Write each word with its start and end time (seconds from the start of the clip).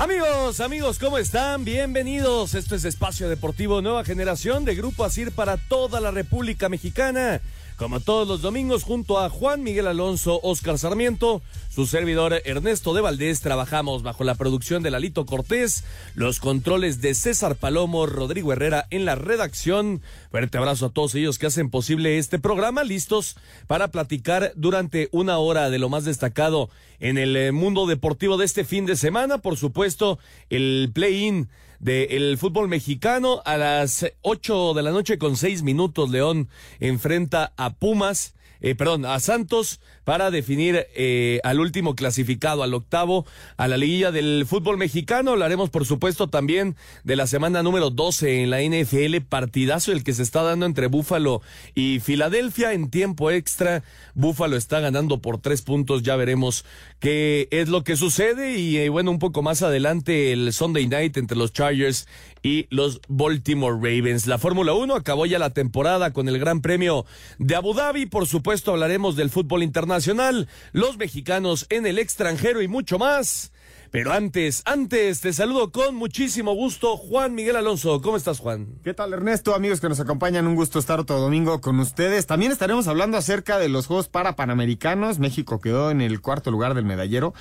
Amigos, 0.00 0.60
amigos, 0.60 0.98
¿cómo 0.98 1.18
están? 1.18 1.62
Bienvenidos. 1.62 2.54
Esto 2.54 2.74
es 2.74 2.86
Espacio 2.86 3.28
Deportivo 3.28 3.82
Nueva 3.82 4.02
Generación 4.02 4.64
de 4.64 4.74
Grupo 4.74 5.04
Asir 5.04 5.30
para 5.30 5.58
toda 5.58 6.00
la 6.00 6.10
República 6.10 6.70
Mexicana. 6.70 7.42
Como 7.80 8.00
todos 8.00 8.28
los 8.28 8.42
domingos, 8.42 8.84
junto 8.84 9.18
a 9.18 9.30
Juan 9.30 9.62
Miguel 9.62 9.86
Alonso, 9.86 10.38
Oscar 10.42 10.76
Sarmiento, 10.76 11.40
su 11.70 11.86
servidor 11.86 12.42
Ernesto 12.44 12.92
de 12.92 13.00
Valdés, 13.00 13.40
trabajamos 13.40 14.02
bajo 14.02 14.22
la 14.22 14.34
producción 14.34 14.82
de 14.82 14.90
Lalito 14.90 15.24
Cortés, 15.24 15.84
los 16.14 16.40
controles 16.40 17.00
de 17.00 17.14
César 17.14 17.56
Palomo, 17.56 18.04
Rodrigo 18.04 18.52
Herrera 18.52 18.86
en 18.90 19.06
la 19.06 19.14
redacción. 19.14 20.02
Fuerte 20.30 20.58
abrazo 20.58 20.84
a 20.84 20.90
todos 20.90 21.14
ellos 21.14 21.38
que 21.38 21.46
hacen 21.46 21.70
posible 21.70 22.18
este 22.18 22.38
programa, 22.38 22.84
listos 22.84 23.36
para 23.66 23.88
platicar 23.88 24.52
durante 24.56 25.08
una 25.10 25.38
hora 25.38 25.70
de 25.70 25.78
lo 25.78 25.88
más 25.88 26.04
destacado 26.04 26.68
en 26.98 27.16
el 27.16 27.34
eh, 27.34 27.50
mundo 27.50 27.86
deportivo 27.86 28.36
de 28.36 28.44
este 28.44 28.64
fin 28.64 28.84
de 28.84 28.94
semana. 28.94 29.38
Por 29.38 29.56
supuesto, 29.56 30.18
el 30.50 30.90
play-in 30.92 31.48
del 31.80 32.38
fútbol 32.38 32.68
mexicano. 32.68 33.42
A 33.44 33.56
las 33.56 34.06
8 34.22 34.74
de 34.74 34.82
la 34.82 34.92
noche 34.92 35.18
con 35.18 35.36
6 35.36 35.62
minutos, 35.62 36.10
León 36.10 36.48
enfrenta 36.78 37.52
a 37.56 37.74
Pumas. 37.74 38.34
Eh, 38.60 38.74
perdón, 38.74 39.06
a 39.06 39.18
Santos 39.20 39.80
para 40.04 40.30
definir 40.30 40.86
eh, 40.94 41.40
al 41.44 41.60
último 41.60 41.94
clasificado, 41.94 42.62
al 42.62 42.74
octavo, 42.74 43.26
a 43.56 43.68
la 43.68 43.76
liguilla 43.76 44.10
del 44.10 44.44
fútbol 44.46 44.76
mexicano. 44.76 45.30
Hablaremos, 45.30 45.70
por 45.70 45.86
supuesto, 45.86 46.28
también 46.28 46.76
de 47.04 47.16
la 47.16 47.26
semana 47.26 47.62
número 47.62 47.90
12 47.90 48.42
en 48.42 48.50
la 48.50 48.60
NFL, 48.60 49.24
partidazo 49.28 49.92
el 49.92 50.04
que 50.04 50.12
se 50.12 50.22
está 50.22 50.42
dando 50.42 50.66
entre 50.66 50.88
Búfalo 50.88 51.42
y 51.74 52.00
Filadelfia 52.00 52.72
en 52.72 52.90
tiempo 52.90 53.30
extra. 53.30 53.82
Búfalo 54.14 54.56
está 54.56 54.80
ganando 54.80 55.22
por 55.22 55.40
tres 55.40 55.62
puntos, 55.62 56.02
ya 56.02 56.16
veremos 56.16 56.64
qué 56.98 57.48
es 57.50 57.68
lo 57.68 57.84
que 57.84 57.96
sucede. 57.96 58.58
Y 58.58 58.78
eh, 58.78 58.88
bueno, 58.88 59.10
un 59.10 59.18
poco 59.18 59.42
más 59.42 59.62
adelante 59.62 60.32
el 60.32 60.52
Sunday 60.52 60.86
Night 60.86 61.16
entre 61.16 61.38
los 61.38 61.52
Chargers 61.52 62.08
y 62.42 62.66
los 62.70 63.00
Baltimore 63.08 63.76
Ravens. 63.76 64.26
La 64.26 64.38
Fórmula 64.38 64.72
1 64.72 64.94
acabó 64.94 65.26
ya 65.26 65.38
la 65.38 65.50
temporada 65.50 66.12
con 66.12 66.28
el 66.28 66.38
Gran 66.38 66.62
Premio 66.62 67.06
de 67.38 67.54
Abu 67.54 67.74
Dhabi. 67.74 68.06
Por 68.06 68.26
supuesto, 68.26 68.49
hablaremos 68.72 69.14
del 69.14 69.30
fútbol 69.30 69.62
internacional, 69.62 70.48
los 70.72 70.98
mexicanos 70.98 71.66
en 71.68 71.86
el 71.86 71.98
extranjero 71.98 72.62
y 72.62 72.68
mucho 72.68 72.98
más. 72.98 73.52
Pero 73.92 74.12
antes, 74.12 74.62
antes, 74.64 75.20
te 75.20 75.32
saludo 75.32 75.70
con 75.70 75.94
muchísimo 75.94 76.54
gusto, 76.54 76.96
Juan 76.96 77.34
Miguel 77.34 77.54
Alonso. 77.54 78.00
¿Cómo 78.00 78.16
estás, 78.16 78.40
Juan? 78.40 78.66
¿Qué 78.82 78.92
tal, 78.92 79.12
Ernesto? 79.12 79.54
Amigos 79.54 79.80
que 79.80 79.88
nos 79.88 80.00
acompañan, 80.00 80.48
un 80.48 80.56
gusto 80.56 80.80
estar 80.80 81.04
todo 81.04 81.20
domingo 81.20 81.60
con 81.60 81.78
ustedes. 81.78 82.26
También 82.26 82.50
estaremos 82.50 82.88
hablando 82.88 83.16
acerca 83.16 83.58
de 83.58 83.68
los 83.68 83.86
Juegos 83.86 84.08
para 84.08 84.34
Panamericanos. 84.34 85.20
México 85.20 85.60
quedó 85.60 85.92
en 85.92 86.00
el 86.00 86.20
cuarto 86.20 86.50
lugar 86.50 86.74
del 86.74 86.84
medallero. 86.84 87.34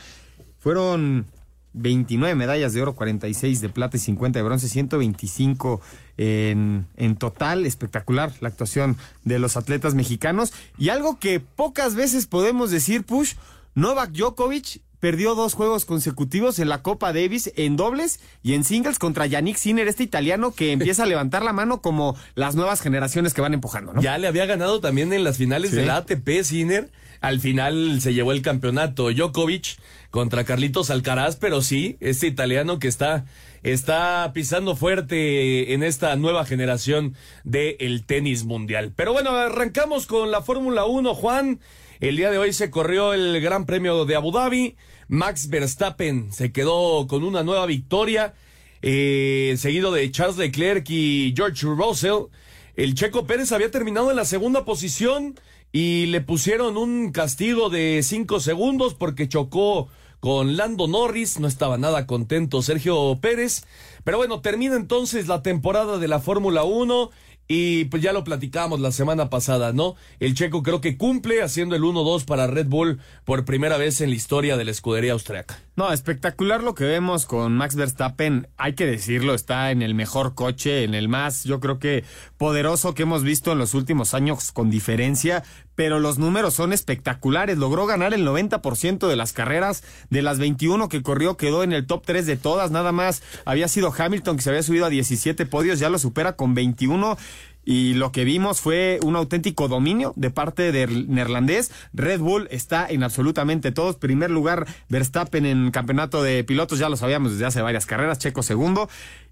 Fueron 0.59 1.25
29 1.74 2.35
medallas 2.35 2.74
de 2.74 2.81
oro, 2.81 2.96
46 2.96 3.62
de 3.62 3.69
plata 3.69 3.97
y 3.97 4.00
50 4.00 4.40
de 4.40 4.44
bronce, 4.44 4.68
125 4.68 5.81
en, 6.18 6.88
en 6.97 7.16
total. 7.16 7.66
Espectacular 7.66 8.31
la 8.41 8.50
actuación 8.50 8.97
de 9.24 9.40
los 9.40 9.57
atletas 9.57 9.96
mexicanos. 9.96 10.53
Y 10.78 10.90
algo 10.90 11.19
que 11.19 11.40
pocas 11.40 11.96
veces 11.96 12.25
podemos 12.28 12.72
decir, 12.72 13.03
Push, 13.03 13.34
Novak 13.75 14.12
Djokovic 14.12 14.81
perdió 15.00 15.35
dos 15.35 15.53
juegos 15.53 15.85
consecutivos 15.85 16.59
en 16.59 16.69
la 16.69 16.81
Copa 16.81 17.13
Davis 17.13 17.52
en 17.56 17.75
dobles 17.78 18.19
y 18.44 18.53
en 18.53 18.63
singles 18.63 19.00
contra 19.00 19.25
Yannick 19.25 19.57
Sinner, 19.57 19.88
este 19.88 20.03
italiano 20.03 20.51
que 20.51 20.72
empieza 20.74 21.03
a 21.03 21.06
levantar 21.06 21.44
la 21.44 21.53
mano 21.53 21.81
como 21.81 22.16
las 22.36 22.56
nuevas 22.56 22.81
generaciones 22.81 23.34
que 23.34 23.41
van 23.41 23.53
empujando, 23.53 23.94
¿no? 23.94 24.01
Ya 24.01 24.18
le 24.18 24.28
había 24.28 24.46
ganado 24.46 24.80
también 24.81 25.13
en 25.13 25.24
las 25.24 25.38
finales 25.38 25.72
de 25.72 25.86
la 25.86 25.97
ATP 25.97 26.44
Sinner. 26.44 26.90
Al 27.22 27.41
final 27.41 28.00
se 28.01 28.13
llevó 28.13 28.31
el 28.31 28.41
campeonato 28.41 29.12
Djokovic 29.12 29.78
contra 30.12 30.44
Carlitos 30.44 30.90
Alcaraz, 30.90 31.36
pero 31.36 31.62
sí, 31.62 31.97
este 32.00 32.28
italiano 32.28 32.80
que 32.80 32.88
está, 32.88 33.25
está 33.64 34.31
pisando 34.34 34.75
fuerte 34.75 35.74
en 35.74 35.84
esta 35.84 36.16
nueva 36.16 36.46
generación 36.46 37.16
del 37.44 38.06
tenis 38.06 38.44
mundial. 38.44 38.92
Pero 38.96 39.14
bueno, 39.14 39.31
arrancamos 39.31 40.08
con 40.08 40.31
la 40.31 40.42
Fórmula 40.42 40.86
1, 40.86 41.14
Juan. 41.14 41.59
El 42.00 42.16
día 42.16 42.31
de 42.31 42.38
hoy 42.38 42.53
se 42.53 42.72
corrió 42.72 43.14
el 43.14 43.40
Gran 43.42 43.66
Premio 43.66 44.06
de 44.06 44.16
Abu 44.16 44.31
Dhabi. 44.31 44.75
Max 45.08 45.50
Verstappen 45.50 46.31
se 46.31 46.52
quedó 46.52 47.08
con 47.08 47.24
una 47.24 47.44
nueva 47.44 47.66
victoria, 47.66 48.34
eh, 48.81 49.56
seguido 49.58 49.92
de 49.92 50.09
Charles 50.12 50.38
Leclerc 50.38 50.90
y 50.90 51.34
George 51.36 51.66
Russell. 51.66 52.30
El 52.75 52.96
Checo 52.96 53.28
Pérez 53.28 53.52
había 53.52 53.69
terminado 53.69 54.09
en 54.09 54.16
la 54.16 54.24
segunda 54.24 54.64
posición 54.64 55.36
y 55.72 56.07
le 56.07 56.22
pusieron 56.22 56.78
un 56.78 57.12
castigo 57.12 57.69
de 57.69 58.02
cinco 58.03 58.40
segundos 58.40 58.96
porque 58.96 59.30
chocó 59.30 59.88
con 60.19 60.57
Lando 60.57 60.88
Norris. 60.88 61.40
No 61.40 61.47
estaba 61.47 61.78
nada 61.78 62.07
contento 62.07 62.62
Sergio 62.62 63.19
Pérez. 63.22 63.66
Pero 64.03 64.18
bueno, 64.18 64.41
termina 64.41 64.75
entonces 64.75 65.28
la 65.28 65.41
temporada 65.41 65.97
de 65.97 66.07
la 66.07 66.19
Fórmula 66.19 66.63
1 66.63 67.12
y 67.52 67.85
pues 67.85 68.03
ya 68.03 68.13
lo 68.13 68.24
platicamos 68.24 68.80
la 68.80 68.91
semana 68.91 69.31
pasada, 69.31 69.74
¿no? 69.74 69.96
El 70.19 70.35
checo 70.35 70.62
creo 70.62 70.81
que 70.81 70.97
cumple 70.97 71.41
haciendo 71.41 71.75
el 71.75 71.81
1-2 71.81 72.24
para 72.25 72.46
Red 72.46 72.68
Bull 72.68 73.00
por 73.25 73.44
primera 73.44 73.78
vez 73.78 74.01
en 74.01 74.12
la 74.12 74.16
historia 74.16 74.56
de 74.56 74.66
la 74.66 74.72
escudería 74.72 75.13
austriaca. 75.13 75.59
No, 75.75 75.91
espectacular 75.91 76.62
lo 76.62 76.75
que 76.75 76.84
vemos 76.84 77.25
con 77.25 77.53
Max 77.57 77.75
Verstappen. 77.75 78.47
Hay 78.57 78.74
que 78.74 78.86
decirlo, 78.86 79.34
está 79.34 79.72
en 79.72 79.81
el 79.81 79.96
mejor 79.96 80.36
coche, 80.36 80.84
en 80.84 80.94
el 80.94 81.09
más, 81.09 81.44
yo 81.44 81.59
creo 81.59 81.80
que 81.80 82.03
poderoso 82.39 82.95
que 82.95 83.03
hemos 83.03 83.22
visto 83.22 83.51
en 83.51 83.59
los 83.59 83.75
últimos 83.75 84.16
años 84.16 84.53
con 84.53 84.72
diferencia, 84.72 85.44
pero 85.75 86.00
los 86.00 86.17
números 86.17 86.53
son 86.55 86.72
espectaculares. 86.72 87.57
Logró 87.57 87.85
ganar 87.85 88.13
el 88.13 88.25
90% 88.25 89.07
de 89.07 89.16
las 89.17 89.33
carreras, 89.33 89.83
de 90.09 90.22
las 90.22 90.39
21 90.39 90.88
que 90.88 91.03
corrió 91.03 91.35
quedó 91.35 91.63
en 91.63 91.73
el 91.73 91.85
top 91.85 92.03
3 92.05 92.25
de 92.25 92.38
todas, 92.38 92.72
nada 92.72 92.94
más 92.94 93.22
había 93.44 93.67
sido 93.67 93.94
Hamilton 93.95 94.38
que 94.38 94.41
se 94.41 94.50
había 94.50 94.63
subido 94.63 94.85
a 94.85 94.89
17 94.89 95.45
podios, 95.45 95.79
ya 95.79 95.89
lo 95.89 96.00
supera 96.00 96.38
con 96.38 96.55
21 96.55 97.17
y 97.66 97.94
lo 97.95 98.11
que 98.11 98.23
vimos 98.23 98.61
fue 98.61 99.00
un 99.03 99.17
auténtico 99.17 99.67
dominio 99.67 100.13
de 100.16 100.31
parte 100.31 100.71
del 100.71 101.09
neerlandés. 101.09 101.71
Red 101.94 102.19
Bull 102.19 102.47
está 102.51 102.88
en 102.89 103.03
absolutamente 103.03 103.71
todos. 103.71 103.97
Primer 103.97 104.31
lugar, 104.31 104.66
Verstappen 104.88 105.45
en 105.45 105.69
campeonato 105.71 106.23
de 106.23 106.44
pilotos, 106.44 106.79
ya 106.79 106.89
lo 106.89 106.95
sabíamos 106.95 107.33
desde 107.33 107.45
hace 107.45 107.61
varias 107.61 107.85
carreras, 107.85 108.17
Checo 108.17 108.44
segundo. 108.44 108.89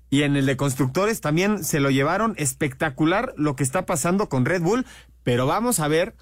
Y 0.09 0.23
en 0.23 0.35
el 0.35 0.45
de 0.45 0.57
constructores 0.57 1.22
también 1.22 1.63
se 1.63 1.79
lo 1.79 1.90
llevaron 1.90 2.34
espectacular 2.38 3.34
lo 3.38 3.56
que 3.56 3.63
está 3.63 3.85
pasando 3.85 4.29
con 4.29 4.45
Red 4.45 4.62
Bull, 4.62 4.86
pero 5.24 5.45
vamos 5.45 5.80
a 5.80 5.88
ver 5.88 6.15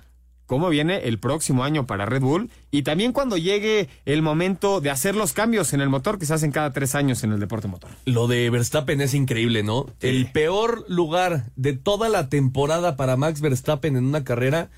cómo 0.45 0.69
viene 0.69 1.07
el 1.07 1.19
próximo 1.19 1.63
año 1.63 1.85
para 1.87 2.05
Red 2.05 2.21
Bull 2.21 2.49
y 2.71 2.83
también 2.83 3.13
cuando 3.13 3.37
llegue 3.37 3.89
el 4.05 4.21
momento 4.21 4.81
de 4.81 4.89
hacer 4.89 5.15
los 5.15 5.33
cambios 5.33 5.73
en 5.73 5.81
el 5.81 5.89
motor 5.89 6.19
que 6.19 6.25
se 6.25 6.33
hacen 6.33 6.51
cada 6.51 6.71
tres 6.71 6.95
años 6.95 7.23
en 7.23 7.31
el 7.31 7.39
deporte 7.39 7.67
motor. 7.67 7.91
Lo 8.05 8.27
de 8.27 8.49
Verstappen 8.49 9.01
es 9.01 9.13
increíble, 9.13 9.63
¿no? 9.63 9.87
El 10.01 10.31
peor 10.31 10.85
lugar 10.87 11.51
de 11.55 11.73
toda 11.73 12.09
la 12.09 12.29
temporada 12.29 12.95
para 12.95 13.17
Max 13.17 13.41
Verstappen 13.41 13.97
en 13.97 14.05
una 14.05 14.23
carrera 14.23 14.69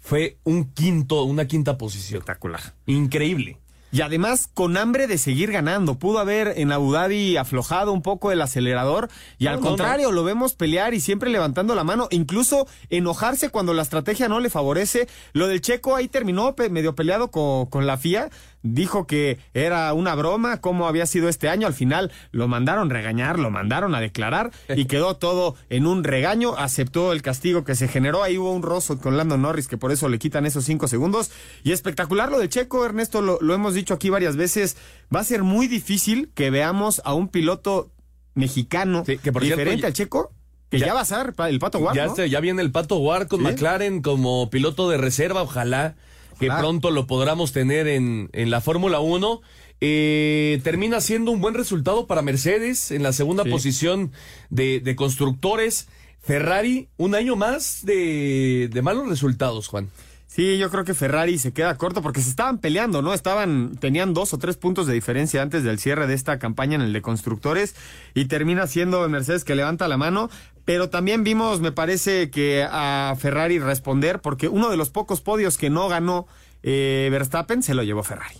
fue 0.00 0.38
un 0.42 0.72
quinto, 0.72 1.22
una 1.22 1.46
quinta 1.46 1.78
posición. 1.78 2.18
Espectacular. 2.18 2.74
Increíble. 2.86 3.58
Y 3.92 4.00
además 4.00 4.48
con 4.52 4.78
hambre 4.78 5.06
de 5.06 5.18
seguir 5.18 5.52
ganando. 5.52 5.96
Pudo 5.96 6.18
haber 6.18 6.54
en 6.56 6.72
Abu 6.72 6.92
Dhabi 6.92 7.36
aflojado 7.36 7.92
un 7.92 8.00
poco 8.00 8.32
el 8.32 8.40
acelerador 8.40 9.10
y 9.38 9.48
al 9.48 9.60
contrario 9.60 10.10
lo 10.12 10.24
vemos 10.24 10.54
pelear 10.54 10.94
y 10.94 11.00
siempre 11.00 11.28
levantando 11.28 11.74
la 11.74 11.84
mano, 11.84 12.08
incluso 12.10 12.66
enojarse 12.88 13.50
cuando 13.50 13.74
la 13.74 13.82
estrategia 13.82 14.28
no 14.28 14.40
le 14.40 14.48
favorece. 14.48 15.08
Lo 15.34 15.46
del 15.46 15.60
checo 15.60 15.94
ahí 15.94 16.08
terminó 16.08 16.54
medio 16.70 16.94
peleado 16.94 17.30
con, 17.30 17.66
con 17.66 17.86
la 17.86 17.98
FIA 17.98 18.30
dijo 18.62 19.06
que 19.06 19.38
era 19.54 19.92
una 19.92 20.14
broma, 20.14 20.60
cómo 20.60 20.86
había 20.86 21.06
sido 21.06 21.28
este 21.28 21.48
año. 21.48 21.66
Al 21.66 21.74
final 21.74 22.12
lo 22.30 22.48
mandaron 22.48 22.90
regañar, 22.90 23.38
lo 23.38 23.50
mandaron 23.50 23.94
a 23.94 24.00
declarar 24.00 24.50
y 24.74 24.84
quedó 24.86 25.16
todo 25.16 25.56
en 25.68 25.86
un 25.86 26.04
regaño. 26.04 26.54
Aceptó 26.56 27.12
el 27.12 27.22
castigo 27.22 27.64
que 27.64 27.74
se 27.74 27.88
generó. 27.88 28.22
Ahí 28.22 28.38
hubo 28.38 28.52
un 28.52 28.62
roso 28.62 28.98
con 28.98 29.16
Lando 29.16 29.36
Norris 29.38 29.68
que 29.68 29.76
por 29.78 29.92
eso 29.92 30.08
le 30.08 30.18
quitan 30.18 30.46
esos 30.46 30.64
cinco 30.64 30.88
segundos. 30.88 31.30
Y 31.64 31.72
espectacular 31.72 32.30
lo 32.30 32.38
de 32.38 32.48
Checo, 32.48 32.84
Ernesto, 32.86 33.20
lo, 33.22 33.38
lo 33.40 33.54
hemos 33.54 33.74
dicho 33.74 33.94
aquí 33.94 34.10
varias 34.10 34.36
veces. 34.36 34.76
Va 35.14 35.20
a 35.20 35.24
ser 35.24 35.42
muy 35.42 35.66
difícil 35.66 36.30
que 36.34 36.50
veamos 36.50 37.02
a 37.04 37.14
un 37.14 37.28
piloto 37.28 37.90
mexicano 38.34 39.04
Sí, 39.06 39.18
que 39.18 39.32
por 39.32 39.42
diferente 39.42 39.70
cierto, 39.72 39.86
al 39.88 39.92
Checo. 39.92 40.32
Que 40.70 40.78
ya, 40.78 40.86
ya- 40.86 40.94
va 40.94 41.00
a 41.00 41.04
ser 41.04 41.34
el 41.50 41.58
Pato 41.58 41.78
Ward, 41.80 41.94
Ya, 41.94 42.06
¿no? 42.06 42.16
ya 42.24 42.40
viene 42.40 42.62
el 42.62 42.70
Pato 42.70 42.96
Ward 42.96 43.28
con 43.28 43.40
Sí. 43.40 43.44
McLaren 43.44 44.00
como 44.00 44.48
piloto 44.48 44.88
de 44.88 44.96
reserva, 44.96 45.42
ojalá 45.42 45.96
que 46.42 46.50
pronto 46.60 46.90
lo 46.90 47.06
podamos 47.06 47.52
tener 47.52 47.86
en, 47.88 48.28
en 48.32 48.50
la 48.50 48.60
Fórmula 48.60 49.00
1. 49.00 49.40
Eh, 49.80 50.60
termina 50.62 51.00
siendo 51.00 51.30
un 51.32 51.40
buen 51.40 51.54
resultado 51.54 52.06
para 52.06 52.22
Mercedes 52.22 52.90
en 52.92 53.02
la 53.02 53.12
segunda 53.12 53.42
Sí. 53.44 53.50
posición 53.50 54.12
de, 54.50 54.80
de 54.80 54.94
constructores. 54.96 55.88
Ferrari, 56.20 56.88
un 56.98 57.16
año 57.16 57.34
más 57.34 57.84
de, 57.84 58.68
de 58.72 58.82
malos 58.82 59.08
resultados, 59.08 59.66
Juan. 59.66 59.90
Sí, 60.34 60.56
yo 60.56 60.70
creo 60.70 60.84
que 60.84 60.94
Ferrari 60.94 61.36
se 61.36 61.52
queda 61.52 61.76
corto 61.76 62.00
porque 62.00 62.22
se 62.22 62.30
estaban 62.30 62.56
peleando, 62.56 63.02
¿no? 63.02 63.12
Estaban, 63.12 63.76
tenían 63.76 64.14
dos 64.14 64.32
o 64.32 64.38
tres 64.38 64.56
puntos 64.56 64.86
de 64.86 64.94
diferencia 64.94 65.42
antes 65.42 65.62
del 65.62 65.78
cierre 65.78 66.06
de 66.06 66.14
esta 66.14 66.38
campaña 66.38 66.74
en 66.74 66.80
el 66.80 66.94
de 66.94 67.02
constructores 67.02 67.74
y 68.14 68.24
termina 68.24 68.66
siendo 68.66 69.06
Mercedes 69.10 69.44
que 69.44 69.54
levanta 69.54 69.88
la 69.88 69.98
mano. 69.98 70.30
Pero 70.64 70.88
también 70.88 71.22
vimos, 71.22 71.60
me 71.60 71.70
parece, 71.70 72.30
que 72.30 72.66
a 72.66 73.14
Ferrari 73.18 73.58
responder 73.58 74.22
porque 74.22 74.48
uno 74.48 74.70
de 74.70 74.78
los 74.78 74.88
pocos 74.88 75.20
podios 75.20 75.58
que 75.58 75.68
no 75.68 75.86
ganó 75.88 76.26
eh, 76.62 77.10
Verstappen 77.12 77.62
se 77.62 77.74
lo 77.74 77.82
llevó 77.82 78.02
Ferrari. 78.02 78.38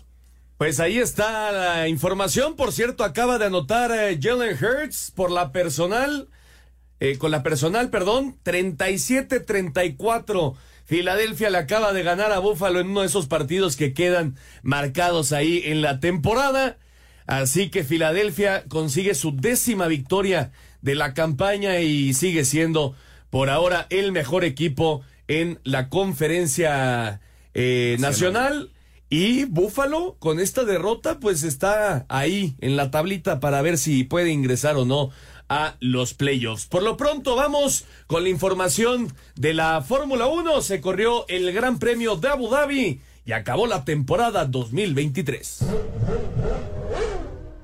Pues 0.56 0.80
ahí 0.80 0.96
está 0.96 1.52
la 1.52 1.88
información. 1.88 2.56
Por 2.56 2.72
cierto, 2.72 3.04
acaba 3.04 3.36
de 3.36 3.44
anotar 3.44 3.92
eh, 3.92 4.18
Jalen 4.18 4.56
Hurts 4.56 5.12
por 5.14 5.30
la 5.30 5.52
personal, 5.52 6.30
eh, 7.00 7.18
con 7.18 7.30
la 7.30 7.42
personal, 7.42 7.90
perdón, 7.90 8.38
37-34. 8.46 10.54
Filadelfia 10.84 11.50
le 11.50 11.58
acaba 11.58 11.92
de 11.92 12.02
ganar 12.02 12.32
a 12.32 12.38
Buffalo 12.38 12.80
en 12.80 12.90
uno 12.90 13.00
de 13.00 13.06
esos 13.06 13.26
partidos 13.26 13.76
que 13.76 13.94
quedan 13.94 14.36
marcados 14.62 15.32
ahí 15.32 15.62
en 15.64 15.82
la 15.82 16.00
temporada. 16.00 16.78
Así 17.26 17.70
que 17.70 17.84
Filadelfia 17.84 18.64
consigue 18.68 19.14
su 19.14 19.34
décima 19.34 19.86
victoria 19.86 20.52
de 20.80 20.94
la 20.94 21.14
campaña 21.14 21.80
y 21.80 22.14
sigue 22.14 22.44
siendo 22.44 22.94
por 23.30 23.48
ahora 23.48 23.86
el 23.90 24.12
mejor 24.12 24.44
equipo 24.44 25.02
en 25.28 25.60
la 25.64 25.88
conferencia 25.88 27.20
eh, 27.54 27.96
nacional. 28.00 28.70
Y 29.08 29.44
Búfalo, 29.44 30.16
con 30.18 30.40
esta 30.40 30.64
derrota, 30.64 31.20
pues 31.20 31.42
está 31.42 32.06
ahí 32.08 32.54
en 32.60 32.76
la 32.76 32.90
tablita 32.90 33.40
para 33.40 33.60
ver 33.60 33.76
si 33.76 34.04
puede 34.04 34.30
ingresar 34.30 34.76
o 34.76 34.84
no 34.84 35.10
a 35.52 35.76
los 35.80 36.14
playoffs. 36.14 36.64
Por 36.64 36.82
lo 36.82 36.96
pronto, 36.96 37.36
vamos 37.36 37.84
con 38.06 38.22
la 38.22 38.30
información 38.30 39.12
de 39.36 39.52
la 39.52 39.82
Fórmula 39.82 40.26
1. 40.26 40.62
Se 40.62 40.80
corrió 40.80 41.26
el 41.28 41.52
Gran 41.52 41.78
Premio 41.78 42.16
de 42.16 42.28
Abu 42.28 42.48
Dhabi 42.48 43.02
y 43.26 43.32
acabó 43.32 43.66
la 43.66 43.84
temporada 43.84 44.46
2023. 44.46 45.58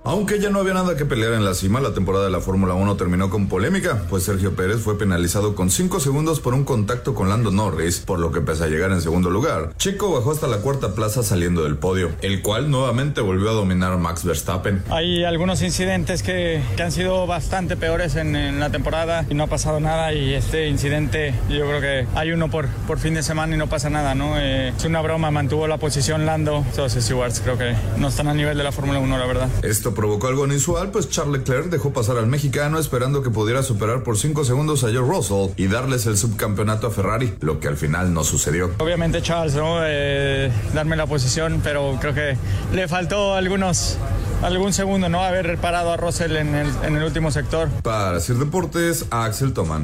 Aunque 0.09 0.41
ya 0.41 0.49
no 0.49 0.61
había 0.61 0.73
nada 0.73 0.97
que 0.97 1.05
pelear 1.05 1.35
en 1.35 1.45
la 1.45 1.53
cima, 1.53 1.83
la 1.83 1.93
temporada 1.93 2.25
de 2.25 2.31
la 2.31 2.41
Fórmula 2.41 2.73
1 2.73 2.97
terminó 2.97 3.29
con 3.29 3.47
polémica, 3.47 4.05
pues 4.09 4.23
Sergio 4.23 4.57
Pérez 4.57 4.79
fue 4.81 4.97
penalizado 4.97 5.55
con 5.55 5.69
5 5.69 6.01
segundos 6.01 6.41
por 6.41 6.55
un 6.55 6.65
contacto 6.65 7.15
con 7.15 7.29
Lando 7.29 7.51
Norris, 7.51 8.01
por 8.01 8.19
lo 8.19 8.33
que 8.33 8.41
pese 8.41 8.65
a 8.65 8.69
llegar 8.69 8.91
en 8.91 9.03
segundo 9.03 9.29
lugar, 9.29 9.75
Checo 9.77 10.11
bajó 10.11 10.31
hasta 10.31 10.47
la 10.47 10.63
cuarta 10.63 10.95
plaza 10.95 11.23
saliendo 11.23 11.63
del 11.63 11.77
podio, 11.77 12.11
el 12.23 12.41
cual 12.41 12.71
nuevamente 12.71 13.21
volvió 13.21 13.51
a 13.51 13.53
dominar 13.53 13.99
Max 13.99 14.25
Verstappen. 14.25 14.83
Hay 14.89 15.25
algunos 15.25 15.61
incidentes 15.61 16.23
que, 16.23 16.63
que 16.75 16.83
han 16.83 16.91
sido 16.91 17.27
bastante 17.27 17.77
peores 17.77 18.17
en, 18.17 18.35
en 18.35 18.61
la 18.61 18.71
temporada 18.71 19.27
y 19.29 19.35
no 19.35 19.45
ha 19.45 19.49
pasado 19.49 19.79
nada 19.79 20.15
y 20.15 20.33
este 20.33 20.69
incidente 20.69 21.35
yo 21.51 21.67
creo 21.67 21.83
que 21.83 22.07
hay 22.15 22.33
uno 22.33 22.51
por, 22.51 22.67
por 22.87 22.99
fin 22.99 23.13
de 23.13 23.23
semana 23.23 23.57
y 23.57 23.59
no 23.59 23.67
pasa 23.67 23.91
nada, 23.91 24.15
¿no? 24.15 24.39
Eh, 24.39 24.73
es 24.75 24.85
una 24.87 25.03
broma, 25.03 25.31
mantuvo 25.31 25.69
la 25.69 25.77
posición 25.77 26.25
Lando, 26.25 26.65
todos 26.75 26.95
los 26.95 27.05
stewards 27.05 27.41
creo 27.41 27.59
que 27.59 27.75
no 27.99 28.09
están 28.09 28.29
al 28.29 28.39
nivel 28.39 28.57
de 28.57 28.65
la 28.65 28.73
Fórmula 28.73 29.01
1 29.01 29.19
la 29.19 29.27
verdad. 29.27 29.51
Esto 29.63 29.98
provocó 29.99 30.29
algo 30.29 30.47
inusual, 30.47 30.93
pues 30.93 31.11
Charles 31.11 31.41
Leclerc 31.41 31.71
dejó 31.71 31.93
pasar 31.93 32.19
al 32.19 32.29
mexicano 32.29 32.79
esperando 32.79 33.21
que 33.21 33.31
pudiera 33.31 33.65
superar 33.65 34.05
por 34.05 34.17
5 34.17 34.45
segundos 34.45 34.85
a 34.85 34.91
George 34.91 35.11
Russell 35.13 35.51
y 35.57 35.67
darles 35.67 36.07
el 36.07 36.17
subcampeonato 36.17 36.87
a 36.87 36.93
Ferrari, 36.93 37.35
lo 37.41 37.59
que 37.59 37.67
al 37.67 37.77
final 37.77 38.15
no 38.15 38.23
sucedió. 38.23 38.71
Obviamente 38.79 39.21
Charles, 39.23 39.57
¿no? 39.57 39.81
Eh, 39.83 40.53
darme 40.73 40.95
la 40.95 41.09
posición, 41.09 41.61
pero 41.65 41.99
creo 42.01 42.15
que 42.15 42.37
le 42.73 42.87
faltó 42.87 43.35
algunos, 43.35 43.99
algún 44.41 44.73
segundo, 44.73 45.09
¿no? 45.09 45.21
Haber 45.21 45.59
parado 45.59 45.93
a 45.93 45.97
Russell 45.97 46.37
en 46.37 46.55
el, 46.55 46.69
en 46.85 46.97
el 46.97 47.03
último 47.03 47.33
sector. 47.33 47.69
Para 47.83 48.21
Sir 48.21 48.37
Deportes, 48.37 49.07
Axel 49.11 49.53
Toman. 49.53 49.83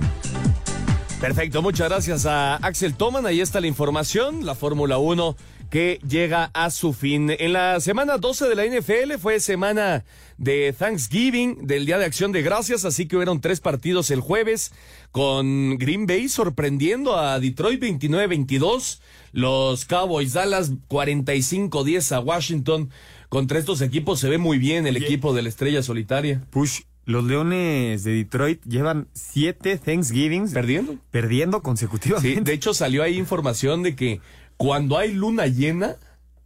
Perfecto, 1.21 1.61
muchas 1.61 1.89
gracias 1.89 2.25
a 2.27 2.55
Axel 2.59 2.95
Toman. 2.95 3.27
Ahí 3.27 3.41
está 3.41 3.61
la 3.61 3.67
información, 3.67 4.47
la 4.47 4.55
Fórmula 4.55 4.97
1 4.97 5.35
que 5.75 5.99
llega 6.09 6.53
a 6.55 6.71
su 6.71 6.93
fin. 6.93 7.35
En 7.37 7.53
la 7.53 7.81
semana 7.81 8.17
12 8.17 8.47
de 8.47 8.55
la 8.55 8.65
NFL 8.65 9.19
fue 9.21 9.41
semana 9.41 10.05
de 10.38 10.73
Thanksgiving, 10.73 11.67
del 11.67 11.85
Día 11.85 11.99
de 11.99 12.05
Acción 12.05 12.31
de 12.31 12.43
Gracias, 12.43 12.85
así 12.85 13.06
que 13.09 13.17
hubieron 13.17 13.41
tres 13.41 13.59
partidos 13.59 14.12
el 14.12 14.21
jueves 14.21 14.71
con 15.11 15.76
Green 15.76 16.06
Bay 16.06 16.29
sorprendiendo 16.29 17.19
a 17.19 17.41
Detroit 17.41 17.82
29-22, 17.82 19.00
los 19.32 19.85
Cowboys 19.85 20.35
Dallas 20.35 20.71
45-10 20.88 22.12
a 22.12 22.20
Washington. 22.20 22.91
Contra 23.29 23.59
estos 23.59 23.81
equipos 23.81 24.20
se 24.20 24.29
ve 24.29 24.38
muy 24.38 24.59
bien 24.59 24.87
el 24.87 24.97
equipo 24.97 25.35
de 25.35 25.43
la 25.43 25.49
estrella 25.49 25.82
solitaria. 25.82 26.41
Push, 26.50 26.82
los 27.05 27.25
Leones 27.25 28.05
de 28.05 28.12
Detroit 28.12 28.62
llevan 28.65 29.09
siete 29.12 29.77
Thanksgivings 29.77 30.53
Perdiendo. 30.53 30.99
perdiendo 31.11 31.59
Sí, 31.59 31.62
consecutivamente. 31.65 32.41
de 32.43 32.53
hecho 32.53 32.75
salió 32.75 33.03
ahí 33.03 33.19
información 33.19 33.82
de 33.82 33.97
que 33.97 34.20
cuando 34.65 34.97
hay 34.97 35.13
luna 35.13 35.47
llena 35.47 35.97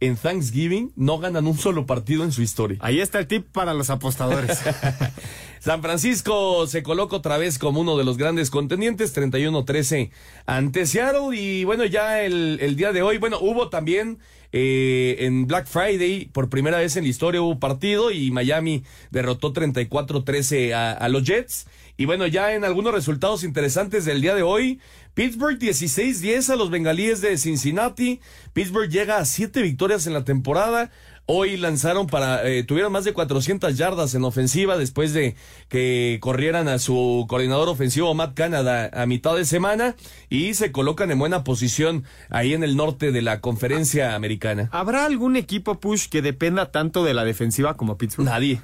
en 0.01 0.17
Thanksgiving 0.17 0.91
no 0.97 1.19
ganan 1.19 1.47
un 1.47 1.57
solo 1.57 1.85
partido 1.85 2.25
en 2.25 2.33
su 2.33 2.41
historia. 2.41 2.77
Ahí 2.81 2.99
está 2.99 3.17
el 3.19 3.27
tip 3.27 3.47
para 3.49 3.73
los 3.73 3.89
apostadores. 3.89 4.59
San 5.61 5.81
Francisco 5.81 6.67
se 6.67 6.83
coloca 6.83 7.15
otra 7.15 7.37
vez 7.37 7.57
como 7.57 7.79
uno 7.79 7.97
de 7.97 8.03
los 8.03 8.17
grandes 8.17 8.49
contendientes, 8.49 9.15
31-13 9.15 10.11
ante 10.45 10.85
Seattle. 10.85 11.33
Y 11.33 11.63
bueno, 11.63 11.85
ya 11.85 12.21
el, 12.21 12.59
el 12.61 12.75
día 12.75 12.91
de 12.91 13.03
hoy, 13.03 13.19
bueno, 13.19 13.37
hubo 13.39 13.69
también 13.69 14.19
eh, 14.51 15.15
en 15.19 15.47
Black 15.47 15.67
Friday, 15.67 16.25
por 16.25 16.49
primera 16.49 16.79
vez 16.79 16.97
en 16.97 17.05
la 17.05 17.09
historia 17.09 17.41
hubo 17.41 17.57
partido 17.57 18.11
y 18.11 18.31
Miami 18.31 18.83
derrotó 19.11 19.53
34-13 19.53 20.73
a, 20.73 20.91
a 20.91 21.07
los 21.07 21.23
Jets. 21.23 21.67
Y 21.99 22.05
bueno, 22.05 22.25
ya 22.27 22.53
en 22.53 22.63
algunos 22.63 22.93
resultados 22.93 23.43
interesantes 23.43 24.05
del 24.05 24.21
día 24.21 24.33
de 24.33 24.41
hoy, 24.41 24.79
Pittsburgh 25.15 25.59
16-10 25.59 26.49
a 26.49 26.55
los 26.55 26.69
bengalíes 26.69 27.19
de 27.19 27.37
Cincinnati. 27.37 28.21
Pittsburgh 28.53 28.89
llega 28.89 29.17
a 29.17 29.25
siete 29.25 29.61
victorias 29.61 30.07
en 30.07 30.13
la 30.13 30.23
temporada. 30.23 30.91
Hoy 31.25 31.57
lanzaron 31.57 32.07
para, 32.07 32.47
eh, 32.47 32.63
tuvieron 32.63 32.93
más 32.93 33.03
de 33.03 33.11
400 33.11 33.77
yardas 33.77 34.15
en 34.15 34.23
ofensiva 34.23 34.77
después 34.77 35.11
de 35.11 35.35
que 35.67 36.19
corrieran 36.21 36.69
a 36.69 36.79
su 36.79 37.25
coordinador 37.27 37.67
ofensivo 37.67 38.13
Matt 38.13 38.33
Canada 38.33 38.89
a 38.93 39.05
mitad 39.05 39.35
de 39.35 39.43
semana 39.43 39.97
y 40.29 40.53
se 40.53 40.71
colocan 40.71 41.11
en 41.11 41.19
buena 41.19 41.43
posición 41.43 42.05
ahí 42.29 42.53
en 42.53 42.63
el 42.63 42.77
norte 42.77 43.11
de 43.11 43.21
la 43.21 43.41
conferencia 43.41 44.15
americana. 44.15 44.69
¿Habrá 44.71 45.05
algún 45.05 45.35
equipo 45.35 45.81
push 45.81 46.07
que 46.07 46.21
dependa 46.21 46.71
tanto 46.71 47.03
de 47.03 47.13
la 47.13 47.25
defensiva 47.25 47.75
como 47.75 47.97
Pittsburgh? 47.97 48.25
Nadie. 48.25 48.61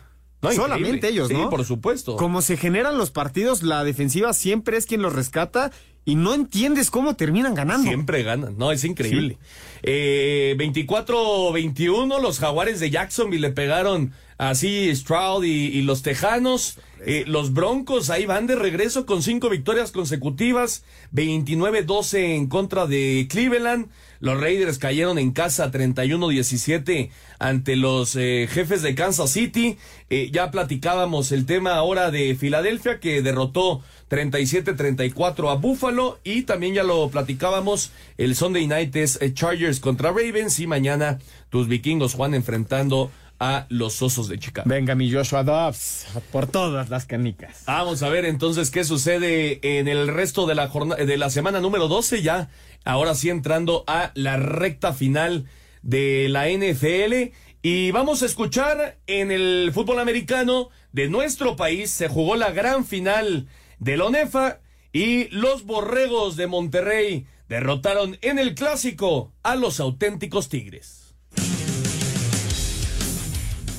No, 0.49 0.55
Solamente 0.55 1.09
ellos, 1.09 1.27
Sí, 1.27 1.33
¿no? 1.33 1.49
por 1.49 1.65
supuesto. 1.65 2.15
Como 2.15 2.41
se 2.41 2.57
generan 2.57 2.97
los 2.97 3.11
partidos, 3.11 3.63
la 3.63 3.83
defensiva 3.83 4.33
siempre 4.33 4.77
es 4.77 4.85
quien 4.85 5.01
los 5.01 5.13
rescata 5.13 5.71
y 6.05 6.15
no 6.15 6.33
entiendes 6.33 6.91
cómo 6.91 7.15
terminan 7.15 7.55
ganando. 7.55 7.87
Siempre 7.87 8.23
ganan, 8.23 8.57
no, 8.57 8.71
es 8.71 8.83
increíble. 8.83 9.37
Eh, 9.81 10.55
24-21, 10.57 12.21
los 12.21 12.39
jaguares 12.39 12.79
de 12.79 12.91
Jacksonville 12.91 13.41
le 13.41 13.51
pegaron 13.51 14.13
así 14.37 14.95
Stroud 14.95 15.43
y, 15.43 15.67
y 15.67 15.81
los 15.81 16.03
Tejanos. 16.03 16.77
Eh, 17.05 17.23
los 17.27 17.53
Broncos 17.53 18.09
ahí 18.09 18.25
van 18.25 18.47
de 18.47 18.55
regreso 18.55 19.05
con 19.05 19.21
cinco 19.21 19.49
victorias 19.49 19.91
consecutivas, 19.91 20.83
29-12 21.13 22.35
en 22.35 22.47
contra 22.47 22.87
de 22.87 23.27
Cleveland. 23.29 23.87
Los 24.21 24.39
Raiders 24.39 24.79
cayeron 24.79 25.19
en 25.19 25.31
casa 25.31 25.71
31-17 25.71 27.11
ante 27.37 27.75
los 27.75 28.15
eh, 28.15 28.47
jefes 28.49 28.81
de 28.81 28.95
Kansas 28.95 29.29
City. 29.29 29.77
Eh, 30.09 30.29
ya 30.31 30.49
platicábamos 30.49 31.31
el 31.31 31.45
tema 31.45 31.75
ahora 31.75 32.09
de 32.09 32.35
Filadelfia 32.35 32.99
que 32.99 33.21
derrotó 33.21 33.83
37-34 34.09 35.51
a 35.51 35.55
Buffalo 35.55 36.19
y 36.23 36.43
también 36.43 36.73
ya 36.73 36.83
lo 36.83 37.09
platicábamos 37.09 37.91
el 38.17 38.35
Sunday 38.35 38.67
Night 38.67 38.95
es 38.95 39.19
eh, 39.21 39.33
Chargers 39.33 39.79
contra 39.79 40.09
Ravens 40.09 40.59
y 40.59 40.67
mañana 40.67 41.19
tus 41.49 41.67
vikingos 41.67 42.13
Juan 42.13 42.33
enfrentando 42.33 43.11
a 43.39 43.65
los 43.69 44.01
Osos 44.01 44.29
de 44.29 44.39
Chicago. 44.39 44.69
Venga, 44.69 44.95
mi 44.95 45.11
Joshua 45.11 45.43
Dobbs, 45.43 46.05
por 46.31 46.47
todas 46.47 46.89
las 46.89 47.05
canicas. 47.05 47.63
Vamos 47.67 48.01
a 48.01 48.09
ver 48.09 48.25
entonces 48.25 48.71
qué 48.71 48.83
sucede 48.83 49.59
en 49.79 49.87
el 49.87 50.07
resto 50.07 50.45
de 50.45 50.55
la 50.55 50.69
jornada 50.69 51.03
de 51.03 51.17
la 51.17 51.29
semana 51.29 51.59
número 51.59 51.87
12 51.87 52.21
ya. 52.21 52.49
Ahora 52.85 53.15
sí 53.15 53.29
entrando 53.29 53.83
a 53.87 54.11
la 54.13 54.37
recta 54.37 54.93
final 54.93 55.45
de 55.81 56.27
la 56.29 56.47
NFL 56.49 57.33
Y 57.61 57.91
vamos 57.91 58.21
a 58.21 58.27
escuchar 58.27 58.97
en 59.07 59.31
el 59.31 59.71
fútbol 59.73 59.99
americano 59.99 60.69
de 60.91 61.09
nuestro 61.09 61.55
país, 61.55 61.91
se 61.91 62.07
jugó 62.07 62.35
la 62.35 62.51
gran 62.51 62.85
final 62.85 63.47
de 63.79 63.97
la 63.97 64.05
ONEFA 64.05 64.59
y 64.91 65.27
los 65.29 65.65
Borregos 65.65 66.35
de 66.35 66.47
Monterrey 66.47 67.27
derrotaron 67.49 68.17
en 68.21 68.39
el 68.39 68.55
clásico 68.55 69.33
a 69.43 69.55
los 69.55 69.79
auténticos 69.79 70.49
Tigres. 70.49 71.15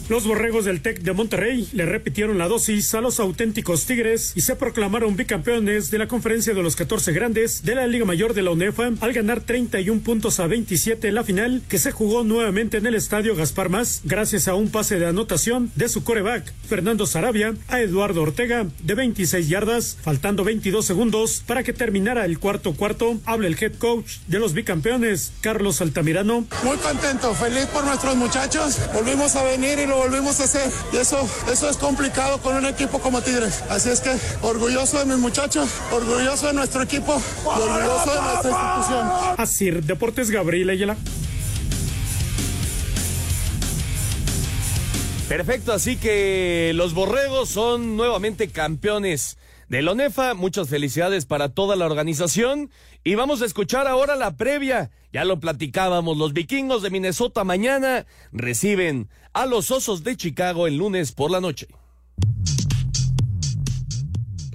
Los 0.08 0.25
borregos 0.25 0.64
del 0.64 0.82
TEC 0.82 1.00
de 1.00 1.12
Monterrey 1.12 1.68
le 1.72 1.84
repitieron 1.84 2.38
la 2.38 2.46
dosis 2.46 2.94
a 2.94 3.00
los 3.00 3.18
auténticos 3.18 3.86
Tigres 3.86 4.32
y 4.36 4.42
se 4.42 4.54
proclamaron 4.54 5.16
bicampeones 5.16 5.90
de 5.90 5.98
la 5.98 6.06
conferencia 6.06 6.54
de 6.54 6.62
los 6.62 6.76
14 6.76 7.12
grandes 7.12 7.64
de 7.64 7.75
la 7.75 7.88
Liga 7.88 8.04
Mayor 8.04 8.32
de 8.32 8.42
la 8.42 8.52
UNEFA 8.52 8.92
al 9.00 9.12
ganar 9.12 9.40
31 9.40 10.02
puntos 10.02 10.38
a 10.38 10.46
27 10.46 11.08
en 11.08 11.14
la 11.16 11.25
final 11.25 11.60
que 11.68 11.78
se 11.78 11.90
jugó 11.90 12.22
nuevamente 12.22 12.76
en 12.76 12.86
el 12.86 12.94
estadio 12.94 13.34
Gaspar 13.34 13.68
Más 13.68 14.02
gracias 14.04 14.46
a 14.46 14.54
un 14.54 14.70
pase 14.70 15.00
de 15.00 15.06
anotación 15.06 15.72
de 15.75 15.88
su 15.88 16.04
coreback 16.04 16.52
Fernando 16.68 17.04
Sarabia 17.06 17.54
a 17.66 17.80
Eduardo 17.80 18.22
Ortega 18.22 18.66
de 18.84 18.94
26 18.94 19.48
yardas, 19.48 19.98
faltando 20.00 20.44
22 20.44 20.86
segundos 20.86 21.42
para 21.44 21.64
que 21.64 21.72
terminara 21.72 22.25
el 22.25 22.38
cuarto 22.38 22.75
cuarto. 22.75 23.18
Habla 23.25 23.48
el 23.48 23.56
head 23.60 23.75
coach 23.75 24.18
de 24.28 24.38
los 24.38 24.52
bicampeones, 24.52 25.32
Carlos 25.40 25.80
Altamirano. 25.80 26.46
Muy 26.62 26.76
contento, 26.76 27.34
feliz 27.34 27.66
por 27.66 27.84
nuestros 27.84 28.14
muchachos. 28.14 28.78
Volvimos 28.94 29.34
a 29.34 29.42
venir 29.42 29.80
y 29.80 29.86
lo 29.86 29.95
volvimos 29.96 30.40
a 30.40 30.44
hacer. 30.44 30.70
Y 30.92 30.96
eso, 30.96 31.28
eso 31.50 31.68
es 31.68 31.76
complicado 31.76 32.38
con 32.38 32.56
un 32.56 32.66
equipo 32.66 32.98
como 32.98 33.22
Tigres. 33.22 33.62
Así 33.68 33.90
es 33.90 34.00
que 34.00 34.16
orgulloso 34.42 34.98
de 34.98 35.06
mis 35.06 35.18
muchachos, 35.18 35.68
orgulloso 35.90 36.46
de 36.48 36.52
nuestro 36.52 36.82
equipo 36.82 37.20
y 37.44 37.60
orgulloso 37.60 38.14
de 38.14 38.22
nuestra 38.22 38.50
institución. 38.50 39.10
Así, 39.38 39.70
Deportes 39.70 40.30
Gabriel 40.30 40.70
Ayala. 40.70 40.96
Perfecto, 45.28 45.72
así 45.72 45.96
que 45.96 46.70
los 46.74 46.94
borregos 46.94 47.48
son 47.48 47.96
nuevamente 47.96 48.48
campeones 48.48 49.36
de 49.68 49.82
la 49.82 49.92
ONEFA. 49.92 50.35
Muchas 50.35 50.68
felicidades 50.68 51.26
para 51.26 51.50
toda 51.50 51.76
la 51.76 51.87
organización. 51.87 52.70
Y 53.04 53.14
vamos 53.14 53.42
a 53.42 53.46
escuchar 53.46 53.87
ahora 53.87 54.16
la 54.16 54.37
previa. 54.37 54.90
Ya 55.12 55.25
lo 55.25 55.40
platicábamos, 55.40 56.16
los 56.16 56.32
vikingos 56.32 56.82
de 56.82 56.90
Minnesota 56.90 57.44
mañana 57.44 58.06
reciben 58.32 59.08
a 59.32 59.46
los 59.46 59.70
osos 59.70 60.04
de 60.04 60.16
Chicago 60.16 60.66
el 60.66 60.76
lunes 60.76 61.12
por 61.12 61.30
la 61.30 61.40
noche. 61.40 61.68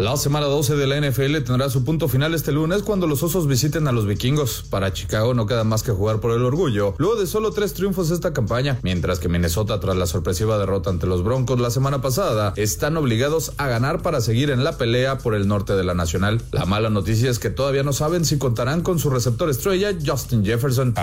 La 0.02 0.18
semana 0.18 0.48
12 0.48 0.78
de 0.78 0.88
la 0.88 1.00
NFL 1.00 1.44
tendrá 1.46 1.70
su 1.70 1.84
punto 1.84 2.08
final 2.08 2.34
este 2.34 2.52
lunes 2.52 2.82
cuando 2.82 3.06
los 3.06 3.22
Osos 3.22 3.46
visiten 3.46 3.88
a 3.88 3.92
los 3.92 4.08
Vikingos. 4.08 4.66
Para 4.68 4.92
Chicago 4.92 5.36
no 5.36 5.46
queda 5.46 5.64
más 5.64 5.84
que 5.84 5.92
jugar 5.92 6.20
por 6.20 6.32
el 6.32 6.44
orgullo, 6.44 6.96
luego 6.98 7.18
de 7.18 7.28
solo 7.28 7.52
tres 7.52 7.76
triunfos 7.76 8.10
esta 8.10 8.34
campaña, 8.34 8.80
mientras 8.82 9.20
que 9.20 9.30
Minnesota 9.30 9.80
tras 9.80 9.96
la 9.96 10.08
sorpresiva 10.08 10.58
derrota 10.58 10.90
ante 10.90 11.06
los 11.06 11.24
Broncos 11.24 11.60
la 11.60 11.70
semana 11.70 12.02
pasada, 12.02 12.52
están 12.56 12.98
obligados 12.98 13.54
a 13.58 13.68
ganar 13.68 14.02
para 14.02 14.22
seguir 14.22 14.50
en 14.50 14.64
la 14.64 14.76
pelea 14.76 15.20
por 15.20 15.36
el 15.36 15.48
norte 15.48 15.74
de 15.74 15.84
la 15.84 15.94
Nacional. 15.94 16.42
La 16.52 16.66
mala 16.66 16.90
noticia 16.90 17.30
es 17.30 17.38
que 17.38 17.52
todavía 17.52 17.84
no 17.84 17.94
saben 17.94 18.26
si 18.26 18.40
contarán 18.40 18.82
con 18.82 18.98
su 18.98 19.12
receptor 19.12 19.52
estrella 19.52 19.96
Justin 20.04 20.44
Jefferson. 20.44 20.96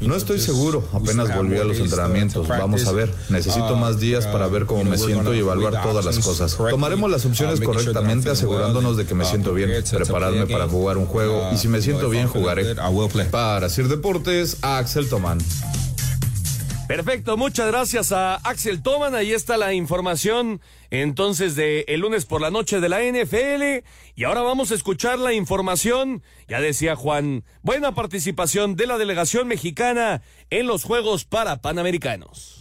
No 0.00 0.14
estoy 0.14 0.38
seguro, 0.38 0.84
apenas 0.92 1.34
volví 1.36 1.58
a 1.58 1.64
los 1.64 1.80
entrenamientos, 1.80 2.46
vamos 2.46 2.86
a 2.86 2.92
ver. 2.92 3.12
Necesito 3.30 3.74
más 3.74 3.98
días 3.98 4.28
para 4.28 4.46
ver 4.46 4.66
cómo 4.66 4.84
me 4.84 4.96
siento 4.96 5.34
y 5.34 5.40
evaluar 5.40 5.82
todas 5.82 6.04
las 6.04 6.20
cosas. 6.20 6.56
Tomaremos 6.56 7.10
la 7.10 7.15
las 7.16 7.24
opciones 7.24 7.60
correctamente 7.60 8.30
asegurándonos 8.30 8.96
de 8.96 9.06
que 9.06 9.14
me 9.14 9.24
siento 9.24 9.54
bien, 9.54 9.70
prepararme 9.90 10.46
para 10.46 10.68
jugar 10.68 10.98
un 10.98 11.06
juego 11.06 11.50
y 11.52 11.56
si 11.56 11.68
me 11.68 11.80
siento 11.80 12.10
bien 12.10 12.28
jugaré. 12.28 12.74
Para 13.30 13.68
Sir 13.68 13.88
Deportes, 13.88 14.58
Axel 14.62 15.08
Tomán. 15.08 15.38
Perfecto, 16.86 17.36
muchas 17.36 17.66
gracias 17.66 18.12
a 18.12 18.36
Axel 18.36 18.80
Toman. 18.80 19.14
Ahí 19.14 19.32
está 19.32 19.56
la 19.56 19.72
información 19.72 20.60
entonces 20.90 21.56
de 21.56 21.84
el 21.88 22.00
lunes 22.00 22.26
por 22.26 22.40
la 22.40 22.50
noche 22.50 22.80
de 22.80 22.88
la 22.88 23.00
NFL. 23.00 23.84
Y 24.14 24.24
ahora 24.24 24.42
vamos 24.42 24.70
a 24.70 24.74
escuchar 24.74 25.18
la 25.18 25.32
información. 25.32 26.22
Ya 26.46 26.60
decía 26.60 26.94
Juan, 26.94 27.44
buena 27.62 27.94
participación 27.94 28.76
de 28.76 28.86
la 28.86 28.98
delegación 28.98 29.48
mexicana 29.48 30.22
en 30.50 30.66
los 30.66 30.84
Juegos 30.84 31.24
para 31.24 31.60
Panamericanos. 31.60 32.55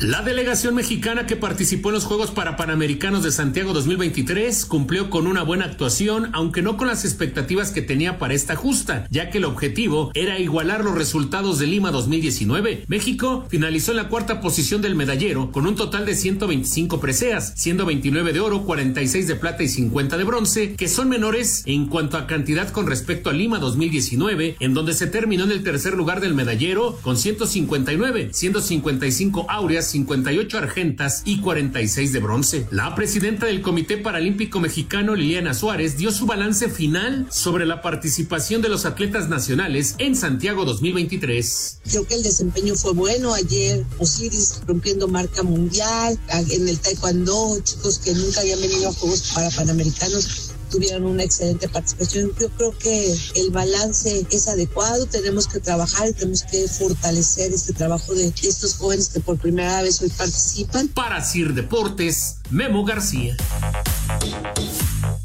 La 0.00 0.22
delegación 0.22 0.76
mexicana 0.76 1.26
que 1.26 1.34
participó 1.34 1.88
en 1.88 1.96
los 1.96 2.04
Juegos 2.04 2.30
para 2.30 2.56
Panamericanos 2.56 3.24
de 3.24 3.32
Santiago 3.32 3.72
2023 3.72 4.64
cumplió 4.64 5.10
con 5.10 5.26
una 5.26 5.42
buena 5.42 5.64
actuación, 5.64 6.30
aunque 6.34 6.62
no 6.62 6.76
con 6.76 6.86
las 6.86 7.04
expectativas 7.04 7.72
que 7.72 7.82
tenía 7.82 8.16
para 8.16 8.34
esta 8.34 8.54
justa, 8.54 9.08
ya 9.10 9.30
que 9.30 9.38
el 9.38 9.44
objetivo 9.44 10.12
era 10.14 10.38
igualar 10.38 10.84
los 10.84 10.94
resultados 10.94 11.58
de 11.58 11.66
Lima 11.66 11.90
2019. 11.90 12.84
México 12.86 13.46
finalizó 13.48 13.90
en 13.90 13.96
la 13.96 14.08
cuarta 14.08 14.40
posición 14.40 14.82
del 14.82 14.94
medallero 14.94 15.50
con 15.50 15.66
un 15.66 15.74
total 15.74 16.06
de 16.06 16.14
125 16.14 17.00
preseas, 17.00 17.54
siendo 17.56 17.84
29 17.84 18.32
de 18.32 18.38
oro, 18.38 18.62
46 18.62 19.26
de 19.26 19.34
plata 19.34 19.64
y 19.64 19.68
50 19.68 20.16
de 20.16 20.24
bronce, 20.24 20.76
que 20.76 20.86
son 20.86 21.08
menores 21.08 21.64
en 21.66 21.86
cuanto 21.86 22.18
a 22.18 22.28
cantidad 22.28 22.70
con 22.70 22.86
respecto 22.86 23.30
a 23.30 23.32
Lima 23.32 23.58
2019, 23.58 24.58
en 24.60 24.74
donde 24.74 24.94
se 24.94 25.08
terminó 25.08 25.42
en 25.42 25.50
el 25.50 25.64
tercer 25.64 25.94
lugar 25.94 26.20
del 26.20 26.34
medallero 26.34 26.96
con 27.02 27.16
159, 27.16 28.28
siendo 28.32 28.60
55 28.60 29.46
áureas 29.48 29.87
58 29.88 30.58
argentas 30.58 31.22
y 31.24 31.40
46 31.40 32.12
de 32.12 32.20
bronce. 32.20 32.66
La 32.70 32.94
presidenta 32.94 33.46
del 33.46 33.62
Comité 33.62 33.96
Paralímpico 33.96 34.60
Mexicano, 34.60 35.14
Liliana 35.14 35.54
Suárez, 35.54 35.96
dio 35.96 36.10
su 36.10 36.26
balance 36.26 36.68
final 36.68 37.26
sobre 37.30 37.66
la 37.66 37.82
participación 37.82 38.62
de 38.62 38.68
los 38.68 38.84
atletas 38.84 39.28
nacionales 39.28 39.94
en 39.98 40.16
Santiago 40.16 40.64
2023. 40.64 41.80
Creo 41.90 42.06
que 42.06 42.14
el 42.14 42.22
desempeño 42.22 42.74
fue 42.74 42.92
bueno 42.92 43.34
ayer. 43.34 43.84
Osiris 43.98 44.60
rompiendo 44.66 45.08
marca 45.08 45.42
mundial 45.42 46.18
en 46.50 46.68
el 46.68 46.78
taekwondo, 46.78 47.58
chicos 47.62 47.98
que 47.98 48.12
nunca 48.14 48.40
habían 48.40 48.60
venido 48.60 48.88
a 48.88 48.92
Juegos 48.92 49.32
para 49.34 49.50
Panamericanos 49.50 50.47
tuvieron 50.68 51.04
una 51.04 51.22
excelente 51.22 51.68
participación. 51.68 52.32
Yo 52.38 52.48
creo 52.50 52.76
que 52.78 53.16
el 53.36 53.50
balance 53.50 54.26
es 54.30 54.48
adecuado, 54.48 55.06
tenemos 55.06 55.46
que 55.46 55.60
trabajar 55.60 56.08
y 56.08 56.12
tenemos 56.12 56.42
que 56.44 56.68
fortalecer 56.68 57.52
este 57.52 57.72
trabajo 57.72 58.14
de 58.14 58.32
estos 58.42 58.74
jóvenes 58.74 59.08
que 59.08 59.20
por 59.20 59.38
primera 59.38 59.82
vez 59.82 60.00
hoy 60.02 60.10
participan. 60.10 60.88
Para 60.88 61.24
Sir 61.24 61.54
Deportes, 61.54 62.36
Memo 62.50 62.84
García. 62.84 63.36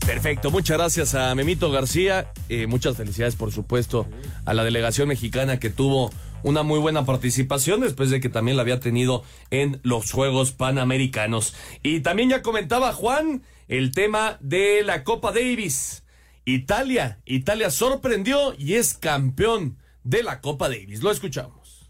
Perfecto, 0.05 0.51
muchas 0.51 0.77
gracias 0.77 1.15
a 1.15 1.33
Memito 1.33 1.71
García. 1.71 2.31
Eh, 2.49 2.67
muchas 2.67 2.97
felicidades, 2.97 3.35
por 3.37 3.53
supuesto, 3.53 4.05
a 4.45 4.53
la 4.53 4.65
delegación 4.65 5.07
mexicana 5.07 5.59
que 5.59 5.69
tuvo 5.69 6.11
una 6.43 6.61
muy 6.61 6.79
buena 6.79 7.05
participación 7.05 7.79
después 7.79 8.09
de 8.09 8.19
que 8.19 8.27
también 8.27 8.57
la 8.57 8.63
había 8.63 8.81
tenido 8.81 9.23
en 9.49 9.79
los 9.83 10.11
Juegos 10.11 10.51
Panamericanos. 10.51 11.55
Y 11.83 12.01
también 12.01 12.29
ya 12.29 12.41
comentaba 12.41 12.91
Juan 12.91 13.43
el 13.69 13.91
tema 13.91 14.37
de 14.41 14.83
la 14.83 15.05
Copa 15.05 15.31
Davis. 15.31 16.03
Italia, 16.43 17.19
Italia 17.25 17.71
sorprendió 17.71 18.53
y 18.57 18.73
es 18.73 18.95
campeón 18.95 19.77
de 20.03 20.21
la 20.21 20.41
Copa 20.41 20.67
Davis. 20.67 21.01
Lo 21.01 21.11
escuchamos. 21.11 21.89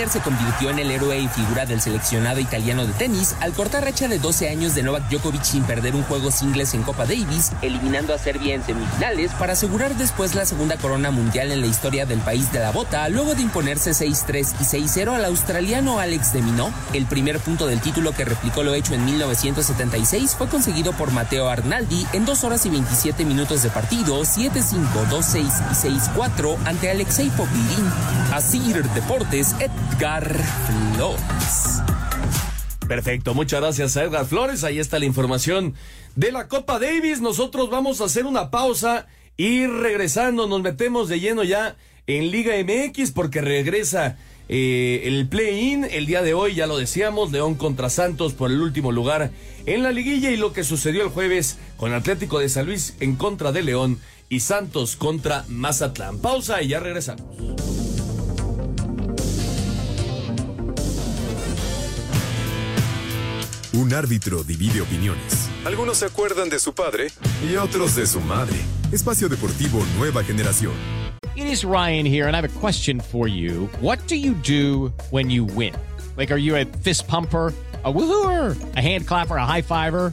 Sinner 0.00 0.12
se 0.12 0.20
convirtió 0.20 0.70
en 0.70 0.78
el 0.78 0.90
héroe 0.90 1.18
y 1.18 1.28
figura 1.28 1.66
del 1.66 1.82
seleccionado 1.82 2.40
italiano 2.40 2.86
de 2.86 2.92
tenis 2.94 3.36
al 3.40 3.52
cortar 3.52 3.84
racha 3.84 4.08
de 4.08 4.18
12 4.18 4.48
años 4.48 4.74
de 4.74 4.82
Novak 4.82 5.10
Djokovic 5.10 5.42
sin 5.42 5.62
perder 5.64 5.94
un 5.94 6.04
juego 6.04 6.30
singles 6.30 6.72
en 6.72 6.82
Copa 6.82 7.04
Davis, 7.04 7.52
eliminando 7.60 8.14
a 8.14 8.18
Serbia 8.18 8.54
en 8.54 8.64
semifinales 8.64 9.30
para 9.32 9.52
asegurar 9.52 9.94
después 9.96 10.34
la 10.34 10.46
segunda 10.46 10.78
corona 10.78 11.10
mundial 11.10 11.52
en 11.52 11.60
la 11.60 11.66
historia 11.66 12.06
del 12.06 12.20
país 12.20 12.50
de 12.50 12.60
la 12.60 12.70
bota, 12.70 13.06
luego 13.10 13.34
de 13.34 13.42
imponerse 13.42 13.90
6-3 13.90 14.54
y 14.60 14.64
6-0 14.64 15.14
al 15.14 15.24
australiano 15.26 15.98
Alex 15.98 16.32
de 16.32 16.40
Minot. 16.40 16.72
El 16.94 17.04
primer 17.04 17.38
punto 17.38 17.66
del 17.66 17.82
título 17.82 18.12
que 18.12 18.24
replicó 18.24 18.62
lo 18.62 18.72
hecho 18.72 18.94
en 18.94 19.04
1976 19.04 20.34
fue 20.34 20.48
conseguido 20.48 20.94
por 20.94 21.10
Matteo 21.10 21.50
Arnaldi 21.50 22.06
en 22.14 22.24
2 22.24 22.44
horas 22.44 22.64
y 22.64 22.70
27 22.70 23.26
minutos 23.26 23.62
de 23.62 23.68
partido, 23.68 24.22
7-5, 24.22 25.08
2-6 25.10 25.40
y 25.72 26.18
6-4 26.18 26.56
ante 26.64 26.90
Alexei 26.90 27.28
Popirin. 27.28 27.90
Asir 28.32 28.82
Deportes 28.94 29.54
Edgar 29.90 30.36
Flores. 30.66 31.82
Perfecto, 32.86 33.34
muchas 33.34 33.60
gracias 33.60 33.96
a 33.96 34.04
Edgar 34.04 34.24
Flores. 34.24 34.64
Ahí 34.64 34.78
está 34.78 34.98
la 34.98 35.04
información 35.04 35.74
de 36.16 36.32
la 36.32 36.48
Copa 36.48 36.78
Davis. 36.78 37.20
Nosotros 37.20 37.70
vamos 37.70 38.00
a 38.00 38.04
hacer 38.04 38.26
una 38.26 38.50
pausa 38.50 39.06
y 39.36 39.66
regresando 39.66 40.46
nos 40.46 40.62
metemos 40.62 41.08
de 41.08 41.20
lleno 41.20 41.44
ya 41.44 41.76
en 42.06 42.30
Liga 42.30 42.54
MX 42.62 43.12
porque 43.12 43.40
regresa 43.40 44.16
eh, 44.48 45.02
el 45.04 45.28
play-in 45.28 45.84
el 45.84 46.06
día 46.06 46.22
de 46.22 46.34
hoy, 46.34 46.54
ya 46.54 46.66
lo 46.66 46.78
decíamos, 46.78 47.32
León 47.32 47.54
contra 47.54 47.90
Santos 47.90 48.32
por 48.32 48.50
el 48.50 48.60
último 48.60 48.92
lugar 48.92 49.30
en 49.66 49.82
la 49.82 49.92
liguilla 49.92 50.30
y 50.30 50.36
lo 50.36 50.52
que 50.52 50.64
sucedió 50.64 51.02
el 51.02 51.10
jueves 51.10 51.58
con 51.76 51.92
Atlético 51.92 52.38
de 52.38 52.48
San 52.48 52.66
Luis 52.66 52.96
en 53.00 53.16
contra 53.16 53.52
de 53.52 53.62
León 53.62 53.98
y 54.28 54.40
Santos 54.40 54.96
contra 54.96 55.44
Mazatlán. 55.48 56.18
Pausa 56.18 56.62
y 56.62 56.68
ya 56.68 56.80
regresamos. 56.80 57.26
Un 63.80 63.94
árbitro 63.94 64.44
divide 64.44 64.82
opiniones. 64.82 65.48
Algunos 65.64 65.96
se 65.96 66.04
acuerdan 66.04 66.50
de 66.50 66.58
su 66.58 66.74
padre 66.74 67.10
y 67.42 67.56
otros 67.56 67.96
de 67.96 68.06
su 68.06 68.20
madre. 68.20 68.58
Espacio 68.92 69.26
Deportivo 69.26 69.82
Nueva 69.96 70.22
Generación. 70.22 70.74
It 71.34 71.46
is 71.46 71.64
Ryan 71.64 72.04
here, 72.04 72.26
and 72.28 72.36
I 72.36 72.42
have 72.42 72.44
a 72.44 72.60
question 72.60 73.00
for 73.00 73.26
you. 73.26 73.70
What 73.80 73.98
do 74.06 74.16
you 74.16 74.34
do 74.34 74.92
when 75.10 75.30
you 75.30 75.46
win? 75.46 75.72
Like, 76.18 76.30
are 76.30 76.38
you 76.38 76.56
a 76.56 76.66
fist 76.66 77.08
pumper? 77.08 77.54
a 77.84 77.92
woohooer, 77.92 78.56
a 78.76 78.80
hand 78.80 79.06
clapper, 79.06 79.36
a 79.36 79.46
high 79.46 79.62
fiver. 79.62 80.12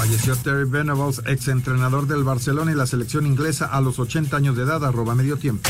Falleció 0.00 0.34
Terry 0.34 0.64
Venables, 0.64 1.20
ex 1.26 1.48
entrenador 1.48 2.06
del 2.06 2.24
Barcelona 2.24 2.72
y 2.72 2.74
la 2.74 2.86
selección 2.86 3.26
inglesa 3.26 3.66
a 3.66 3.82
los 3.82 3.98
80 3.98 4.34
años 4.34 4.56
de 4.56 4.62
edad, 4.62 4.82
arroba 4.82 5.14
medio 5.14 5.36
tiempo. 5.36 5.68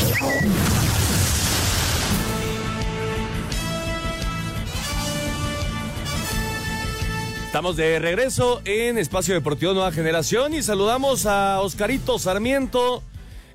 Estamos 7.45 7.75
de 7.75 7.99
regreso 7.99 8.61
en 8.63 8.97
Espacio 8.97 9.33
Deportivo 9.33 9.73
Nueva 9.73 9.91
Generación 9.91 10.53
y 10.53 10.63
saludamos 10.63 11.25
a 11.25 11.59
Oscarito 11.59 12.17
Sarmiento, 12.17 13.03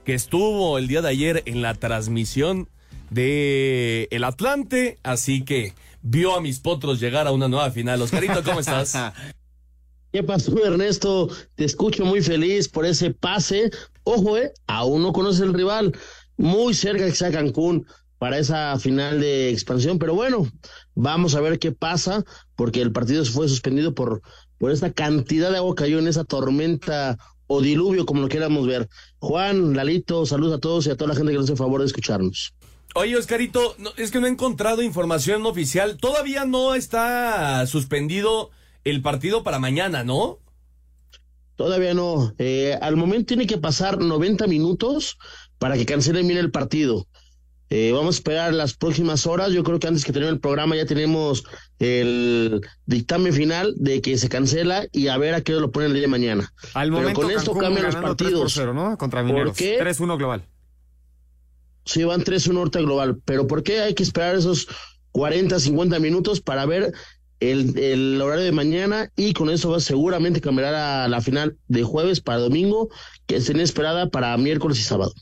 que 0.05 0.13
estuvo 0.13 0.77
el 0.77 0.89
día 0.89 1.01
de 1.01 1.09
ayer 1.09 1.43
en 1.47 1.63
la 1.63 1.73
transmisión 1.73 2.69
de 3.09 4.09
El 4.11 4.25
Atlante, 4.25 4.99
así 5.03 5.43
que 5.43 5.73
vio 6.03 6.37
a 6.37 6.43
mis 6.43 6.61
potros 6.61 7.01
llegar 7.01 7.27
a 7.27 7.33
una 7.33 7.49
nueva 7.49 7.71
final. 7.71 8.03
Oscarito, 8.03 8.45
¿cómo 8.45 8.61
estás? 8.61 8.95
¿Qué 10.17 10.23
pasó, 10.23 10.57
Ernesto? 10.65 11.29
Te 11.57 11.67
escucho 11.67 12.07
muy 12.07 12.23
feliz 12.23 12.71
por 12.71 12.87
ese 12.87 13.11
pase. 13.11 13.71
Ojo, 14.03 14.39
eh, 14.39 14.51
aún 14.67 15.03
no 15.03 15.13
conoce 15.13 15.43
el 15.43 15.53
rival. 15.53 15.93
Muy 16.39 16.73
cerca 16.73 17.05
que 17.05 17.13
sea 17.13 17.31
Cancún 17.31 17.87
para 18.17 18.39
esa 18.39 18.79
final 18.79 19.21
de 19.21 19.51
expansión, 19.51 19.99
pero 19.99 20.15
bueno, 20.15 20.51
vamos 20.95 21.35
a 21.35 21.43
ver 21.43 21.59
qué 21.59 21.71
pasa, 21.71 22.25
porque 22.55 22.81
el 22.81 22.93
partido 22.93 23.27
fue 23.27 23.47
suspendido 23.47 23.95
por, 23.95 24.23
por 24.57 24.71
esta 24.71 24.91
cantidad 24.91 25.51
de 25.51 25.59
agua 25.59 25.75
que 25.75 25.83
cayó 25.83 25.99
en 25.99 26.09
esa 26.09 26.25
tormenta 26.25 27.19
o 27.47 27.61
diluvio, 27.61 28.07
como 28.07 28.23
lo 28.23 28.29
queramos 28.29 28.67
ver. 28.67 28.89
Juan, 29.19 29.77
Lalito, 29.77 30.25
saludos 30.25 30.57
a 30.57 30.61
todos 30.61 30.87
y 30.87 30.91
a 30.93 30.97
toda 30.97 31.09
la 31.09 31.15
gente 31.15 31.33
que 31.33 31.37
nos 31.37 31.51
hace 31.51 31.57
favor 31.57 31.81
de 31.81 31.89
escucharnos. 31.89 32.55
Oye, 32.95 33.19
Oscarito, 33.19 33.77
es 33.99 34.11
que 34.11 34.21
no 34.21 34.29
he 34.29 34.31
encontrado 34.31 34.81
información 34.81 35.45
oficial. 35.45 35.99
Todavía 35.99 36.47
no 36.47 36.75
está 36.75 37.67
suspendido 37.67 38.51
el 38.87 39.03
partido 39.03 39.43
para 39.43 39.59
mañana, 39.59 40.05
¿no? 40.05 40.39
Todavía 41.57 41.93
no. 41.93 42.35
Eh, 42.39 42.79
al 42.81 42.97
momento 42.97 43.27
tiene 43.27 43.47
que 43.47 43.59
pasar 43.59 43.99
90 44.01 44.47
minutos 44.47 45.19
para 45.59 45.77
que 45.77 45.85
cancelen 45.87 46.27
bien 46.29 46.39
el 46.39 46.53
partido. 46.53 47.09
Eh, 47.69 47.91
vamos 47.93 48.15
a 48.15 48.19
esperar 48.19 48.55
las 48.55 48.75
próximas 48.75 49.27
horas. 49.27 49.51
Yo 49.51 49.65
creo 49.65 49.81
que 49.81 49.89
antes 49.89 50.05
que 50.05 50.13
tener 50.13 50.29
el 50.29 50.39
programa 50.39 50.77
ya 50.77 50.87
tenemos 50.87 51.43
el 51.81 52.61
dictamen 52.85 53.33
final 53.33 53.75
de 53.77 54.01
que 54.01 54.19
se 54.19 54.29
cancela 54.29 54.87
y 54.93 55.09
a 55.09 55.17
ver 55.19 55.35
a 55.35 55.41
qué 55.41 55.53
lo 55.55 55.73
ponen 55.73 55.89
el 55.89 55.95
día 55.95 56.03
de 56.03 56.09
mañana. 56.09 56.53
Al 56.75 56.91
Pero 56.91 57.01
momento 57.01 57.23
con 57.23 57.31
esto 57.33 57.45
Cancún 57.53 57.63
cambian 57.63 57.87
los 57.87 57.95
ganando 57.97 58.17
3 58.17 58.31
partidos. 58.31 58.55
por 58.55 58.63
0, 58.63 58.75
¿no? 58.75 58.99
Contra 58.99 59.23
Mineros. 59.25 59.57
qué? 59.57 59.81
3-1 59.81 60.17
global. 60.17 60.45
Sí, 61.85 62.05
van 62.05 62.23
3-1 62.23 62.57
ahorita 62.57 62.81
global. 62.83 63.19
Pero 63.25 63.49
¿por 63.49 63.65
qué 63.65 63.81
hay 63.81 63.95
que 63.95 64.05
esperar 64.05 64.37
esos 64.37 64.69
40, 65.11 65.59
50 65.59 65.99
minutos 65.99 66.41
para 66.41 66.67
ver 66.67 66.93
el, 67.41 67.79
el 67.79 68.21
horario 68.21 68.45
de 68.45 68.53
mañana? 68.53 69.11
Y 69.17 69.33
con 69.33 69.51
eso 69.51 69.71
va, 69.71 69.81
seguramente 69.81 70.41
cambiará 70.41 71.05
a 71.05 71.09
la 71.09 71.21
final 71.21 71.57
de 71.69 71.83
jueves 71.83 72.21
para 72.21 72.39
domingo, 72.39 72.89
que 73.27 73.37
es 73.37 73.49
esperada 73.51 74.09
para 74.11 74.37
miércoles 74.37 74.79
y 74.79 74.83
sábado. 74.83 75.13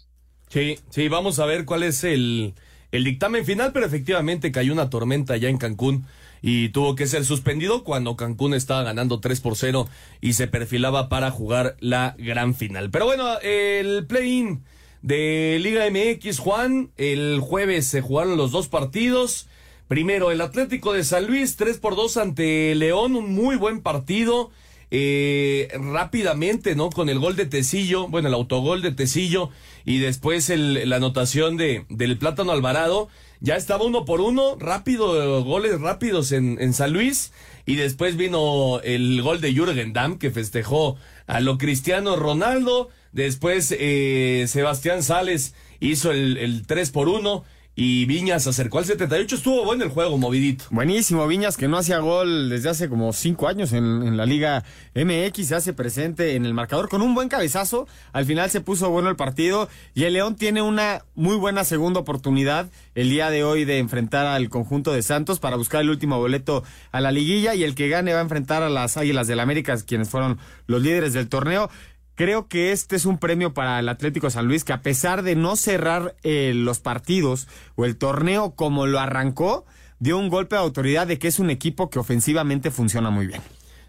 Sí, 0.48 0.79
sí, 0.90 1.09
vamos 1.09 1.38
a 1.38 1.46
ver 1.46 1.64
cuál 1.64 1.83
es 1.83 2.05
el, 2.05 2.55
el 2.92 3.05
dictamen 3.05 3.44
final, 3.44 3.72
pero 3.72 3.87
efectivamente 3.87 4.53
cayó 4.53 4.72
una 4.72 4.90
tormenta 4.90 5.37
ya 5.37 5.48
en 5.48 5.59
Cancún 5.59 6.07
y 6.42 6.68
tuvo 6.68 6.94
que 6.94 7.07
ser 7.07 7.24
suspendido 7.24 7.85
cuando 7.85 8.16
Cancún 8.16 8.53
estaba 8.53 8.83
ganando 8.83 9.18
3 9.18 9.40
por 9.40 9.57
0 9.57 9.88
y 10.20 10.35
se 10.35 10.46
perfilaba 10.46 11.09
para 11.09 11.31
jugar 11.31 11.74
la 11.81 12.14
gran 12.18 12.55
final. 12.55 12.90
Pero 12.90 13.07
bueno, 13.07 13.38
el 13.40 14.07
play-in 14.07 14.62
de 15.00 15.59
Liga 15.61 15.87
MX, 15.90 16.38
Juan, 16.38 16.90
el 16.98 17.40
jueves 17.40 17.87
se 17.87 18.03
jugaron 18.03 18.37
los 18.37 18.53
dos 18.53 18.68
partidos. 18.68 19.48
Primero, 19.88 20.31
el 20.31 20.40
Atlético 20.40 20.92
de 20.92 21.05
San 21.05 21.27
Luis, 21.27 21.57
3 21.57 21.79
por 21.79 21.94
2 21.97 22.16
ante 22.16 22.75
León, 22.75 23.16
un 23.16 23.35
muy 23.35 23.57
buen 23.57 23.81
partido. 23.81 24.51
Eh, 24.97 25.68
rápidamente, 25.75 26.77
¿no? 26.77 26.88
Con 26.90 27.09
el 27.09 27.18
gol 27.18 27.35
de 27.35 27.47
Tecillo, 27.47 28.07
bueno, 28.07 28.29
el 28.29 28.35
autogol 28.35 28.81
de 28.81 28.92
Tecillo 28.92 29.51
y 29.85 29.99
después 29.99 30.51
el- 30.51 30.88
la 30.88 30.97
anotación 30.97 31.57
de, 31.57 31.85
del 31.88 32.16
Plátano 32.16 32.53
Alvarado. 32.53 33.09
Ya 33.40 33.57
estaba 33.57 33.85
uno 33.85 34.05
por 34.05 34.20
uno, 34.20 34.57
rápido, 34.59 35.42
goles 35.42 35.81
rápidos 35.81 36.31
en, 36.33 36.59
en 36.61 36.73
San 36.75 36.92
Luis. 36.92 37.33
Y 37.66 37.75
después 37.77 38.16
vino 38.16 38.81
el 38.85 39.20
gol 39.23 39.40
de 39.40 39.53
Jürgen 39.53 39.92
Damm, 39.92 40.18
que 40.18 40.31
festejó 40.31 40.97
a 41.27 41.40
lo 41.40 41.59
Cristiano 41.59 42.14
Ronaldo. 42.16 42.88
Después 43.12 43.75
eh, 43.77 44.44
Sebastián 44.49 45.03
Sales 45.03 45.55
hizo 45.81 46.12
el, 46.12 46.37
el 46.38 46.66
3 46.66 46.90
por 46.90 47.09
1 47.09 47.42
y 47.77 48.07
Viñas 48.07 48.47
acercó 48.47 48.79
al 48.79 48.85
78. 48.85 49.37
Estuvo 49.37 49.65
bueno 49.65 49.85
el 49.85 49.91
juego, 49.91 50.17
movidito. 50.17 50.65
Buenísimo, 50.71 51.27
Viñas, 51.27 51.57
que 51.57 51.67
no 51.67 51.77
hacía 51.77 51.99
gol 51.99 52.49
desde 52.49 52.69
hace 52.69 52.89
como 52.89 53.13
cinco 53.13 53.49
años 53.49 53.73
en, 53.73 53.85
en 54.03 54.17
la 54.17 54.27
Liga 54.27 54.65
MX, 54.95 55.49
se 55.49 55.55
hace 55.57 55.73
presente 55.73 56.37
en 56.37 56.47
el 56.47 56.55
marcador 56.55 56.89
con 56.89 57.03
un 57.03 57.15
buen 57.15 57.29
cabezazo. 57.29 57.89
Al 58.13 58.27
final 58.27 58.49
se 58.51 58.61
puso 58.61 58.91
bueno 58.91 59.11
el 59.11 59.17
partido 59.17 59.69
y 59.95 60.05
el 60.05 60.13
León 60.13 60.37
tiene 60.37 60.63
una 60.63 61.05
muy 61.17 61.37
buena 61.37 61.65
segunda 61.65 62.01
oportunidad 62.01 62.71
el 62.95 63.11
día 63.11 63.31
de 63.31 63.43
hoy 63.43 63.65
de 63.65 63.79
enfrentar 63.79 64.27
al 64.27 64.49
conjunto 64.49 64.93
de 64.93 65.03
Santos 65.03 65.41
para 65.41 65.57
buscar 65.57 65.81
el 65.81 65.91
último 65.91 66.19
boleto 66.19 66.63
a 66.93 67.01
la 67.01 67.11
liguilla 67.11 67.55
y 67.55 67.65
el 67.65 67.75
que 67.75 67.89
gane 67.89 68.13
va 68.13 68.21
a 68.21 68.23
enfrentar 68.23 68.63
a 68.63 68.69
las 68.69 68.97
Águilas 68.97 69.27
del 69.27 69.41
América, 69.41 69.77
quienes 69.85 70.09
fueron 70.09 70.39
los 70.67 70.81
líderes 70.81 71.13
del 71.13 71.29
torneo. 71.29 71.71
Creo 72.16 72.46
que 72.46 72.70
este 72.70 72.94
es 72.94 73.07
un 73.07 73.18
premio 73.18 73.55
para 73.55 73.81
el 73.81 73.88
Atlético 73.88 74.31
San 74.31 74.46
Luis 74.46 74.62
que 74.62 74.72
a 74.72 74.83
pesar 74.83 75.24
de 75.24 75.35
no 75.35 75.57
cerrar 75.57 76.14
eh, 76.22 76.53
los 76.55 76.79
partidos 76.79 77.48
o 77.74 77.85
el 77.85 77.96
torneo 77.96 78.53
como 78.55 78.87
lo 78.87 79.00
arrancó, 79.00 79.64
dio 79.98 80.16
un 80.16 80.29
golpe 80.29 80.55
de 80.55 80.62
autoridad 80.62 81.09
de 81.09 81.18
que 81.18 81.27
es 81.27 81.40
un 81.40 81.50
equipo 81.50 81.90
que 81.90 81.98
ofensivamente 81.98 82.70
funciona 82.70 83.11
muy 83.11 83.27
bien. 83.27 83.40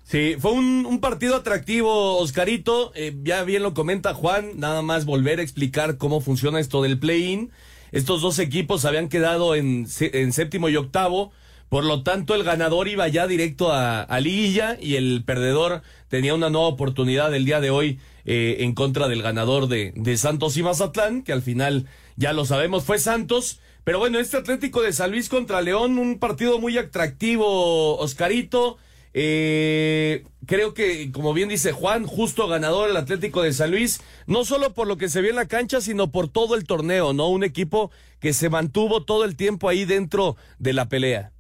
Sí, 0.04 0.36
fue 0.40 0.54
un, 0.54 1.00
partido 1.02 1.36
atractivo, 1.36 2.18
Oscarito. 2.18 2.92
Eh, 2.96 3.16
ya 3.24 3.44
bien 3.44 3.62
lo 3.62 3.76
comenta 3.76 4.14
Juan, 4.16 4.52
nada 4.56 4.82
más 4.82 5.06
volver 5.06 5.40
a 5.40 5.44
explicar 5.44 5.98
cómo 5.98 6.20
funciona 6.20 6.60
esto 6.60 6.82
del 6.82 6.98
play-in. 6.98 7.52
Estos 7.92 8.22
dos 8.22 8.40
equipos 8.40 8.86
habían 8.86 9.08
quedado 9.08 9.54
en, 9.56 9.88
en 10.00 10.34
séptimo 10.34 10.70
y 10.70 10.76
octavo. 10.76 11.32
Por 11.70 11.84
lo 11.84 12.04
tanto, 12.04 12.36
el 12.36 12.44
ganador 12.44 12.88
iba 12.88 13.08
ya 13.08 13.28
directo 13.28 13.72
a, 13.72 14.02
a 14.02 14.20
liguilla 14.20 14.78
y 14.80 14.96
el 14.96 15.24
perdedor 15.26 15.82
tenía 16.08 16.34
una 16.34 16.50
nueva 16.50 16.68
oportunidad 16.68 17.34
el 17.34 17.46
día 17.46 17.60
de 17.60 17.72
hoy 17.72 18.00
eh, 18.26 18.58
en 18.60 18.74
contra 18.74 19.08
del 19.08 19.22
ganador 19.22 19.68
de, 19.68 19.94
de 19.96 20.18
Santos 20.18 20.58
y 20.58 20.64
Mazatlán, 20.64 21.24
que 21.24 21.34
al 21.34 21.42
final 21.42 21.88
ya 22.16 22.34
lo 22.34 22.46
sabemos 22.46 22.84
fue 22.84 23.00
Santos. 23.00 23.60
Pero 23.84 24.00
bueno, 24.00 24.20
este 24.20 24.38
Atlético 24.38 24.82
de 24.82 24.94
San 24.94 25.12
Luis 25.12 25.30
contra 25.30 25.62
León, 25.62 26.00
un 26.00 26.18
partido 26.18 26.60
muy 26.60 26.78
atractivo, 26.78 27.98
Oscarito. 27.98 28.78
Eh, 29.14 30.26
creo 30.46 30.74
que, 30.74 31.12
como 31.12 31.34
bien 31.34 31.48
dice 31.48 31.72
Juan, 31.72 32.06
justo 32.06 32.48
ganador 32.48 32.90
el 32.90 32.98
Atlético 32.98 33.44
de 33.44 33.54
San 33.54 33.72
Luis, 33.72 34.02
no 34.26 34.44
solo 34.44 34.74
por 34.74 34.88
lo 34.88 34.98
que 34.98 35.08
se 35.08 35.22
vio 35.22 35.30
en 35.30 35.38
la 35.38 35.48
cancha, 35.48 35.82
sino 35.82 36.12
por 36.12 36.28
todo 36.28 36.56
el 36.56 36.66
torneo, 36.66 37.14
¿no? 37.14 37.30
Un 37.30 37.44
equipo 37.44 37.92
que 38.20 38.34
se 38.34 38.50
mantuvo 38.50 39.06
todo 39.06 39.24
el 39.24 39.36
tiempo 39.36 39.70
ahí 39.70 39.86
dentro 39.86 40.36
de 40.58 40.74
la 40.74 40.90
pelea. 40.90 41.35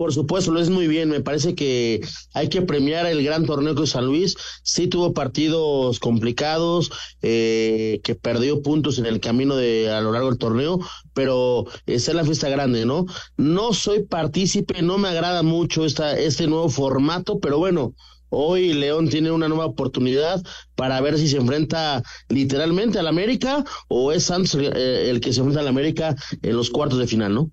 Por 0.00 0.14
supuesto, 0.14 0.50
lo 0.50 0.60
es 0.60 0.70
muy 0.70 0.88
bien. 0.88 1.10
Me 1.10 1.20
parece 1.20 1.54
que 1.54 2.00
hay 2.32 2.48
que 2.48 2.62
premiar 2.62 3.04
el 3.04 3.22
gran 3.22 3.44
torneo 3.44 3.74
que 3.74 3.86
San 3.86 4.06
Luis. 4.06 4.34
Sí 4.62 4.86
tuvo 4.86 5.12
partidos 5.12 5.98
complicados, 5.98 6.90
eh, 7.20 8.00
que 8.02 8.14
perdió 8.14 8.62
puntos 8.62 8.98
en 8.98 9.04
el 9.04 9.20
camino 9.20 9.56
de 9.56 9.90
a 9.90 10.00
lo 10.00 10.12
largo 10.12 10.30
del 10.30 10.38
torneo, 10.38 10.80
pero 11.12 11.66
es 11.84 12.08
la 12.14 12.24
fiesta 12.24 12.48
grande, 12.48 12.86
¿no? 12.86 13.04
No 13.36 13.74
soy 13.74 14.04
partícipe, 14.04 14.80
no 14.80 14.96
me 14.96 15.08
agrada 15.08 15.42
mucho 15.42 15.84
esta, 15.84 16.18
este 16.18 16.46
nuevo 16.46 16.70
formato, 16.70 17.38
pero 17.38 17.58
bueno, 17.58 17.92
hoy 18.30 18.72
León 18.72 19.10
tiene 19.10 19.30
una 19.30 19.48
nueva 19.48 19.66
oportunidad 19.66 20.42
para 20.76 20.98
ver 21.02 21.18
si 21.18 21.28
se 21.28 21.36
enfrenta 21.36 22.02
literalmente 22.30 22.98
al 22.98 23.06
América 23.06 23.66
o 23.88 24.12
es 24.12 24.24
Santos 24.24 24.54
eh, 24.54 25.10
el 25.10 25.20
que 25.20 25.34
se 25.34 25.40
enfrenta 25.40 25.60
al 25.60 25.68
América 25.68 26.16
en 26.40 26.56
los 26.56 26.70
cuartos 26.70 26.98
de 26.98 27.06
final, 27.06 27.34
¿no? 27.34 27.50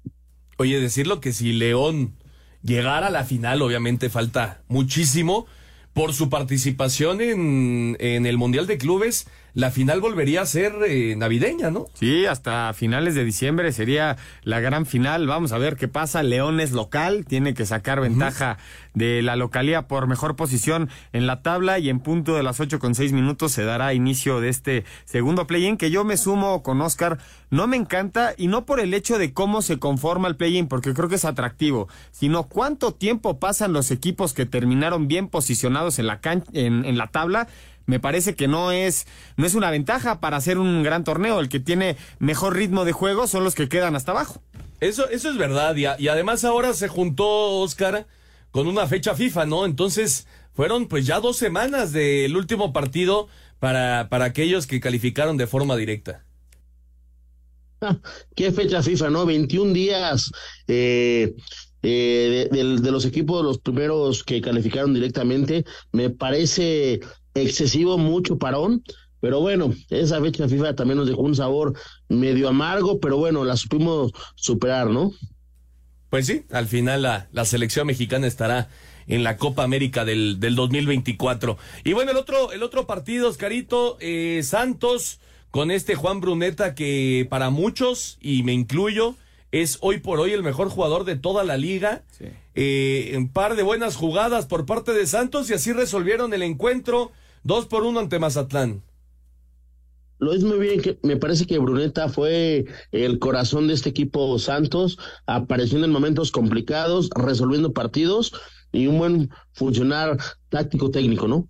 Oye, 0.56 0.80
decirlo 0.80 1.20
que 1.20 1.34
si 1.34 1.52
León 1.52 2.16
llegara 2.68 3.08
a 3.08 3.10
la 3.10 3.24
final, 3.24 3.64
obviamente 3.64 4.10
falta 4.10 4.60
muchísimo. 4.68 5.48
Por 5.94 6.14
su 6.14 6.30
participación 6.30 7.22
en, 7.22 7.98
en 8.00 8.28
el 8.28 8.38
Mundial 8.38 8.68
de 8.68 8.78
Clubes, 8.78 9.26
la 9.58 9.72
final 9.72 10.02
volvería 10.02 10.44
a 10.44 10.46
ser 10.46 10.76
eh, 10.88 11.16
navideña, 11.16 11.72
¿no? 11.72 11.88
Sí, 11.96 12.28
hasta 12.28 12.72
finales 12.76 13.16
de 13.16 13.26
diciembre 13.26 13.72
sería 13.72 14.16
la 14.44 14.60
gran 14.60 14.86
final. 14.86 15.26
Vamos 15.26 15.52
a 15.52 15.58
ver 15.58 15.78
qué 15.78 15.88
pasa. 15.88 16.22
León 16.22 16.60
es 16.60 16.74
local, 16.74 17.26
tiene 17.26 17.56
que 17.56 17.66
sacar 17.66 18.00
ventaja 18.00 18.60
de 18.94 19.24
la 19.24 19.36
localía 19.36 19.88
por 19.88 20.06
mejor 20.06 20.36
posición 20.36 20.92
en 21.12 21.26
la 21.26 21.42
tabla 21.42 21.80
y 21.80 21.90
en 21.90 22.02
punto 22.02 22.36
de 22.36 22.44
las 22.44 22.60
ocho 22.60 22.78
con 22.78 22.94
seis 22.94 23.14
minutos 23.14 23.52
se 23.52 23.64
dará 23.64 23.96
inicio 23.96 24.42
de 24.42 24.50
este 24.50 24.86
segundo 25.06 25.48
play-in 25.48 25.78
que 25.78 25.90
yo 25.90 26.04
me 26.04 26.18
sumo 26.18 26.62
con 26.62 26.80
Oscar. 26.80 27.18
No 27.50 27.66
me 27.66 27.78
encanta 27.78 28.36
y 28.38 28.46
no 28.50 28.64
por 28.64 28.80
el 28.80 28.94
hecho 28.94 29.18
de 29.18 29.34
cómo 29.34 29.64
se 29.64 29.80
conforma 29.80 30.28
el 30.28 30.36
play-in, 30.36 30.68
porque 30.68 30.94
creo 30.94 31.10
que 31.10 31.16
es 31.16 31.26
atractivo, 31.26 31.88
sino 32.12 32.44
cuánto 32.44 32.94
tiempo 32.94 33.40
pasan 33.40 33.74
los 33.74 33.90
equipos 33.90 34.36
que 34.36 34.46
terminaron 34.46 35.08
bien 35.08 35.30
posicionados 35.30 35.98
en 35.98 36.06
la, 36.06 36.20
en, 36.54 36.86
en 36.86 36.98
la 37.00 37.08
tabla 37.08 37.48
me 37.88 38.00
parece 38.00 38.36
que 38.36 38.48
no 38.48 38.72
es, 38.72 39.08
no 39.38 39.48
es 39.48 39.56
una 39.56 39.72
ventaja 39.72 40.20
para 40.20 40.38
hacer 40.38 40.60
un 40.60 40.84
gran 40.84 41.04
torneo. 41.04 41.40
El 41.40 41.50
que 41.50 41.60
tiene 41.60 41.98
mejor 42.20 42.56
ritmo 42.56 42.86
de 42.86 42.92
juego 42.92 43.26
son 43.26 43.44
los 43.44 43.56
que 43.56 43.70
quedan 43.70 43.96
hasta 43.96 44.12
abajo. 44.12 44.44
Eso, 44.80 45.10
eso 45.10 45.30
es 45.32 45.38
verdad. 45.38 45.76
Y, 45.76 45.86
y 46.04 46.08
además 46.10 46.44
ahora 46.44 46.74
se 46.74 46.90
juntó 46.90 47.60
Oscar 47.62 48.06
con 48.52 48.68
una 48.68 48.88
fecha 48.88 49.16
FIFA, 49.16 49.46
¿no? 49.48 49.66
Entonces 49.66 50.28
fueron 50.54 50.88
pues 50.88 51.06
ya 51.06 51.20
dos 51.20 51.38
semanas 51.38 51.94
del 51.94 52.36
último 52.36 52.74
partido 52.74 53.28
para, 53.60 54.08
para 54.10 54.26
aquellos 54.26 54.68
que 54.68 54.80
calificaron 54.80 55.38
de 55.38 55.48
forma 55.48 55.76
directa. 55.76 56.26
Ah, 57.82 57.98
¿Qué 58.36 58.52
fecha 58.52 58.84
FIFA, 58.84 59.10
no? 59.12 59.26
21 59.26 59.74
días 59.74 60.32
eh, 60.68 61.36
eh, 61.84 62.48
de, 62.52 62.64
de, 62.82 62.92
los 62.92 63.06
equipos, 63.06 63.44
los 63.44 63.60
primeros 63.60 64.24
que 64.24 64.42
calificaron 64.42 64.94
directamente. 64.94 65.64
Me 65.92 66.10
parece 66.10 67.00
excesivo, 67.42 67.98
mucho 67.98 68.38
parón. 68.38 68.84
Pero 69.20 69.40
bueno, 69.40 69.74
esa 69.90 70.22
fecha 70.22 70.48
FIFA 70.48 70.76
también 70.76 70.98
nos 71.00 71.08
dejó 71.08 71.22
un 71.22 71.36
sabor 71.36 71.74
medio 72.08 72.50
amargo, 72.50 73.00
pero 73.00 73.18
bueno, 73.18 73.44
la 73.44 73.58
supimos 73.58 74.12
superar, 74.36 74.90
¿no? 74.90 75.12
Pues 76.10 76.28
sí, 76.28 76.44
al 76.52 76.68
final 76.68 77.02
la, 77.02 77.28
la 77.32 77.44
selección 77.44 77.88
mexicana 77.88 78.28
estará 78.28 78.70
en 79.08 79.24
la 79.24 79.38
Copa 79.38 79.64
América 79.64 80.06
del, 80.06 80.40
del 80.40 80.56
2024. 80.56 81.58
Y 81.84 81.94
bueno, 81.94 82.12
el 82.12 82.18
otro, 82.18 82.52
el 82.52 82.62
otro 82.62 82.86
partido, 82.86 83.30
Oscarito, 83.30 83.98
eh, 84.00 84.42
Santos, 84.44 85.20
con 85.50 85.72
este 85.72 85.96
Juan 85.96 86.20
Bruneta 86.20 86.76
que 86.76 87.26
para 87.30 87.50
muchos, 87.50 88.18
y 88.22 88.44
me 88.44 88.54
incluyo, 88.54 89.16
es 89.52 89.78
hoy 89.82 90.00
por 90.00 90.20
hoy 90.20 90.34
el 90.34 90.44
mejor 90.44 90.70
jugador 90.70 91.06
de 91.06 91.16
toda 91.16 91.44
la 91.44 91.58
liga. 91.58 92.04
Eh, 92.54 93.14
un 93.16 93.30
par 93.30 93.56
de 93.56 93.64
buenas 93.64 93.96
jugadas 93.96 94.46
por 94.46 94.66
parte 94.66 94.94
de 94.94 95.08
Santos 95.08 95.50
y 95.50 95.54
así 95.54 95.72
resolvieron 95.72 96.34
el 96.34 96.44
encuentro. 96.44 97.12
Dos 97.48 97.66
por 97.66 97.86
uno 97.86 98.02
ante 98.02 98.20
Mazatlán. 98.20 98.84
Lo 100.20 100.34
es 100.34 100.44
muy 100.44 100.60
bien, 100.60 100.82
que 100.82 101.00
me 101.02 101.16
parece 101.16 101.46
que 101.46 101.58
Bruneta 101.58 102.10
fue 102.10 102.66
el 102.92 103.20
corazón 103.20 103.70
de 103.70 103.74
este 103.74 103.88
equipo 103.88 104.38
Santos, 104.38 105.00
apareciendo 105.28 105.86
en 105.86 105.94
momentos 105.94 106.30
complicados, 106.30 107.10
resolviendo 107.16 107.72
partidos 107.72 108.34
y 108.74 108.88
un 108.88 108.98
buen 108.98 109.30
funcionar 109.54 110.18
táctico 110.50 110.92
técnico, 110.92 111.30
¿no? 111.30 111.48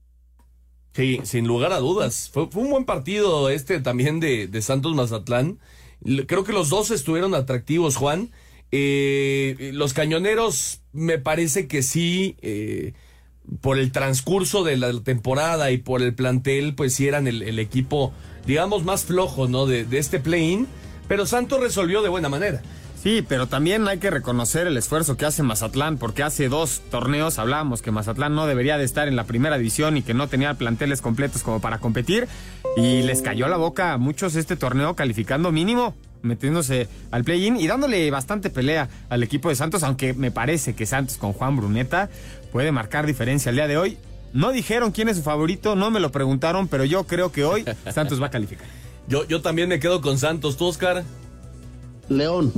Sí, 0.93 1.19
sin 1.23 1.47
lugar 1.47 1.71
a 1.71 1.79
dudas. 1.79 2.29
Fue, 2.31 2.45
fue 2.45 2.61
un 2.61 2.69
buen 2.69 2.85
partido 2.85 3.49
este 3.49 3.79
también 3.79 4.19
de, 4.19 4.45
de, 4.45 4.61
Santos 4.61 4.93
Mazatlán. 4.93 5.57
Creo 6.27 6.43
que 6.43 6.53
los 6.53 6.69
dos 6.69 6.91
estuvieron 6.91 7.33
atractivos, 7.33 7.95
Juan. 7.95 8.29
Eh, 8.71 9.71
los 9.73 9.93
cañoneros 9.93 10.83
me 10.91 11.17
parece 11.17 11.67
que 11.67 11.81
sí. 11.81 12.37
Eh, 12.43 12.93
por 13.61 13.77
el 13.77 13.91
transcurso 13.91 14.63
de 14.63 14.77
la 14.77 14.91
temporada 15.01 15.71
y 15.71 15.77
por 15.77 16.01
el 16.01 16.13
plantel, 16.13 16.75
pues 16.75 16.93
sí 16.93 17.07
eran 17.07 17.27
el, 17.27 17.59
equipo, 17.59 18.13
digamos, 18.45 18.83
más 18.83 19.05
flojo, 19.05 19.47
¿no? 19.47 19.65
De, 19.65 19.85
de 19.85 19.97
este 19.97 20.19
play-in, 20.19 20.67
pero 21.07 21.25
Santos 21.25 21.59
resolvió 21.59 22.01
de 22.01 22.09
buena 22.09 22.29
manera. 22.29 22.61
Sí, 23.01 23.23
pero 23.27 23.47
también 23.47 23.87
hay 23.87 23.99
que 23.99 24.09
reconocer 24.09 24.67
el 24.67 24.75
esfuerzo 24.75 25.17
que 25.17 25.25
hace 25.25 25.43
Mazatlán, 25.43 25.97
porque 25.97 26.23
hace 26.23 26.49
dos 26.49 26.81
torneos 26.89 27.39
hablábamos 27.39 27.81
que 27.81 27.91
Mazatlán 27.91 28.35
no 28.35 28.47
debería 28.47 28.77
de 28.77 28.83
estar 28.83 29.07
en 29.07 29.15
la 29.15 29.25
primera 29.25 29.57
división 29.57 29.97
y 29.97 30.01
que 30.01 30.13
no 30.13 30.27
tenía 30.27 30.55
planteles 30.55 31.01
completos 31.01 31.43
como 31.43 31.61
para 31.61 31.77
competir, 31.77 32.27
y 32.75 33.03
les 33.03 33.21
cayó 33.21 33.47
la 33.47 33.57
boca 33.57 33.93
a 33.93 33.97
muchos 33.97 34.35
este 34.35 34.55
torneo 34.55 34.95
calificando 34.95 35.51
mínimo 35.51 35.95
metiéndose 36.21 36.87
al 37.11 37.23
play-in 37.23 37.57
y 37.57 37.67
dándole 37.67 38.09
bastante 38.11 38.49
pelea 38.49 38.89
al 39.09 39.23
equipo 39.23 39.49
de 39.49 39.55
Santos, 39.55 39.83
aunque 39.83 40.13
me 40.13 40.31
parece 40.31 40.75
que 40.75 40.85
Santos 40.85 41.17
con 41.17 41.33
Juan 41.33 41.55
Bruneta 41.55 42.09
puede 42.51 42.71
marcar 42.71 43.05
diferencia 43.05 43.49
el 43.49 43.55
día 43.55 43.67
de 43.67 43.77
hoy. 43.77 43.97
No 44.33 44.51
dijeron 44.51 44.91
quién 44.91 45.09
es 45.09 45.17
su 45.17 45.23
favorito, 45.23 45.75
no 45.75 45.89
me 45.89 45.99
lo 45.99 46.11
preguntaron, 46.11 46.67
pero 46.67 46.85
yo 46.85 47.05
creo 47.05 47.31
que 47.31 47.43
hoy 47.43 47.65
Santos 47.93 48.21
va 48.21 48.27
a 48.27 48.31
calificar. 48.31 48.67
Yo, 49.07 49.25
yo 49.25 49.41
también 49.41 49.69
me 49.69 49.79
quedo 49.79 50.01
con 50.01 50.17
Santos, 50.17 50.57
¿tú, 50.57 50.65
Oscar? 50.65 51.03
León. 52.09 52.53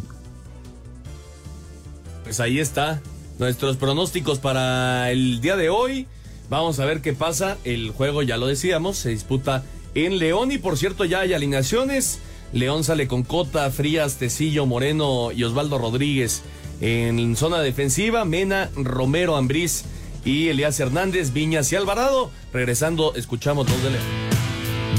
Pues 2.24 2.39
ahí 2.39 2.60
está. 2.60 3.02
Nuestros 3.38 3.78
pronósticos 3.78 4.39
para 4.39 5.12
el 5.12 5.41
día 5.41 5.56
de 5.56 5.69
hoy. 5.69 6.08
Vamos 6.50 6.80
a 6.80 6.86
ver 6.86 7.02
qué 7.02 7.13
pasa. 7.13 7.58
El 7.63 7.91
juego, 7.91 8.24
ya 8.24 8.38
lo 8.38 8.48
decíamos, 8.48 8.98
se 8.98 9.10
disputa 9.10 9.63
en 9.95 10.17
León 10.17 10.52
y 10.52 10.58
por 10.58 10.78
cierto 10.78 11.06
ya 11.06 11.22
hay 11.22 11.34
alineaciones. 11.34 12.19
León 12.51 12.83
sale 12.83 13.07
con 13.07 13.23
Cota, 13.23 13.69
Frías, 13.71 14.15
Tecillo, 14.15 14.65
Moreno 14.65 15.31
y 15.31 15.43
Osvaldo 15.43 15.77
Rodríguez. 15.77 16.41
En 16.81 17.35
zona 17.35 17.59
defensiva, 17.59 18.25
Mena, 18.25 18.69
Romero, 18.75 19.35
Ambriz 19.35 19.83
y 20.25 20.47
Elías 20.47 20.79
Hernández, 20.79 21.33
Viñas 21.33 21.71
y 21.71 21.75
Alvarado. 21.75 22.31
Regresando, 22.53 23.13
escuchamos 23.15 23.67
dos 23.67 23.83
de 23.83 23.91
León. 23.91 24.03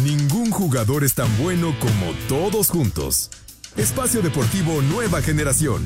Ningún 0.04 0.50
jugador 0.50 1.04
es 1.04 1.14
tan 1.14 1.28
bueno 1.38 1.74
como 1.78 2.12
todos 2.28 2.68
juntos. 2.68 3.30
Espacio 3.76 4.22
Deportivo 4.22 4.82
Nueva 4.82 5.22
Generación. 5.22 5.84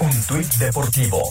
Un 0.00 0.22
tuit 0.28 0.52
deportivo. 0.56 1.22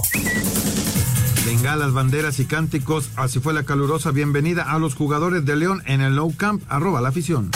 Bengalas, 1.66 1.94
banderas 1.94 2.40
y 2.40 2.46
cánticos. 2.46 3.10
Así 3.16 3.40
fue 3.40 3.52
la 3.52 3.64
calurosa 3.64 4.12
bienvenida 4.12 4.72
a 4.72 4.78
los 4.78 4.94
jugadores 4.94 5.46
de 5.46 5.56
León 5.56 5.82
en 5.88 6.02
el 6.02 6.14
Nou 6.14 6.32
Camp. 6.38 6.62
Arroba 6.70 7.02
la 7.02 7.10
afición. 7.10 7.50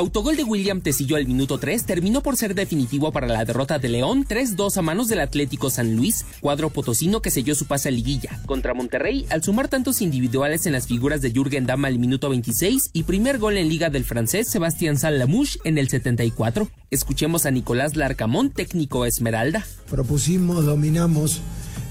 Autogol 0.00 0.34
de 0.34 0.44
William 0.44 0.80
Tecillo 0.80 1.16
al 1.16 1.26
minuto 1.26 1.58
3 1.58 1.84
terminó 1.84 2.22
por 2.22 2.38
ser 2.38 2.54
definitivo 2.54 3.12
para 3.12 3.26
la 3.26 3.44
derrota 3.44 3.78
de 3.78 3.90
León 3.90 4.24
3-2 4.26 4.78
a 4.78 4.80
manos 4.80 5.08
del 5.08 5.20
Atlético 5.20 5.68
San 5.68 5.94
Luis, 5.94 6.24
cuadro 6.40 6.70
potosino 6.70 7.20
que 7.20 7.30
selló 7.30 7.54
su 7.54 7.66
pase 7.66 7.90
a 7.90 7.92
liguilla. 7.92 8.40
Contra 8.46 8.72
Monterrey, 8.72 9.26
al 9.28 9.42
sumar 9.42 9.68
tantos 9.68 10.00
individuales 10.00 10.64
en 10.64 10.72
las 10.72 10.86
figuras 10.86 11.20
de 11.20 11.32
Jürgen 11.32 11.66
Damm 11.66 11.84
al 11.84 11.98
minuto 11.98 12.30
26 12.30 12.90
y 12.94 13.02
primer 13.02 13.36
gol 13.38 13.58
en 13.58 13.68
liga 13.68 13.90
del 13.90 14.06
francés 14.06 14.48
Sebastián 14.48 14.96
Salamouche 14.96 15.58
en 15.64 15.76
el 15.76 15.90
74. 15.90 16.70
Escuchemos 16.90 17.44
a 17.44 17.50
Nicolás 17.50 17.94
Larcamón, 17.94 18.48
técnico 18.48 19.04
Esmeralda. 19.04 19.66
Propusimos, 19.90 20.64
dominamos, 20.64 21.42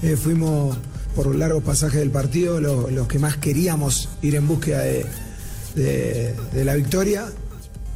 eh, 0.02 0.16
fuimos 0.16 0.76
por 1.14 1.28
un 1.28 1.38
largo 1.38 1.60
pasaje 1.60 1.98
del 1.98 2.10
partido 2.10 2.60
los 2.60 2.90
lo 2.90 3.06
que 3.06 3.20
más 3.20 3.36
queríamos 3.36 4.08
ir 4.20 4.34
en 4.34 4.48
búsqueda 4.48 4.82
de 5.76 6.64
la 6.64 6.74
victoria 6.74 7.26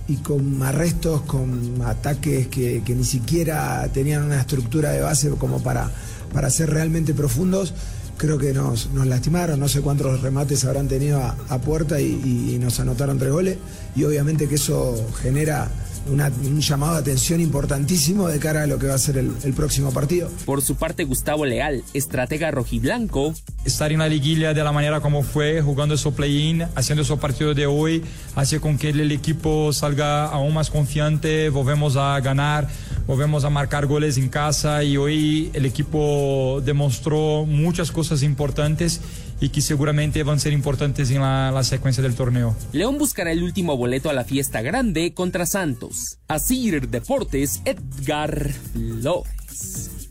y 0.07 0.17
con 0.17 0.63
arrestos, 0.63 1.23
con 1.23 1.81
ataques 1.85 2.49
que, 2.49 2.83
que, 2.85 2.95
ni 2.95 3.05
siquiera 3.05 3.89
tenían 3.93 4.25
una 4.25 4.41
estructura 4.41 4.91
de 4.91 5.01
base 5.01 5.31
como 5.31 5.63
para, 5.63 5.91
para 6.33 6.51
ser 6.51 6.71
realmente 6.71 7.15
profundos, 7.15 7.73
creo 8.17 8.39
que 8.39 8.53
nos, 8.53 8.89
lastimaron, 8.93 9.59
no 9.59 9.69
sé 9.69 9.81
cuántos 9.81 10.21
remates 10.21 10.65
habrán 10.65 10.89
tenido 10.89 11.21
a, 11.21 11.59
puerta 11.59 12.01
y, 12.01 12.59
nos 12.61 12.81
anotaron 12.81 13.19
tres 13.19 13.33
goles. 13.33 13.59
Y 13.97 14.05
obviamente 14.05 14.49
que 14.49 14.57
eso 14.57 14.95
genera 15.21 15.69
una, 16.07 16.31
un 16.45 16.61
llamado 16.61 16.95
de 16.95 17.01
atención 17.01 17.41
importantísimo 17.41 18.29
de 18.29 18.39
cara 18.39 18.63
a 18.63 18.67
lo 18.67 18.79
que 18.79 18.87
va 18.87 18.95
a 18.95 18.99
ser 18.99 19.19
el, 19.19 19.33
el, 19.43 19.55
próximo 19.55 19.93
partido. 19.93 20.31
Por 20.45 20.63
su 20.63 20.77
parte, 20.77 21.05
Gustavo 21.05 21.47
Leal, 21.47 21.83
estratega 21.95 22.51
rojiblanco. 22.51 23.35
Estar 23.65 23.93
en 23.93 24.01
la 24.01 24.09
liguilla 24.09 24.55
de 24.55 24.63
la 24.63 24.73
manera 24.73 25.01
como 25.01 25.23
fue, 25.23 25.63
jugando 25.63 25.97
su 25.97 26.15
play-in, 26.15 26.67
haciendo 26.75 27.05
su 27.05 27.19
partido 27.19 27.55
de 27.55 27.67
hoy, 27.67 28.03
hace 28.35 28.61
con 28.61 28.79
que 28.79 28.91
el 28.91 29.11
equipo 29.13 29.73
salga 29.73 30.27
aún 30.27 30.55
más 30.55 30.71
confiante, 30.71 31.49
volvemos 31.49 31.97
a 31.97 32.21
ganar, 32.21 32.69
volvemos 33.07 33.45
a 33.45 33.51
marcar 33.51 33.87
goles 33.87 34.19
en 34.19 34.29
casa 34.29 34.83
y 34.83 34.97
hoy 34.97 35.51
el 35.55 35.67
equipo 35.67 36.61
demostró 36.65 37.47
muchas 37.47 37.91
cosas 37.91 38.23
importantes 38.23 39.01
y 39.41 39.49
que 39.51 39.61
seguramente 39.61 40.23
van 40.23 40.37
a 40.37 40.41
ser 40.41 40.53
importantes 40.53 41.11
en 41.11 41.21
la, 41.21 41.63
secuencia 41.65 42.03
del 42.03 42.15
torneo. 42.15 42.55
León 42.73 42.99
buscará 42.99 43.33
el 43.33 43.43
último 43.43 43.77
boleto 43.77 44.11
a 44.11 44.13
la 44.13 44.25
fiesta 44.25 44.63
grande 44.63 45.15
contra 45.15 45.47
Santos. 45.47 46.19
Asir 46.29 46.89
Deportes, 46.89 47.63
Edgar 47.65 48.53
Flores. 48.73 50.04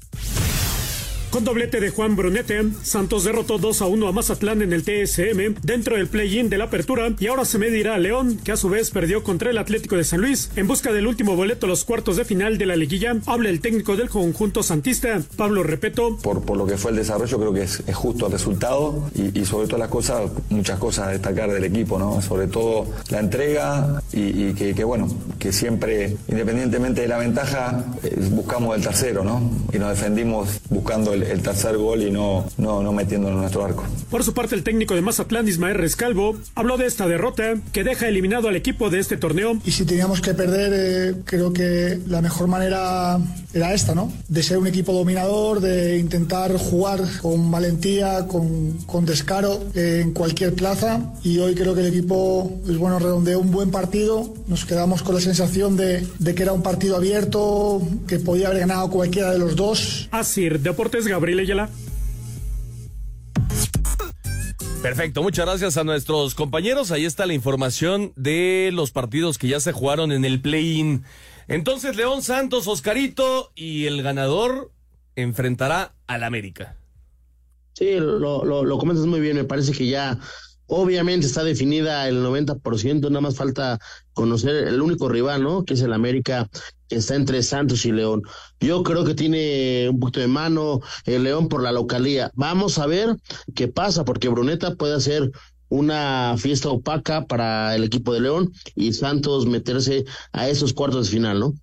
Con 1.34 1.46
doblete 1.46 1.80
de 1.80 1.89
Juan 1.89 2.15
Brunete, 2.15 2.62
Santos 2.84 3.24
derrotó 3.24 3.58
2 3.58 3.82
a 3.82 3.88
1 3.88 4.08
a 4.08 4.12
Mazatlán 4.12 4.62
en 4.62 4.72
el 4.72 4.84
TSM 4.84 5.56
dentro 5.63 5.96
del 5.96 6.08
play-in 6.08 6.48
de 6.48 6.60
la 6.60 6.65
apertura 6.65 7.12
y 7.19 7.26
ahora 7.26 7.43
se 7.43 7.58
medirá 7.58 7.96
a 7.96 7.98
León, 7.98 8.38
que 8.43 8.52
a 8.52 8.56
su 8.56 8.69
vez 8.69 8.91
perdió 8.91 9.24
contra 9.24 9.50
el 9.50 9.58
Atlético 9.58 9.98
de 9.98 10.04
San 10.04 10.22
Luis. 10.22 10.52
En 10.56 10.67
busca 10.67 10.91
del 10.91 11.08
último 11.08 11.36
boleto 11.36 11.65
a 11.65 11.69
los 11.69 11.86
cuartos 11.86 12.17
de 12.17 12.26
final 12.26 12.60
de 12.60 12.67
la 12.67 12.76
liguilla, 12.76 13.15
habla 13.26 13.50
el 13.50 13.62
técnico 13.62 13.96
del 13.96 14.10
conjunto 14.10 14.62
santista, 14.62 15.24
Pablo 15.36 15.63
Repeto. 15.63 16.19
Por, 16.22 16.43
por 16.43 16.56
lo 16.56 16.67
que 16.67 16.78
fue 16.78 16.91
el 16.91 16.98
desarrollo, 16.98 17.39
creo 17.39 17.52
que 17.52 17.63
es, 17.63 17.82
justo 17.96 18.28
el 18.28 18.32
resultado 18.34 19.10
y, 19.15 19.43
sobre 19.43 19.65
todas 19.65 19.80
las 19.80 19.89
cosas, 19.89 20.30
muchas 20.52 20.78
cosas 20.78 21.08
a 21.08 21.12
destacar 21.13 21.52
del 21.52 21.63
equipo, 21.63 21.98
¿no? 21.98 22.22
Sobre 22.22 22.46
todo 22.46 22.86
la 23.10 23.19
entrega 23.19 24.04
y, 24.12 24.54
que, 24.54 24.84
bueno, 24.84 25.08
que 25.39 25.52
siempre, 25.52 26.15
independientemente 26.28 27.02
de 27.02 27.08
la 27.08 27.17
ventaja, 27.17 27.86
eh, 28.04 28.15
buscamos 28.30 28.78
el 28.78 28.84
tercero, 28.84 29.24
¿no? 29.24 29.50
Y 29.74 29.80
nos 29.80 29.89
defendimos 29.89 30.62
buscando 30.69 31.12
el, 31.12 31.23
el 31.32 31.42
tercer 31.42 31.78
gol 31.78 32.02
y 32.02 32.12
no, 32.12 32.46
no, 32.58 32.82
no 32.82 32.94
metiéndonos 32.94 33.36
en 33.36 33.42
nuestro 33.42 33.66
arco. 33.66 33.84
Por 34.10 34.24
su 34.24 34.34
parte, 34.34 34.56
el 34.56 34.64
técnico 34.64 34.96
de 34.96 35.02
Mazatlán, 35.02 35.48
Ismael 35.48 35.76
Rescalvo, 35.78 36.38
habló 36.56 36.78
de 36.78 36.86
esta 36.86 37.08
derrota 37.08 37.56
que 37.72 37.84
deja 37.84 38.08
eliminado 38.08 38.48
al 38.48 38.56
equipo 38.56 38.90
de 38.90 39.00
este 39.00 39.18
torneo. 39.18 39.58
Y 39.66 39.72
si 39.72 39.86
teníamos 39.86 40.22
que 40.22 40.34
perder, 40.34 40.72
eh, 40.74 41.16
creo 41.26 41.54
que 41.54 42.00
la 42.08 42.22
mejor 42.22 42.48
manera 42.48 43.20
era 43.54 43.74
esta, 43.74 43.94
¿no? 43.94 44.12
De 44.28 44.42
ser 44.44 44.58
un 44.58 44.68
equipo 44.68 44.94
dominador, 44.94 45.60
de 45.60 45.98
intentar 45.98 46.56
jugar 46.58 47.02
con 47.22 47.52
valentía, 47.52 48.28
con, 48.28 48.74
con 48.86 49.06
descaro 49.06 49.64
eh, 49.76 50.02
en 50.04 50.12
cualquier 50.12 50.54
plaza. 50.54 51.14
Y 51.24 51.40
hoy 51.40 51.56
creo 51.56 51.76
que 51.76 51.82
el 51.82 51.88
equipo, 51.88 52.60
pues 52.66 52.78
bueno, 52.78 53.00
redondeó 53.00 53.40
un 53.40 53.52
buen 53.52 53.72
partido. 53.72 54.34
Nos 54.48 54.66
quedamos 54.66 55.04
con 55.04 55.16
la 55.16 55.22
sensación 55.22 55.78
de, 55.78 56.06
de 56.20 56.36
que 56.36 56.44
era 56.44 56.54
un 56.54 56.64
partido 56.64 56.96
abierto, 56.96 57.82
que 58.08 58.20
podía 58.20 58.48
haber 58.48 58.62
ganado 58.62 58.90
cualquiera 58.90 59.32
de 59.32 59.40
los 59.40 59.56
dos. 59.56 60.08
Así, 60.12 60.50
Deportes 60.50 61.06
Gabriel 61.13 61.39
Ayala. 61.39 61.69
Perfecto, 64.82 65.21
muchas 65.21 65.45
gracias 65.45 65.78
a 65.78 65.84
nuestros 65.84 66.34
compañeros. 66.34 66.91
Ahí 66.91 67.06
está 67.06 67.28
la 67.28 67.36
información 67.36 68.13
de 68.15 68.71
los 68.73 68.89
partidos 68.89 69.38
que 69.38 69.47
ya 69.47 69.60
se 69.60 69.71
jugaron 69.71 70.12
en 70.12 70.26
el 70.26 70.41
play-in. 70.41 71.04
Entonces, 71.47 71.95
León 71.95 72.23
Santos, 72.23 72.67
Oscarito 72.67 73.52
y 73.54 73.86
el 73.86 74.02
ganador 74.02 74.71
enfrentará 75.15 75.93
al 76.08 76.23
América. 76.23 76.76
Sí, 77.73 77.93
lo, 77.99 78.43
lo, 78.43 78.65
lo 78.65 78.78
comentas 78.80 79.06
muy 79.06 79.19
bien. 79.19 79.38
Me 79.38 79.43
parece 79.43 79.71
que 79.71 79.86
ya 79.86 80.19
obviamente 80.65 81.28
está 81.28 81.43
definida 81.43 82.08
el 82.08 82.23
90%, 82.26 83.02
nada 83.10 83.21
más 83.21 83.36
falta 83.36 83.80
conocer 84.13 84.67
el 84.67 84.82
único 84.82 85.10
rival, 85.10 85.43
¿no? 85.43 85.63
Que 85.63 85.76
es 85.76 85.82
el 85.82 85.93
América, 85.93 86.49
está 86.94 87.16
entre 87.16 87.44
Santos 87.44 87.86
y 87.86 87.92
León. 87.92 88.22
Yo 88.60 88.84
creo 88.84 89.04
que 89.04 89.14
tiene 89.14 89.90
un 89.90 90.00
poquito 90.00 90.20
de 90.20 90.28
mano 90.28 90.82
el 91.06 91.24
León 91.24 91.50
por 91.50 91.62
la 91.62 91.72
localía. 91.72 92.32
Vamos 92.36 92.80
a 92.80 92.88
ver 92.88 93.16
qué 93.56 93.68
pasa, 93.68 94.06
porque 94.06 94.30
Bruneta 94.30 94.76
puede 94.76 94.96
hacer 94.96 95.32
una 95.70 96.36
fiesta 96.38 96.70
opaca 96.70 97.26
para 97.26 97.76
el 97.76 97.84
equipo 97.84 98.14
de 98.14 98.22
León 98.22 98.54
y 98.76 98.94
Santos 98.94 99.48
meterse 99.48 100.06
a 100.32 100.48
esos 100.48 100.74
cuartos 100.74 101.08
de 101.08 101.12
final, 101.12 101.40
¿no? 101.40 101.54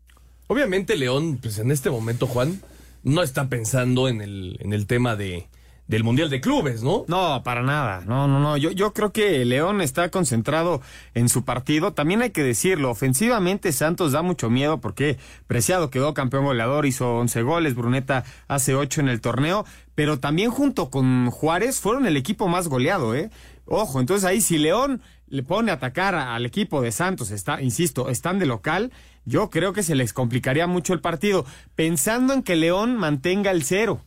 Obviamente 0.48 0.96
León, 0.96 1.38
pues 1.40 1.58
en 1.58 1.70
este 1.70 1.90
momento, 1.90 2.26
Juan, 2.26 2.60
no 3.04 3.22
está 3.22 3.48
pensando 3.48 4.08
en 4.08 4.20
el, 4.20 4.56
en 4.60 4.72
el 4.72 4.86
tema 4.86 5.14
de, 5.14 5.48
del 5.90 6.04
Mundial 6.04 6.30
de 6.30 6.40
Clubes, 6.40 6.84
¿no? 6.84 7.04
No, 7.08 7.42
para 7.42 7.64
nada. 7.64 8.04
No, 8.06 8.28
no, 8.28 8.38
no. 8.38 8.56
Yo, 8.56 8.70
yo 8.70 8.92
creo 8.92 9.10
que 9.10 9.44
León 9.44 9.80
está 9.80 10.08
concentrado 10.08 10.80
en 11.14 11.28
su 11.28 11.44
partido. 11.44 11.94
También 11.94 12.22
hay 12.22 12.30
que 12.30 12.44
decirlo, 12.44 12.90
ofensivamente 12.90 13.72
Santos 13.72 14.12
da 14.12 14.22
mucho 14.22 14.50
miedo 14.50 14.80
porque 14.80 15.18
Preciado 15.48 15.90
quedó 15.90 16.14
campeón 16.14 16.44
goleador, 16.44 16.86
hizo 16.86 17.16
11 17.16 17.42
goles, 17.42 17.74
Bruneta 17.74 18.22
hace 18.46 18.76
8 18.76 19.00
en 19.00 19.08
el 19.08 19.20
torneo, 19.20 19.66
pero 19.96 20.20
también 20.20 20.52
junto 20.52 20.90
con 20.90 21.28
Juárez 21.28 21.80
fueron 21.80 22.06
el 22.06 22.16
equipo 22.16 22.46
más 22.46 22.68
goleado, 22.68 23.16
¿eh? 23.16 23.28
Ojo, 23.66 23.98
entonces 23.98 24.24
ahí 24.24 24.40
si 24.40 24.58
León 24.58 25.02
le 25.26 25.42
pone 25.42 25.72
a 25.72 25.74
atacar 25.74 26.14
al 26.14 26.46
equipo 26.46 26.82
de 26.82 26.92
Santos, 26.92 27.32
está, 27.32 27.60
insisto, 27.60 28.10
están 28.10 28.38
de 28.38 28.46
local, 28.46 28.92
yo 29.24 29.50
creo 29.50 29.72
que 29.72 29.82
se 29.82 29.96
les 29.96 30.12
complicaría 30.12 30.68
mucho 30.68 30.92
el 30.92 31.00
partido, 31.00 31.46
pensando 31.74 32.32
en 32.32 32.44
que 32.44 32.54
León 32.54 32.96
mantenga 32.96 33.50
el 33.50 33.64
cero 33.64 34.02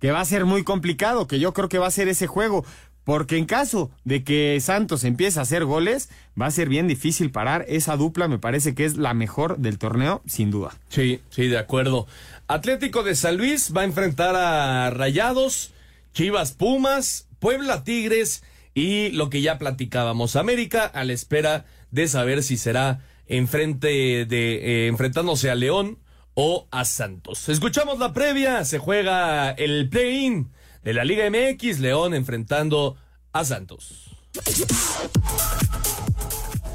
que 0.00 0.12
va 0.12 0.20
a 0.20 0.24
ser 0.24 0.44
muy 0.44 0.64
complicado, 0.64 1.26
que 1.26 1.38
yo 1.38 1.52
creo 1.52 1.68
que 1.68 1.78
va 1.78 1.86
a 1.86 1.90
ser 1.90 2.08
ese 2.08 2.26
juego, 2.26 2.64
porque 3.04 3.36
en 3.36 3.44
caso 3.44 3.90
de 4.04 4.24
que 4.24 4.58
Santos 4.60 5.04
empiece 5.04 5.38
a 5.38 5.42
hacer 5.42 5.64
goles, 5.64 6.08
va 6.40 6.46
a 6.46 6.50
ser 6.50 6.68
bien 6.68 6.88
difícil 6.88 7.30
parar. 7.30 7.64
Esa 7.68 7.96
dupla 7.96 8.28
me 8.28 8.38
parece 8.38 8.74
que 8.74 8.84
es 8.84 8.96
la 8.96 9.14
mejor 9.14 9.58
del 9.58 9.78
torneo, 9.78 10.22
sin 10.26 10.50
duda. 10.50 10.74
Sí, 10.88 11.20
sí, 11.30 11.48
de 11.48 11.58
acuerdo. 11.58 12.06
Atlético 12.48 13.02
de 13.02 13.14
San 13.14 13.36
Luis 13.36 13.72
va 13.76 13.82
a 13.82 13.84
enfrentar 13.84 14.34
a 14.36 14.90
Rayados, 14.90 15.72
Chivas 16.14 16.52
Pumas, 16.52 17.28
Puebla 17.38 17.84
Tigres 17.84 18.42
y 18.72 19.10
lo 19.10 19.30
que 19.30 19.42
ya 19.42 19.58
platicábamos, 19.58 20.36
América 20.36 20.84
a 20.84 21.04
la 21.04 21.12
espera 21.12 21.66
de 21.90 22.08
saber 22.08 22.42
si 22.42 22.56
será 22.56 23.00
enfrente 23.26 24.26
de 24.26 24.54
eh, 24.84 24.86
enfrentándose 24.88 25.50
a 25.50 25.54
León 25.54 25.98
o 26.34 26.66
a 26.70 26.84
Santos. 26.84 27.48
Escuchamos 27.48 27.98
la 27.98 28.12
previa, 28.12 28.64
se 28.64 28.78
juega 28.78 29.50
el 29.52 29.88
play-in 29.88 30.50
de 30.82 30.94
la 30.94 31.04
Liga 31.04 31.28
MX, 31.30 31.78
León 31.80 32.14
enfrentando 32.14 32.96
a 33.32 33.44
Santos. 33.44 34.10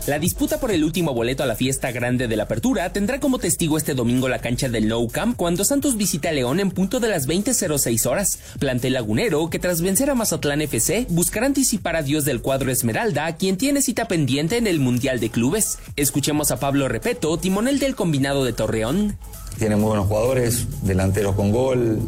La 0.07 0.17
disputa 0.17 0.59
por 0.59 0.71
el 0.71 0.83
último 0.83 1.13
boleto 1.13 1.43
a 1.43 1.45
la 1.45 1.55
fiesta 1.55 1.91
grande 1.91 2.27
de 2.27 2.35
la 2.35 2.43
apertura 2.43 2.91
tendrá 2.91 3.19
como 3.19 3.37
testigo 3.37 3.77
este 3.77 3.93
domingo 3.93 4.27
la 4.27 4.39
cancha 4.39 4.67
del 4.67 4.87
Nou 4.87 5.07
Camp 5.07 5.37
cuando 5.37 5.63
Santos 5.63 5.97
visita 5.97 6.29
a 6.29 6.31
León 6.31 6.59
en 6.59 6.71
punto 6.71 6.99
de 6.99 7.09
las 7.09 7.27
20.06 7.27 8.09
horas. 8.09 8.39
Plantel 8.57 8.93
lagunero 8.93 9.51
que 9.51 9.59
tras 9.59 9.81
vencer 9.81 10.09
a 10.09 10.15
Mazatlán 10.15 10.61
FC 10.61 11.05
buscará 11.09 11.45
anticipar 11.45 11.95
a 11.95 12.01
Dios 12.01 12.25
del 12.25 12.41
cuadro 12.41 12.71
Esmeralda, 12.71 13.35
quien 13.35 13.57
tiene 13.57 13.83
cita 13.83 14.07
pendiente 14.07 14.57
en 14.57 14.65
el 14.65 14.79
Mundial 14.79 15.19
de 15.19 15.29
Clubes. 15.29 15.77
Escuchemos 15.95 16.49
a 16.49 16.59
Pablo 16.59 16.87
Repeto, 16.87 17.37
timonel 17.37 17.77
del 17.77 17.95
combinado 17.95 18.45
de 18.45 18.53
Torreón. 18.53 19.15
Tiene 19.59 19.75
muy 19.75 19.89
buenos 19.89 20.07
jugadores, 20.07 20.65
delanteros 20.83 21.35
con 21.35 21.51
gol, 21.51 21.99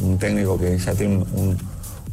un 0.00 0.18
técnico 0.18 0.56
que 0.56 0.78
ya 0.78 0.94
tiene 0.94 1.24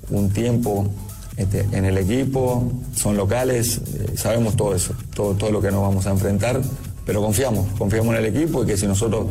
un, 0.10 0.30
tiempo 0.32 0.90
este, 1.38 1.68
en 1.72 1.86
el 1.86 1.96
equipo, 2.00 2.72
son 2.96 3.16
locales, 3.16 3.82
eh, 3.94 4.18
sabemos 4.18 4.56
todo 4.56 4.74
eso, 4.74 4.96
todo, 5.14 5.36
todo 5.36 5.52
lo 5.52 5.62
que 5.62 5.70
nos 5.70 5.82
vamos 5.84 6.08
a 6.08 6.10
enfrentar, 6.10 6.60
pero 7.06 7.22
confiamos, 7.22 7.68
confiamos 7.78 8.16
en 8.16 8.26
el 8.26 8.36
equipo 8.36 8.64
y 8.64 8.66
que 8.66 8.78
si 8.78 8.88
nosotros 8.88 9.28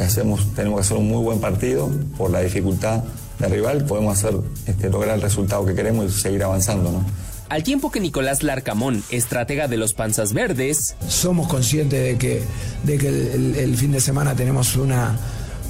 hacemos, 0.00 0.52
tenemos 0.56 0.80
que 0.80 0.86
hacer 0.86 0.96
un 0.96 1.08
muy 1.08 1.22
buen 1.22 1.38
partido 1.38 1.88
por 2.16 2.30
la 2.30 2.40
dificultad 2.40 3.04
del 3.38 3.52
rival, 3.52 3.84
podemos 3.84 4.18
hacer, 4.18 4.36
este, 4.66 4.90
lograr 4.90 5.14
el 5.14 5.22
resultado 5.22 5.64
que 5.64 5.76
queremos 5.76 6.06
y 6.06 6.20
seguir 6.20 6.42
avanzando, 6.42 6.90
¿no? 6.90 7.04
Al 7.48 7.62
tiempo 7.62 7.90
que 7.90 7.98
Nicolás 7.98 8.42
Larcamón, 8.42 9.02
estratega 9.08 9.68
de 9.68 9.78
los 9.78 9.94
Panzas 9.94 10.34
Verdes, 10.34 10.96
somos 11.08 11.48
conscientes 11.48 12.02
de 12.02 12.18
que, 12.18 12.42
de 12.84 12.98
que 12.98 13.08
el, 13.08 13.74
fin 13.76 13.90
de 13.90 14.00
semana 14.00 14.34
tenemos 14.34 14.76
una, 14.76 15.16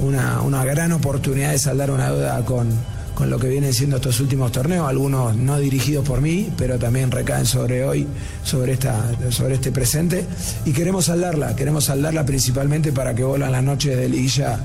una, 0.01 0.41
una 0.41 0.65
gran 0.65 0.91
oportunidad 0.91 1.51
de 1.51 1.57
saldar 1.57 1.89
una 1.89 2.11
deuda 2.11 2.43
con, 2.43 2.67
con 3.15 3.29
lo 3.29 3.39
que 3.39 3.47
vienen 3.47 3.73
siendo 3.73 3.95
estos 3.95 4.19
últimos 4.19 4.51
torneos, 4.51 4.89
algunos 4.89 5.37
no 5.37 5.57
dirigidos 5.57 6.05
por 6.05 6.19
mí, 6.19 6.51
pero 6.57 6.77
también 6.77 7.11
recaen 7.11 7.45
sobre 7.45 7.85
hoy, 7.85 8.05
sobre, 8.43 8.73
esta, 8.73 9.31
sobre 9.31 9.55
este 9.55 9.71
presente, 9.71 10.25
y 10.65 10.73
queremos 10.73 11.05
saldarla, 11.05 11.55
queremos 11.55 11.85
saldarla 11.85 12.25
principalmente 12.25 12.91
para 12.91 13.15
que 13.15 13.23
vuelvan 13.23 13.53
las 13.53 13.63
noches 13.63 13.95
de 13.95 14.09
liguilla 14.09 14.59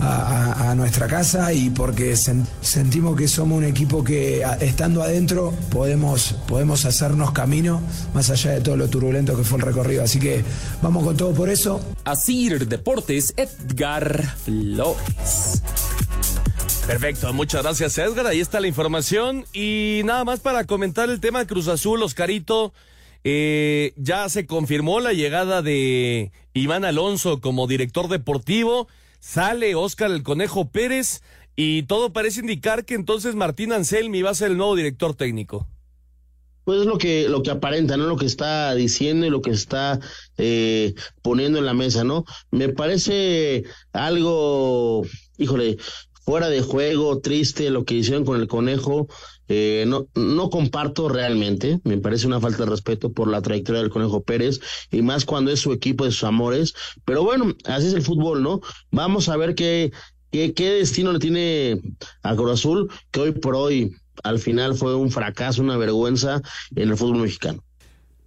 a, 0.00 0.74
nuestra 0.76 1.08
casa 1.08 1.52
y 1.52 1.70
porque 1.70 2.16
sen, 2.16 2.46
sentimos 2.60 3.16
que 3.16 3.28
somos 3.28 3.58
un 3.58 3.64
equipo 3.64 4.04
que 4.04 4.44
a, 4.44 4.54
estando 4.54 5.02
adentro 5.02 5.52
podemos, 5.70 6.36
podemos 6.46 6.84
hacernos 6.84 7.32
camino 7.32 7.82
más 8.14 8.30
allá 8.30 8.52
de 8.52 8.60
todo 8.60 8.76
lo 8.76 8.88
turbulento 8.88 9.36
que 9.36 9.44
fue 9.44 9.58
el 9.58 9.64
recorrido. 9.64 10.02
Así 10.02 10.18
que 10.18 10.44
vamos 10.80 11.04
con 11.04 11.16
todo 11.16 11.32
por 11.32 11.50
eso. 11.50 11.80
Asir 12.04 12.66
Deportes, 12.68 13.34
Edgar 13.36 14.36
Flores. 14.44 15.62
Perfecto, 16.86 17.32
muchas 17.32 17.62
gracias 17.62 17.98
Edgar, 17.98 18.26
ahí 18.26 18.40
está 18.40 18.58
la 18.58 18.66
información 18.66 19.44
y 19.52 20.00
nada 20.04 20.24
más 20.24 20.40
para 20.40 20.64
comentar 20.64 21.08
el 21.08 21.20
tema 21.20 21.38
de 21.38 21.46
Cruz 21.46 21.68
Azul, 21.68 22.02
Oscarito, 22.02 22.72
eh, 23.22 23.92
ya 23.96 24.28
se 24.28 24.46
confirmó 24.46 24.98
la 24.98 25.12
llegada 25.12 25.62
de 25.62 26.32
Iván 26.52 26.84
Alonso 26.84 27.40
como 27.40 27.66
director 27.66 28.08
deportivo, 28.08 28.88
sale 29.20 29.74
Oscar 29.76 30.10
el 30.10 30.24
Conejo 30.24 30.70
Pérez 30.70 31.22
y 31.54 31.84
todo 31.84 32.12
parece 32.12 32.40
indicar 32.40 32.84
que 32.84 32.94
entonces 32.94 33.34
Martín 33.34 33.72
Anselmi 33.72 34.22
va 34.22 34.30
a 34.30 34.34
ser 34.34 34.50
el 34.50 34.56
nuevo 34.56 34.74
director 34.74 35.14
técnico. 35.14 35.68
Pues 36.64 36.80
es 36.80 36.86
lo 36.86 36.98
que, 36.98 37.28
lo 37.28 37.42
que 37.42 37.50
aparenta, 37.50 37.96
¿no? 37.96 38.06
Lo 38.06 38.16
que 38.16 38.26
está 38.26 38.74
diciendo 38.74 39.26
y 39.26 39.30
lo 39.30 39.40
que 39.40 39.50
está 39.50 39.98
eh, 40.36 40.94
poniendo 41.22 41.58
en 41.58 41.66
la 41.66 41.74
mesa, 41.74 42.04
¿no? 42.04 42.24
Me 42.50 42.68
parece 42.68 43.64
algo, 43.92 45.02
híjole, 45.38 45.78
fuera 46.30 46.48
de 46.48 46.62
juego, 46.62 47.18
triste 47.18 47.70
lo 47.70 47.84
que 47.84 47.94
hicieron 47.94 48.24
con 48.24 48.40
el 48.40 48.46
conejo. 48.46 49.08
Eh, 49.48 49.82
no, 49.88 50.06
no 50.14 50.48
comparto 50.48 51.08
realmente, 51.08 51.80
me 51.82 51.98
parece 51.98 52.28
una 52.28 52.38
falta 52.38 52.58
de 52.58 52.70
respeto 52.70 53.12
por 53.12 53.26
la 53.26 53.42
trayectoria 53.42 53.82
del 53.82 53.90
Conejo 53.90 54.22
Pérez 54.22 54.60
y 54.92 55.02
más 55.02 55.24
cuando 55.24 55.50
es 55.50 55.58
su 55.58 55.72
equipo 55.72 56.04
de 56.04 56.12
sus 56.12 56.22
amores. 56.22 56.72
Pero 57.04 57.24
bueno, 57.24 57.52
así 57.64 57.88
es 57.88 57.94
el 57.94 58.02
fútbol, 58.02 58.44
¿no? 58.44 58.60
Vamos 58.92 59.28
a 59.28 59.36
ver 59.36 59.56
qué, 59.56 59.90
¿qué, 60.30 60.54
qué 60.54 60.70
destino 60.70 61.12
le 61.12 61.18
tiene 61.18 61.80
a 62.22 62.36
Cruz 62.36 62.64
que 63.10 63.20
hoy 63.20 63.32
por 63.32 63.56
hoy 63.56 63.96
al 64.22 64.38
final 64.38 64.76
fue 64.76 64.94
un 64.94 65.10
fracaso, 65.10 65.62
una 65.62 65.78
vergüenza 65.78 66.40
en 66.76 66.90
el 66.90 66.96
fútbol 66.96 67.22
mexicano? 67.22 67.64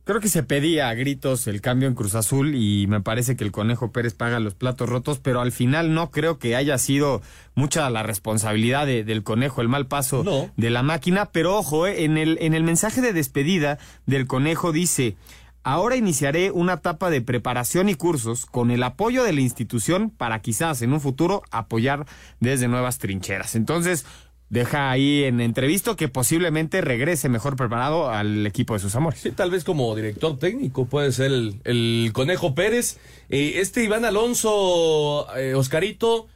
Creo 0.05 0.19
que 0.19 0.27
se 0.27 0.43
pedía 0.43 0.89
a 0.89 0.93
gritos 0.95 1.47
el 1.47 1.61
cambio 1.61 1.87
en 1.87 1.95
Cruz 1.95 2.13
Azul 2.15 2.55
y 2.55 2.87
me 2.87 2.99
parece 2.99 3.37
que 3.37 3.45
el 3.45 3.53
Conejo 3.53 3.93
Pérez 3.93 4.13
paga 4.13 4.41
los 4.41 4.53
platos 4.53 4.89
rotos, 4.89 5.19
pero 5.19 5.39
al 5.39 5.53
final 5.53 5.93
no 5.93 6.11
creo 6.11 6.39
que 6.39 6.57
haya 6.57 6.77
sido 6.77 7.21
mucha 7.55 7.89
la 7.89 8.03
responsabilidad 8.03 8.85
de- 8.85 9.05
del 9.05 9.23
Conejo, 9.23 9.61
el 9.61 9.69
mal 9.69 9.87
paso 9.87 10.23
de 10.57 10.69
la 10.69 10.83
máquina, 10.83 11.27
pero 11.31 11.55
ojo, 11.57 11.87
eh, 11.87 12.03
en, 12.03 12.17
el, 12.17 12.37
en 12.41 12.53
el 12.53 12.63
mensaje 12.63 12.99
de 12.99 13.13
despedida 13.13 13.77
del 14.05 14.27
Conejo 14.27 14.73
dice, 14.73 15.15
ahora 15.63 15.95
iniciaré 15.95 16.51
una 16.51 16.73
etapa 16.73 17.09
de 17.09 17.21
preparación 17.21 17.87
y 17.87 17.95
cursos 17.95 18.45
con 18.45 18.71
el 18.71 18.83
apoyo 18.83 19.23
de 19.23 19.31
la 19.31 19.39
institución 19.39 20.09
para 20.09 20.41
quizás 20.41 20.81
en 20.81 20.91
un 20.91 20.99
futuro 20.99 21.43
apoyar 21.49 22.05
desde 22.41 22.67
nuevas 22.67 22.97
trincheras. 22.97 23.55
Entonces, 23.55 24.05
deja 24.53 24.91
ahí 24.91 25.23
en 25.23 25.41
entrevisto 25.41 25.95
que 25.95 26.09
posiblemente 26.09 26.79
regrese 26.81 27.27
mejor 27.27 27.55
preparado 27.55 28.11
al 28.11 28.45
equipo 28.45 28.75
de 28.75 28.79
sus 28.79 28.95
amores. 28.95 29.19
Sí, 29.19 29.31
tal 29.31 29.49
vez 29.49 29.63
como 29.63 29.95
director 29.95 30.37
técnico 30.37 30.85
puede 30.85 31.11
ser 31.11 31.31
el, 31.31 32.11
Conejo 32.13 32.53
Pérez. 32.53 32.99
Eh, 33.29 33.53
este 33.55 33.83
Iván 33.83 34.05
Alonso, 34.05 35.27
eh, 35.35 35.55
Oscarito, 35.55 36.27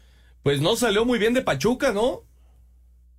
pues 0.42 0.62
no 0.62 0.76
salió 0.76 1.06
muy 1.06 1.20
bien 1.20 1.36
de 1.36 1.44
Pachuca, 1.44 1.92
¿no? 1.92 2.24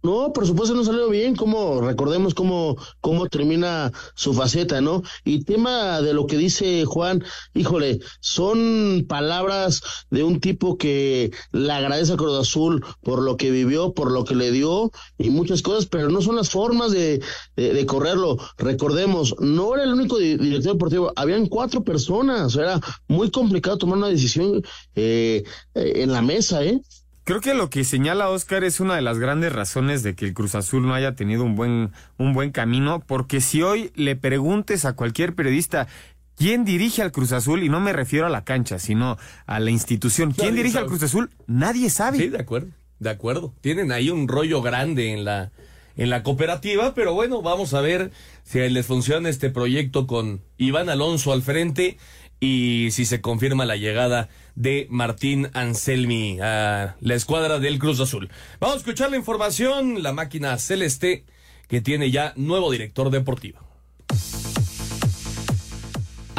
No, 0.02 0.32
por 0.32 0.46
supuesto 0.46 0.74
no 0.76 0.84
salió 0.84 1.08
bien, 1.08 1.34
como 1.34 1.80
recordemos 1.80 2.32
cómo, 2.34 2.76
cómo 3.00 3.26
termina 3.28 3.92
su 4.14 4.32
faceta, 4.32 4.80
¿no? 4.80 5.02
Y 5.24 5.44
tema 5.44 6.00
de 6.00 6.14
lo 6.14 6.26
que 6.26 6.36
dice 6.36 6.84
Juan, 6.84 7.24
híjole, 7.52 7.98
son 8.20 9.04
palabras 9.08 9.82
de 10.10 10.22
un 10.22 10.40
tipo 10.40 10.78
que 10.78 11.32
le 11.50 11.72
agradece 11.72 12.12
a 12.12 12.16
Cruz 12.16 12.38
Azul 12.38 12.84
por 13.02 13.20
lo 13.22 13.36
que 13.36 13.50
vivió, 13.50 13.92
por 13.92 14.12
lo 14.12 14.24
que 14.24 14.36
le 14.36 14.52
dio 14.52 14.92
y 15.18 15.30
muchas 15.30 15.62
cosas, 15.62 15.86
pero 15.86 16.08
no 16.10 16.20
son 16.22 16.36
las 16.36 16.50
formas 16.50 16.92
de, 16.92 17.20
de, 17.56 17.72
de 17.74 17.86
correrlo. 17.86 18.36
Recordemos, 18.56 19.34
no 19.40 19.74
era 19.74 19.82
el 19.84 19.92
único 19.94 20.18
di- 20.18 20.36
director 20.36 20.74
deportivo, 20.74 21.12
habían 21.16 21.46
cuatro 21.46 21.82
personas, 21.82 22.54
era 22.56 22.80
muy 23.08 23.30
complicado 23.30 23.78
tomar 23.78 23.98
una 23.98 24.08
decisión 24.08 24.62
eh, 24.94 25.42
eh, 25.74 25.92
en 25.96 26.12
la 26.12 26.22
mesa, 26.22 26.62
¿eh? 26.64 26.80
Creo 27.28 27.42
que 27.42 27.52
lo 27.52 27.68
que 27.68 27.84
señala 27.84 28.30
Oscar 28.30 28.64
es 28.64 28.80
una 28.80 28.96
de 28.96 29.02
las 29.02 29.18
grandes 29.18 29.52
razones 29.52 30.02
de 30.02 30.14
que 30.14 30.24
el 30.24 30.32
Cruz 30.32 30.54
Azul 30.54 30.86
no 30.86 30.94
haya 30.94 31.14
tenido 31.14 31.44
un 31.44 31.56
buen, 31.56 31.92
un 32.16 32.32
buen 32.32 32.52
camino, 32.52 33.04
porque 33.06 33.42
si 33.42 33.60
hoy 33.60 33.92
le 33.96 34.16
preguntes 34.16 34.86
a 34.86 34.94
cualquier 34.94 35.34
periodista 35.34 35.88
quién 36.36 36.64
dirige 36.64 37.02
al 37.02 37.12
Cruz 37.12 37.32
Azul, 37.32 37.62
y 37.62 37.68
no 37.68 37.80
me 37.80 37.92
refiero 37.92 38.24
a 38.24 38.30
la 38.30 38.44
cancha, 38.44 38.78
sino 38.78 39.18
a 39.44 39.60
la 39.60 39.70
institución, 39.70 40.30
quién 40.30 40.46
Nadie 40.46 40.56
dirige 40.56 40.78
al 40.78 40.84
sabe. 40.84 40.88
Cruz 40.88 41.02
Azul, 41.02 41.30
nadie 41.46 41.90
sabe. 41.90 42.16
Sí, 42.16 42.28
de 42.28 42.38
acuerdo, 42.38 42.68
de 42.98 43.10
acuerdo. 43.10 43.52
Tienen 43.60 43.92
ahí 43.92 44.08
un 44.08 44.26
rollo 44.26 44.62
grande 44.62 45.12
en 45.12 45.26
la, 45.26 45.52
en 45.98 46.08
la 46.08 46.22
cooperativa, 46.22 46.94
pero 46.94 47.12
bueno, 47.12 47.42
vamos 47.42 47.74
a 47.74 47.82
ver 47.82 48.10
si 48.42 48.66
les 48.70 48.86
funciona 48.86 49.28
este 49.28 49.50
proyecto 49.50 50.06
con 50.06 50.40
Iván 50.56 50.88
Alonso 50.88 51.34
al 51.34 51.42
frente 51.42 51.98
y 52.40 52.88
si 52.92 53.04
se 53.04 53.20
confirma 53.20 53.64
la 53.64 53.76
llegada 53.76 54.28
de 54.54 54.86
Martín 54.90 55.50
Anselmi 55.54 56.38
a 56.40 56.96
la 57.00 57.14
escuadra 57.14 57.58
del 57.58 57.78
Cruz 57.78 58.00
Azul. 58.00 58.30
Vamos 58.60 58.76
a 58.76 58.78
escuchar 58.78 59.10
la 59.10 59.16
información, 59.16 60.02
la 60.02 60.12
máquina 60.12 60.56
celeste 60.58 61.24
que 61.68 61.80
tiene 61.80 62.10
ya 62.10 62.32
nuevo 62.36 62.70
director 62.70 63.10
deportivo. 63.10 63.67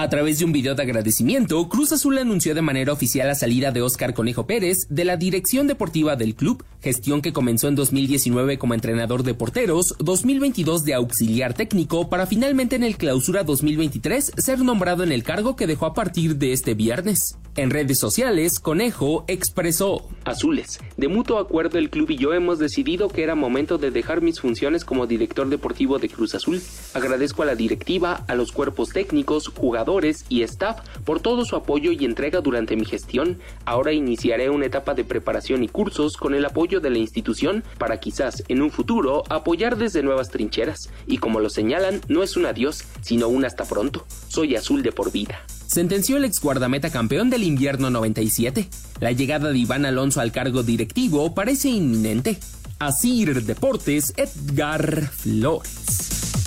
A 0.02 0.08
través 0.08 0.40
de 0.40 0.46
un 0.46 0.54
video 0.54 0.76
de 0.76 0.84
agradecimiento, 0.84 1.68
Cruz 1.68 1.92
Azul 1.92 2.18
anunció 2.18 2.56
de 2.56 2.62
manera 2.62 2.94
oficial 2.94 3.28
la 3.28 3.36
salida 3.36 3.72
de 3.72 3.82
Óscar 3.82 4.14
Conejo 4.14 4.48
Pérez 4.48 4.88
de 4.90 5.04
la 5.04 5.18
dirección 5.18 5.68
deportiva 5.68 6.16
del 6.16 6.36
club, 6.36 6.64
gestión 6.82 7.22
que 7.22 7.34
comenzó 7.34 7.68
en 7.68 7.76
2019 7.76 8.58
como 8.58 8.76
entrenador 8.76 9.24
de 9.24 9.34
porteros, 9.34 9.96
2022 10.00 10.86
de 10.86 10.94
auxiliar 10.94 11.54
técnico, 11.54 12.10
para 12.10 12.28
finalmente 12.28 12.78
en 12.78 12.86
el 12.86 12.96
clausura 12.96 13.44
2023 13.44 14.32
ser 14.38 14.60
nombrado 14.60 15.04
en 15.04 15.12
el 15.12 15.24
cargo 15.24 15.58
que 15.58 15.68
dejó 15.68 15.88
a 15.88 15.94
partir 15.94 16.38
de 16.38 16.54
este 16.54 16.76
viernes. 16.76 17.38
En 17.58 17.70
redes 17.70 18.00
sociales, 18.00 18.62
Conejo 18.62 19.26
expresó: 19.28 20.08
Azules, 20.24 20.80
de 20.96 21.10
mutuo 21.10 21.40
acuerdo 21.40 21.78
el 21.78 21.90
club 21.90 22.12
y 22.12 22.16
yo 22.16 22.32
hemos 22.32 22.58
decidido 22.58 23.10
que 23.10 23.24
era 23.24 23.36
momento 23.36 23.78
de 23.78 23.92
dejar 23.92 24.22
mis 24.22 24.40
funciones 24.40 24.86
como 24.86 25.08
director 25.08 25.50
deportivo 25.50 26.00
de 26.00 26.08
Cruz 26.08 26.36
Azul. 26.36 26.62
Agradezco 26.94 27.44
a 27.44 27.48
la 27.48 27.56
directiva, 27.56 28.24
a 28.30 28.36
los 28.36 28.54
cuerpos 28.54 28.92
técnicos, 28.92 29.50
jugadores 29.50 29.89
y 30.30 30.44
staff 30.44 30.82
por 31.04 31.20
todo 31.20 31.46
su 31.46 31.56
apoyo 31.56 31.92
y 31.92 32.06
entrega 32.06 32.42
durante 32.42 32.76
mi 32.76 32.86
gestión. 32.86 33.40
Ahora 33.66 33.92
iniciaré 33.92 34.50
una 34.50 34.68
etapa 34.68 34.94
de 34.94 35.04
preparación 35.04 35.64
y 35.64 35.68
cursos 35.68 36.16
con 36.16 36.36
el 36.36 36.46
apoyo 36.46 36.80
de 36.80 36.92
la 36.92 37.00
institución 37.00 37.64
para 37.80 38.00
quizás 38.00 38.44
en 38.50 38.62
un 38.62 38.70
futuro 38.70 39.24
apoyar 39.30 39.78
desde 39.78 40.04
nuevas 40.04 40.30
trincheras. 40.30 40.92
Y 41.08 41.18
como 41.18 41.40
lo 41.40 41.50
señalan, 41.50 42.02
no 42.08 42.22
es 42.22 42.38
un 42.38 42.46
adiós, 42.46 42.84
sino 43.02 43.30
un 43.30 43.46
hasta 43.46 43.66
pronto. 43.66 44.06
Soy 44.28 44.56
azul 44.56 44.84
de 44.84 44.92
por 44.92 45.12
vida 45.12 45.40
sentenció 45.66 46.18
el 46.18 46.26
ex 46.26 46.42
guardameta 46.42 46.90
campeón 46.90 47.30
del 47.30 47.44
invierno 47.44 47.92
97. 47.92 48.68
La 49.00 49.12
llegada 49.12 49.52
de 49.52 49.58
Iván 49.60 49.86
Alonso 49.86 50.20
al 50.20 50.32
cargo 50.32 50.64
directivo 50.64 51.36
parece 51.36 51.70
inminente. 51.70 52.40
Asir 52.80 53.44
Deportes, 53.44 54.14
Edgar 54.18 55.10
Flores. 55.10 56.39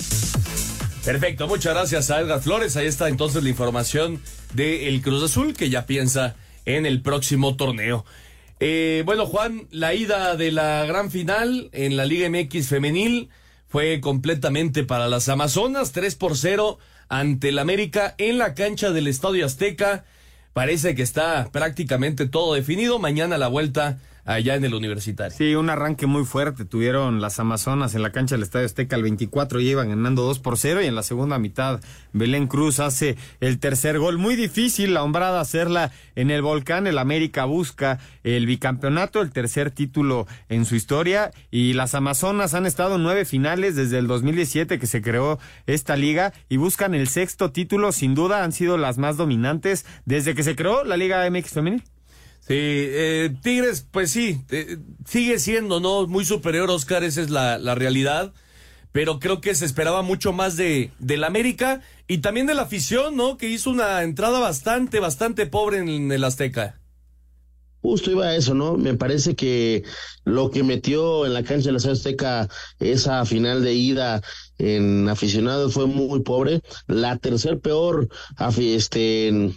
Perfecto, 1.03 1.49
muchas 1.49 1.73
gracias 1.73 2.09
a 2.11 2.21
Edgar 2.21 2.39
Flores. 2.41 2.77
Ahí 2.77 2.87
está 2.87 3.09
entonces 3.09 3.43
la 3.43 3.49
información 3.49 4.21
del 4.53 5.01
Cruz 5.01 5.21
Azul 5.21 5.53
que 5.53 5.69
ya 5.69 5.85
piensa 5.85 6.37
en 6.63 6.85
el 6.85 7.01
próximo 7.01 7.57
torneo. 7.57 8.05
Eh, 8.61 9.03
bueno, 9.05 9.25
Juan, 9.25 9.67
la 9.69 9.93
ida 9.93 10.37
de 10.37 10.53
la 10.53 10.85
gran 10.85 11.11
final 11.11 11.69
en 11.73 11.97
la 11.97 12.05
Liga 12.05 12.29
MX 12.29 12.69
femenil 12.69 13.29
fue 13.67 13.99
completamente 13.99 14.85
para 14.85 15.09
las 15.09 15.27
Amazonas, 15.27 15.91
3 15.91 16.15
por 16.15 16.37
0 16.37 16.79
ante 17.09 17.49
el 17.49 17.59
América 17.59 18.15
en 18.17 18.37
la 18.37 18.53
cancha 18.53 18.91
del 18.91 19.07
Estadio 19.07 19.45
Azteca. 19.45 20.05
Parece 20.53 20.95
que 20.95 21.01
está 21.01 21.49
prácticamente 21.51 22.27
todo 22.27 22.53
definido. 22.53 22.97
Mañana 22.97 23.37
la 23.37 23.49
vuelta 23.49 23.99
allá 24.25 24.55
en 24.55 24.63
el 24.63 24.73
Universitario. 24.73 25.35
Sí, 25.35 25.55
un 25.55 25.69
arranque 25.69 26.07
muy 26.07 26.25
fuerte. 26.25 26.65
Tuvieron 26.65 27.21
las 27.21 27.39
Amazonas 27.39 27.95
en 27.95 28.01
la 28.01 28.11
cancha 28.11 28.35
del 28.35 28.43
Estadio 28.43 28.65
Azteca 28.65 28.95
el 28.95 29.03
24 29.03 29.59
y 29.59 29.69
iban 29.69 29.89
ganando 29.89 30.23
2 30.23 30.39
por 30.39 30.57
0 30.57 30.81
y 30.81 30.85
en 30.85 30.95
la 30.95 31.03
segunda 31.03 31.39
mitad 31.39 31.81
Belén 32.13 32.47
Cruz 32.47 32.79
hace 32.79 33.17
el 33.39 33.59
tercer 33.59 33.99
gol. 33.99 34.17
Muy 34.17 34.35
difícil 34.35 34.93
la 34.93 35.03
hombrada 35.03 35.41
hacerla 35.41 35.91
en 36.15 36.31
el 36.31 36.41
volcán. 36.41 36.87
El 36.87 36.97
América 36.97 37.45
busca 37.45 37.99
el 38.23 38.45
bicampeonato, 38.45 39.21
el 39.21 39.31
tercer 39.31 39.71
título 39.71 40.27
en 40.49 40.65
su 40.65 40.75
historia 40.75 41.31
y 41.51 41.73
las 41.73 41.95
Amazonas 41.95 42.53
han 42.53 42.65
estado 42.65 42.95
en 42.95 43.03
nueve 43.03 43.25
finales 43.25 43.75
desde 43.75 43.97
el 43.97 44.07
2017 44.07 44.79
que 44.79 44.87
se 44.87 45.01
creó 45.01 45.39
esta 45.67 45.95
liga 45.95 46.33
y 46.49 46.57
buscan 46.57 46.93
el 46.93 47.07
sexto 47.07 47.51
título. 47.51 47.91
Sin 47.91 48.15
duda 48.15 48.43
han 48.43 48.51
sido 48.51 48.77
las 48.77 48.97
más 48.97 49.17
dominantes 49.17 49.85
desde 50.05 50.35
que 50.35 50.43
se 50.43 50.55
creó 50.55 50.83
la 50.83 50.97
Liga 50.97 51.29
MX 51.29 51.49
femenil. 51.51 51.83
Sí, 52.45 52.55
eh, 52.57 53.33
Tigres, 53.41 53.87
pues 53.89 54.11
sí, 54.11 54.41
eh, 54.51 54.77
sigue 55.05 55.39
siendo, 55.39 55.79
¿no? 55.79 56.07
Muy 56.07 56.25
superior, 56.25 56.69
Oscar, 56.69 57.03
esa 57.05 57.21
es 57.21 57.29
la, 57.29 57.57
la 57.57 57.73
realidad. 57.73 58.33
Pero 58.91 59.19
creo 59.19 59.41
que 59.41 59.55
se 59.55 59.65
esperaba 59.65 60.01
mucho 60.01 60.33
más 60.33 60.57
de 60.57 60.91
del 60.99 61.23
América 61.23 61.81
y 62.07 62.19
también 62.19 62.45
de 62.45 62.53
la 62.53 62.63
afición, 62.63 63.15
¿no? 63.15 63.37
Que 63.37 63.49
hizo 63.49 63.69
una 63.69 64.03
entrada 64.03 64.39
bastante, 64.39 64.99
bastante 64.99 65.45
pobre 65.47 65.79
en 65.79 66.11
el 66.11 66.23
Azteca. 66.23 66.79
Justo 67.81 68.11
iba 68.11 68.27
a 68.27 68.35
eso, 68.35 68.53
¿no? 68.53 68.77
Me 68.77 68.93
parece 68.93 69.35
que 69.35 69.83
lo 70.23 70.51
que 70.51 70.63
metió 70.63 71.25
en 71.25 71.33
la 71.33 71.43
cancha 71.43 71.65
de 71.65 71.73
la 71.73 71.91
Azteca 71.91 72.47
esa 72.79 73.25
final 73.25 73.63
de 73.63 73.73
ida 73.73 74.21
en 74.57 75.09
aficionados 75.09 75.73
fue 75.73 75.87
muy 75.87 76.21
pobre. 76.21 76.61
La 76.87 77.17
tercer 77.17 77.59
peor 77.59 78.07
este, 78.57 79.51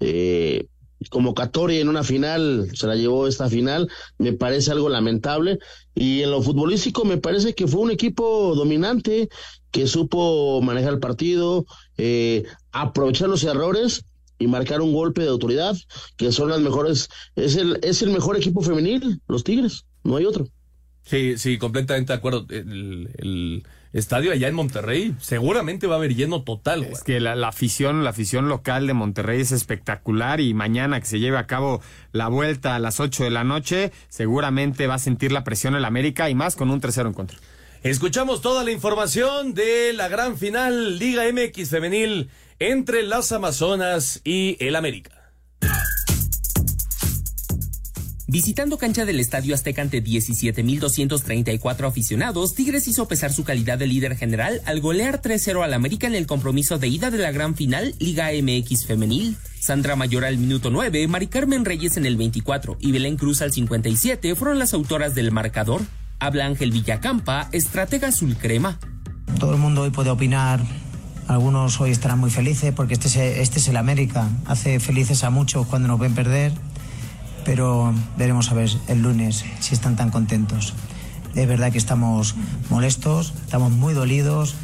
eh, 0.00 0.66
convocatoria 1.10 1.80
en 1.80 1.88
una 1.88 2.02
final, 2.02 2.70
se 2.74 2.86
la 2.86 2.96
llevó 2.96 3.26
esta 3.26 3.48
final, 3.48 3.88
me 4.18 4.32
parece 4.32 4.70
algo 4.70 4.88
lamentable. 4.88 5.58
Y 5.94 6.22
en 6.22 6.30
lo 6.30 6.42
futbolístico 6.42 7.04
me 7.04 7.18
parece 7.18 7.54
que 7.54 7.66
fue 7.66 7.80
un 7.80 7.90
equipo 7.90 8.54
dominante, 8.54 9.28
que 9.70 9.86
supo 9.86 10.60
manejar 10.62 10.94
el 10.94 11.00
partido, 11.00 11.66
eh, 11.96 12.44
aprovechar 12.72 13.28
los 13.28 13.44
errores 13.44 14.04
y 14.38 14.46
marcar 14.46 14.80
un 14.80 14.92
golpe 14.92 15.22
de 15.22 15.28
autoridad, 15.28 15.76
que 16.16 16.32
son 16.32 16.50
las 16.50 16.60
mejores, 16.60 17.08
es 17.36 17.56
el, 17.56 17.78
es 17.82 18.02
el 18.02 18.10
mejor 18.10 18.36
equipo 18.36 18.60
femenil, 18.60 19.20
los 19.28 19.44
Tigres, 19.44 19.84
no 20.04 20.16
hay 20.16 20.24
otro. 20.24 20.46
Sí, 21.04 21.36
sí, 21.38 21.58
completamente 21.58 22.12
de 22.12 22.16
acuerdo. 22.18 22.46
El, 22.48 23.10
el 23.18 23.64
estadio 23.92 24.32
allá 24.32 24.48
en 24.48 24.54
Monterrey 24.54 25.14
seguramente 25.20 25.86
va 25.86 25.96
a 25.96 25.98
haber 25.98 26.14
lleno 26.14 26.42
total, 26.42 26.80
güey. 26.80 26.92
Es 26.92 27.02
que 27.02 27.20
la, 27.20 27.36
la 27.36 27.48
afición, 27.48 28.04
la 28.04 28.10
afición 28.10 28.48
local 28.48 28.86
de 28.86 28.94
Monterrey 28.94 29.40
es 29.40 29.52
espectacular 29.52 30.40
y 30.40 30.54
mañana 30.54 31.00
que 31.00 31.06
se 31.06 31.20
lleve 31.20 31.36
a 31.36 31.46
cabo 31.46 31.82
la 32.12 32.28
vuelta 32.28 32.74
a 32.74 32.78
las 32.78 33.00
8 33.00 33.24
de 33.24 33.30
la 33.30 33.44
noche, 33.44 33.92
seguramente 34.08 34.86
va 34.86 34.94
a 34.94 34.98
sentir 34.98 35.32
la 35.32 35.44
presión 35.44 35.74
el 35.74 35.84
América 35.84 36.30
y 36.30 36.34
más 36.34 36.56
con 36.56 36.70
un 36.70 36.80
tercero 36.80 37.08
en 37.08 37.14
contra. 37.14 37.38
Escuchamos 37.82 38.40
toda 38.40 38.62
la 38.64 38.70
información 38.70 39.54
de 39.54 39.92
la 39.92 40.08
gran 40.08 40.38
final 40.38 40.98
Liga 40.98 41.24
MX 41.32 41.68
femenil 41.68 42.30
entre 42.60 43.02
las 43.02 43.32
Amazonas 43.32 44.20
y 44.24 44.56
el 44.60 44.76
América. 44.76 45.32
Visitando 48.32 48.78
cancha 48.78 49.04
del 49.04 49.20
Estadio 49.20 49.54
Azteca 49.54 49.82
ante 49.82 50.02
17.234 50.02 51.86
aficionados, 51.86 52.54
Tigres 52.54 52.88
hizo 52.88 53.06
pesar 53.06 53.30
su 53.30 53.44
calidad 53.44 53.76
de 53.76 53.86
líder 53.86 54.16
general 54.16 54.62
al 54.64 54.80
golear 54.80 55.20
3-0 55.20 55.62
al 55.62 55.74
América 55.74 56.06
en 56.06 56.14
el 56.14 56.26
compromiso 56.26 56.78
de 56.78 56.88
ida 56.88 57.10
de 57.10 57.18
la 57.18 57.30
gran 57.30 57.54
final 57.54 57.94
Liga 57.98 58.30
MX 58.32 58.86
Femenil. 58.86 59.36
Sandra 59.60 59.96
Mayor 59.96 60.24
al 60.24 60.38
minuto 60.38 60.70
9, 60.70 61.08
Mari 61.08 61.26
Carmen 61.26 61.66
Reyes 61.66 61.98
en 61.98 62.06
el 62.06 62.16
24 62.16 62.78
y 62.80 62.90
Belén 62.92 63.18
Cruz 63.18 63.42
al 63.42 63.52
57 63.52 64.34
fueron 64.34 64.58
las 64.58 64.72
autoras 64.72 65.14
del 65.14 65.30
marcador. 65.30 65.82
Habla 66.18 66.46
Ángel 66.46 66.70
Villacampa, 66.70 67.50
estratega 67.52 68.08
azul 68.08 68.38
crema. 68.38 68.78
Todo 69.38 69.52
el 69.52 69.58
mundo 69.58 69.82
hoy 69.82 69.90
puede 69.90 70.08
opinar. 70.08 70.64
Algunos 71.28 71.78
hoy 71.82 71.90
estarán 71.90 72.18
muy 72.18 72.30
felices 72.30 72.72
porque 72.74 72.94
este 72.94 73.08
es, 73.08 73.16
este 73.16 73.58
es 73.58 73.68
el 73.68 73.76
América. 73.76 74.26
Hace 74.46 74.80
felices 74.80 75.22
a 75.22 75.28
muchos 75.28 75.66
cuando 75.66 75.88
nos 75.88 76.00
ven 76.00 76.14
perder 76.14 76.52
pero 77.44 77.92
veremos 78.16 78.50
a 78.50 78.54
ver 78.54 78.70
el 78.88 79.02
lunes 79.02 79.44
si 79.60 79.74
están 79.74 79.96
tan 79.96 80.10
contentos. 80.10 80.74
Es 81.34 81.48
verdad 81.48 81.72
que 81.72 81.78
estamos 81.78 82.34
molestos, 82.68 83.32
estamos 83.44 83.72
muy 83.72 83.94
dolidos. 83.94 84.54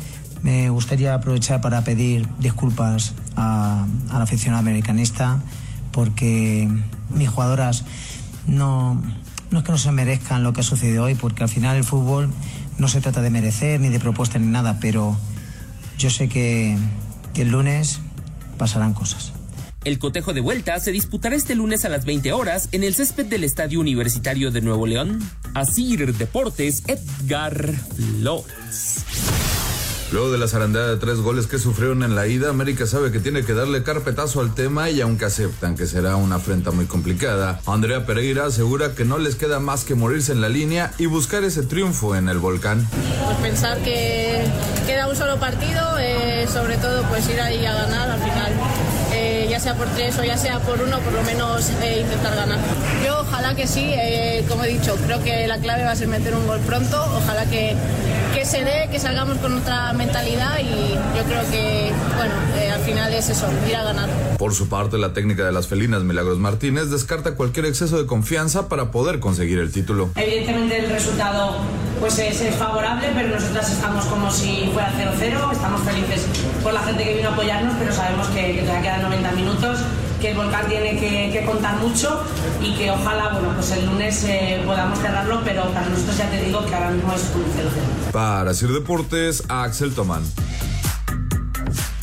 Me 0.42 0.70
gustaría 0.70 1.14
aprovechar 1.14 1.60
para 1.60 1.82
pedir 1.82 2.28
disculpas 2.38 3.14
a, 3.36 3.86
la 4.12 4.22
afición 4.22 4.54
americanista 4.54 5.40
porque 5.92 6.68
mis 7.10 7.28
jugadoras 7.28 7.84
no, 8.46 9.02
no 9.50 9.58
es 9.58 9.64
que 9.64 9.72
no 9.72 9.78
se 9.78 9.90
merezcan 9.92 10.42
lo 10.42 10.52
que 10.52 10.60
ha 10.60 10.64
sucedido 10.64 11.04
hoy, 11.04 11.14
porque 11.14 11.42
al 11.42 11.48
final 11.48 11.76
el 11.76 11.84
fútbol 11.84 12.30
no 12.76 12.88
se 12.88 13.00
trata 13.00 13.22
de 13.22 13.30
merecer 13.30 13.80
ni 13.80 13.88
de 13.88 13.98
propuesta 13.98 14.38
ni 14.38 14.46
nada, 14.46 14.78
pero 14.80 15.16
yo 15.98 16.10
sé 16.10 16.28
que, 16.28 16.78
que 17.34 17.42
el 17.42 17.50
lunes 17.50 18.00
pasarán 18.58 18.94
cosas. 18.94 19.32
El 19.84 19.98
cotejo 19.98 20.34
de 20.34 20.40
vuelta 20.40 20.78
se 20.80 20.90
disputará 20.90 21.36
este 21.36 21.54
lunes 21.54 21.84
a 21.84 21.88
las 21.88 22.04
20 22.04 22.32
horas 22.32 22.68
en 22.72 22.82
el 22.82 22.94
césped 22.94 23.26
del 23.26 23.44
Estadio 23.44 23.80
Universitario 23.80 24.50
de 24.50 24.60
Nuevo 24.60 24.86
León. 24.86 25.20
Asir 25.54 26.14
Deportes, 26.14 26.82
Edgar 26.86 27.74
Flores. 27.96 29.04
Luego 30.10 30.32
de 30.32 30.38
la 30.38 30.48
zarandeada 30.48 30.88
de 30.88 30.96
tres 30.96 31.18
goles 31.18 31.46
que 31.46 31.58
sufrieron 31.58 32.02
en 32.02 32.16
la 32.16 32.26
ida, 32.26 32.48
América 32.48 32.86
sabe 32.86 33.12
que 33.12 33.20
tiene 33.20 33.44
que 33.44 33.52
darle 33.52 33.82
carpetazo 33.82 34.40
al 34.40 34.54
tema 34.54 34.88
y 34.88 35.02
aunque 35.02 35.26
aceptan 35.26 35.76
que 35.76 35.86
será 35.86 36.16
una 36.16 36.36
afrenta 36.36 36.70
muy 36.70 36.86
complicada, 36.86 37.60
Andrea 37.66 38.06
Pereira 38.06 38.46
asegura 38.46 38.94
que 38.94 39.04
no 39.04 39.18
les 39.18 39.36
queda 39.36 39.60
más 39.60 39.84
que 39.84 39.94
morirse 39.94 40.32
en 40.32 40.40
la 40.40 40.48
línea 40.48 40.92
y 40.98 41.06
buscar 41.06 41.44
ese 41.44 41.62
triunfo 41.62 42.16
en 42.16 42.30
el 42.30 42.38
volcán. 42.38 42.88
Pues 43.24 43.36
pensar 43.38 43.78
que 43.82 44.44
queda 44.86 45.08
un 45.08 45.16
solo 45.16 45.38
partido, 45.38 45.98
eh, 45.98 46.46
sobre 46.50 46.78
todo 46.78 47.02
pues 47.10 47.28
ir 47.28 47.40
ahí 47.40 47.64
a 47.66 47.74
ganar 47.74 48.10
al 48.10 48.20
final 48.20 48.52
sea 49.58 49.74
por 49.74 49.88
tres 49.88 50.18
o 50.18 50.24
ya 50.24 50.36
sea 50.36 50.58
por 50.60 50.80
uno, 50.80 50.98
por 51.00 51.12
lo 51.12 51.22
menos 51.22 51.70
eh, 51.82 52.00
intentar 52.00 52.34
ganar. 52.36 52.58
Yo 53.04 53.20
ojalá 53.20 53.54
que 53.54 53.66
sí, 53.66 53.90
eh, 53.92 54.44
como 54.48 54.64
he 54.64 54.68
dicho, 54.68 54.96
creo 55.04 55.22
que 55.22 55.46
la 55.46 55.58
clave 55.58 55.84
va 55.84 55.92
a 55.92 55.96
ser 55.96 56.08
meter 56.08 56.34
un 56.34 56.46
gol 56.46 56.60
pronto, 56.60 57.02
ojalá 57.16 57.44
que, 57.46 57.76
que 58.34 58.44
se 58.44 58.64
dé, 58.64 58.88
que 58.90 58.98
salgamos 58.98 59.38
con 59.38 59.56
otra 59.56 59.92
mentalidad 59.92 60.58
y 60.60 60.94
yo 61.16 61.24
creo 61.24 61.42
que, 61.50 61.92
bueno, 62.16 62.34
eh, 62.56 62.70
al 62.70 62.80
final 62.80 63.12
es 63.12 63.28
eso, 63.28 63.48
ir 63.68 63.76
a 63.76 63.84
ganar. 63.84 64.08
Por 64.38 64.54
su 64.54 64.68
parte, 64.68 64.98
la 64.98 65.12
técnica 65.12 65.44
de 65.44 65.52
las 65.52 65.66
felinas 65.66 66.02
Milagros 66.02 66.38
Martínez 66.38 66.90
descarta 66.90 67.34
cualquier 67.34 67.66
exceso 67.66 67.98
de 67.98 68.06
confianza 68.06 68.68
para 68.68 68.90
poder 68.90 69.20
conseguir 69.20 69.58
el 69.58 69.72
título. 69.72 70.10
Evidentemente 70.16 70.78
el 70.78 70.90
resultado 70.90 71.56
pues 72.00 72.18
es, 72.18 72.40
es 72.40 72.54
favorable, 72.54 73.08
pero 73.14 73.28
nosotras 73.28 73.70
estamos 73.70 74.04
como 74.06 74.30
si 74.30 74.70
fuera 74.72 74.92
0-0, 74.92 75.52
estamos 75.52 75.82
felices 75.82 76.26
por 76.62 76.72
la 76.72 76.80
gente 76.82 77.04
que 77.04 77.14
vino 77.14 77.30
a 77.30 77.32
apoyarnos, 77.32 77.74
pero 77.78 77.92
sabemos 77.92 78.26
que, 78.28 78.56
que 78.56 78.62
todavía 78.62 78.82
quedan 78.82 79.02
90 79.02 79.32
minutos 79.32 79.78
que 80.20 80.30
el 80.30 80.36
volcán 80.36 80.68
tiene 80.68 80.98
que, 80.98 81.44
contar 81.44 81.76
mucho 81.78 82.22
y 82.62 82.74
que 82.74 82.90
ojalá, 82.90 83.30
bueno, 83.30 83.54
pues 83.54 83.70
el 83.72 83.86
lunes 83.86 84.24
eh, 84.24 84.62
podamos 84.64 84.98
cerrarlo, 84.98 85.40
pero 85.44 85.64
para 85.72 85.88
nosotros 85.88 86.16
ya 86.16 86.30
te 86.30 86.42
digo 86.42 86.64
que 86.66 86.74
ahora 86.74 86.90
mismo 86.90 87.12
es 87.14 87.22
un 87.34 87.42
0-0. 87.42 88.12
Para 88.12 88.52
Sir 88.54 88.72
Deportes, 88.72 89.44
Axel 89.48 89.94
Tomán. 89.94 90.22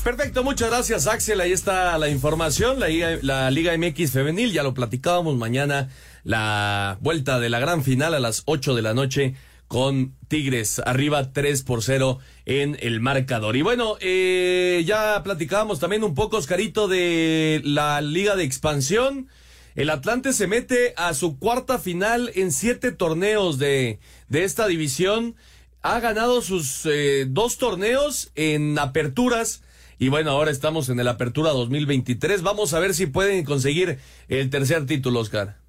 Perfecto, 0.03 0.43
muchas 0.43 0.69
gracias 0.69 1.07
Axel. 1.07 1.41
Ahí 1.41 1.51
está 1.51 1.97
la 1.97 2.09
información, 2.09 2.79
la, 2.79 2.87
la 3.21 3.51
Liga 3.51 3.75
MX 3.77 4.11
Femenil, 4.11 4.53
ya 4.53 4.63
lo 4.63 4.73
platicábamos 4.73 5.35
mañana, 5.35 5.89
la 6.23 6.97
vuelta 7.01 7.39
de 7.39 7.49
la 7.49 7.59
gran 7.59 7.83
final 7.83 8.13
a 8.13 8.19
las 8.19 8.43
8 8.45 8.75
de 8.75 8.81
la 8.81 8.93
noche 8.93 9.35
con 9.67 10.15
Tigres 10.27 10.79
arriba 10.85 11.31
3 11.33 11.63
por 11.63 11.83
0 11.83 12.19
en 12.45 12.77
el 12.81 12.99
marcador. 12.99 13.55
Y 13.55 13.61
bueno, 13.61 13.97
eh, 13.99 14.83
ya 14.85 15.21
platicábamos 15.23 15.79
también 15.79 16.03
un 16.03 16.15
poco, 16.15 16.37
Oscarito, 16.37 16.87
de 16.87 17.61
la 17.63 18.01
Liga 18.01 18.35
de 18.35 18.43
Expansión. 18.43 19.27
El 19.75 19.89
Atlante 19.89 20.31
se 20.31 20.47
mete 20.47 20.93
a 20.95 21.13
su 21.13 21.37
cuarta 21.37 21.79
final 21.79 22.31
en 22.35 22.51
siete 22.51 22.91
torneos 22.91 23.57
de, 23.57 23.99
de 24.29 24.43
esta 24.43 24.67
división. 24.67 25.35
Ha 25.81 25.99
ganado 25.99 26.41
sus 26.41 26.85
eh, 26.85 27.25
dos 27.27 27.57
torneos 27.57 28.31
en 28.35 28.79
aperturas. 28.79 29.63
Y 29.97 30.09
bueno, 30.09 30.31
ahora 30.31 30.51
estamos 30.51 30.89
en 30.89 30.99
el 30.99 31.07
Apertura 31.07 31.51
2023. 31.51 32.41
Vamos 32.41 32.73
a 32.73 32.79
ver 32.79 32.93
si 32.93 33.05
pueden 33.05 33.43
conseguir 33.45 33.99
el 34.27 34.49
tercer 34.49 34.85
título, 34.85 35.21
Oscar. 35.21 35.64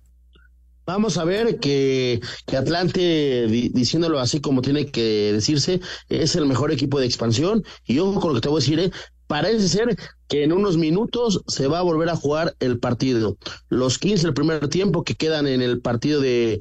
Vamos 0.86 1.18
a 1.18 1.24
ver 1.24 1.58
que, 1.58 2.20
que 2.46 2.56
Atlante, 2.56 3.46
diciéndolo 3.48 4.20
así 4.20 4.40
como 4.40 4.62
tiene 4.62 4.86
que 4.86 5.32
decirse, 5.32 5.80
es 6.08 6.36
el 6.36 6.46
mejor 6.46 6.70
equipo 6.70 7.00
de 7.00 7.06
expansión. 7.06 7.64
Y 7.84 7.98
ojo 7.98 8.20
con 8.20 8.30
lo 8.30 8.34
que 8.36 8.42
te 8.42 8.48
voy 8.48 8.58
a 8.58 8.62
decir, 8.62 8.78
¿eh? 8.78 8.90
parece 9.26 9.68
ser 9.68 9.96
que 10.28 10.44
en 10.44 10.52
unos 10.52 10.76
minutos 10.76 11.42
se 11.48 11.66
va 11.66 11.80
a 11.80 11.82
volver 11.82 12.08
a 12.08 12.16
jugar 12.16 12.54
el 12.60 12.78
partido. 12.78 13.36
Los 13.68 13.98
15 13.98 14.26
del 14.26 14.34
primer 14.34 14.68
tiempo 14.68 15.02
que 15.02 15.16
quedan 15.16 15.48
en 15.48 15.60
el 15.60 15.80
partido 15.80 16.20
de 16.20 16.60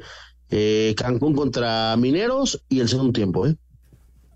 eh, 0.49 0.95
Cancún 0.97 1.36
contra 1.36 1.95
Mineros 1.95 2.63
y 2.67 2.80
el 2.80 2.89
segundo 2.89 3.13
tiempo, 3.13 3.45
¿eh? 3.45 3.55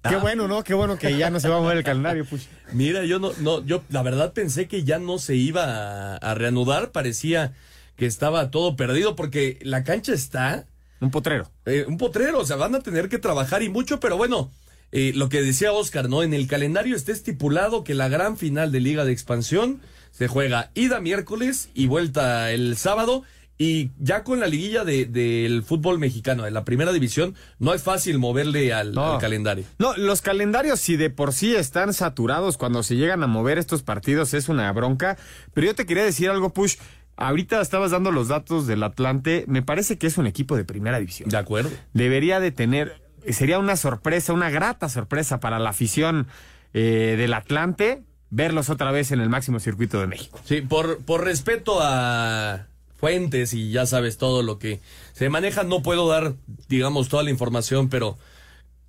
Qué 0.07 0.15
bueno, 0.15 0.47
¿no? 0.47 0.63
Qué 0.63 0.73
bueno 0.73 0.97
que 0.97 1.17
ya 1.17 1.29
no 1.29 1.41
se 1.41 1.49
va 1.49 1.57
a 1.57 1.61
mover 1.61 1.77
el 1.77 1.83
calendario. 1.83 2.25
Pues. 2.25 2.47
Mira, 2.71 3.03
yo 3.03 3.19
no, 3.19 3.31
no, 3.41 3.65
yo 3.65 3.83
la 3.89 4.01
verdad 4.01 4.31
pensé 4.31 4.67
que 4.67 4.85
ya 4.85 4.97
no 4.97 5.17
se 5.17 5.35
iba 5.35 6.15
a 6.15 6.33
reanudar, 6.35 6.91
parecía 6.91 7.53
que 7.99 8.05
estaba 8.05 8.49
todo 8.49 8.77
perdido 8.77 9.15
porque 9.15 9.59
la 9.61 9.83
cancha 9.83 10.13
está... 10.13 10.65
Un 11.01 11.11
potrero. 11.11 11.51
Eh, 11.65 11.85
un 11.85 11.97
potrero, 11.97 12.39
o 12.39 12.45
sea, 12.45 12.55
van 12.55 12.73
a 12.73 12.79
tener 12.79 13.09
que 13.09 13.19
trabajar 13.19 13.61
y 13.61 13.69
mucho, 13.69 13.99
pero 13.99 14.15
bueno, 14.15 14.51
eh, 14.93 15.11
lo 15.15 15.27
que 15.27 15.41
decía 15.41 15.73
Oscar, 15.73 16.09
¿no? 16.09 16.23
En 16.23 16.33
el 16.33 16.47
calendario 16.47 16.95
está 16.95 17.11
estipulado 17.11 17.83
que 17.83 17.93
la 17.93 18.07
gran 18.07 18.37
final 18.37 18.71
de 18.71 18.79
Liga 18.79 19.03
de 19.03 19.11
Expansión 19.11 19.81
se 20.11 20.29
juega 20.29 20.71
ida 20.75 21.01
miércoles 21.01 21.69
y 21.73 21.87
vuelta 21.87 22.51
el 22.51 22.77
sábado. 22.77 23.23
Y 23.61 23.91
ya 23.99 24.23
con 24.23 24.39
la 24.39 24.47
liguilla 24.47 24.85
del 24.85 25.11
de, 25.11 25.61
fútbol 25.67 25.99
mexicano, 25.99 26.43
de 26.43 26.51
la 26.51 26.63
primera 26.63 26.93
división, 26.93 27.35
no 27.59 27.73
es 27.73 27.83
fácil 27.83 28.17
moverle 28.17 28.71
al, 28.71 28.97
al, 28.97 29.19
calendario. 29.19 29.65
No, 29.77 29.97
los 29.97 30.21
calendarios, 30.21 30.79
si 30.79 30.95
de 30.95 31.09
por 31.09 31.33
sí 31.33 31.53
están 31.53 31.93
saturados 31.93 32.57
cuando 32.57 32.83
se 32.83 32.95
llegan 32.95 33.21
a 33.21 33.27
mover 33.27 33.57
estos 33.57 33.83
partidos, 33.83 34.33
es 34.33 34.47
una 34.47 34.71
bronca. 34.71 35.17
Pero 35.53 35.67
yo 35.67 35.75
te 35.75 35.85
quería 35.85 36.05
decir 36.05 36.29
algo, 36.29 36.53
Push. 36.53 36.77
Ahorita 37.19 37.61
estabas 37.61 37.91
dando 37.91 38.11
los 38.11 38.29
datos 38.29 38.65
del 38.65 38.81
Atlante. 38.83 39.45
Me 39.47 39.61
parece 39.61 39.97
que 39.97 40.07
es 40.07 40.17
un 40.17 40.25
equipo 40.25 40.55
de 40.55 40.63
primera 40.63 40.99
división. 40.99 41.29
De 41.29 41.37
acuerdo. 41.37 41.69
Debería 41.93 42.39
de 42.39 42.51
tener, 42.51 43.01
sería 43.29 43.59
una 43.59 43.75
sorpresa, 43.75 44.33
una 44.33 44.49
grata 44.49 44.89
sorpresa 44.89 45.39
para 45.39 45.59
la 45.59 45.69
afición 45.69 46.27
eh, 46.73 47.15
del 47.17 47.33
Atlante 47.33 48.03
verlos 48.29 48.69
otra 48.69 48.91
vez 48.91 49.11
en 49.11 49.21
el 49.21 49.29
máximo 49.29 49.59
circuito 49.59 49.99
de 49.99 50.07
México. 50.07 50.39
Sí, 50.45 50.61
por, 50.61 50.99
por 50.99 51.23
respeto 51.23 51.79
a 51.81 52.67
fuentes 52.97 53.53
y 53.53 53.71
ya 53.71 53.85
sabes 53.85 54.17
todo 54.17 54.43
lo 54.43 54.59
que 54.59 54.79
se 55.13 55.29
maneja, 55.29 55.63
no 55.63 55.81
puedo 55.81 56.07
dar, 56.07 56.33
digamos, 56.67 57.09
toda 57.09 57.23
la 57.23 57.29
información, 57.29 57.89
pero 57.89 58.17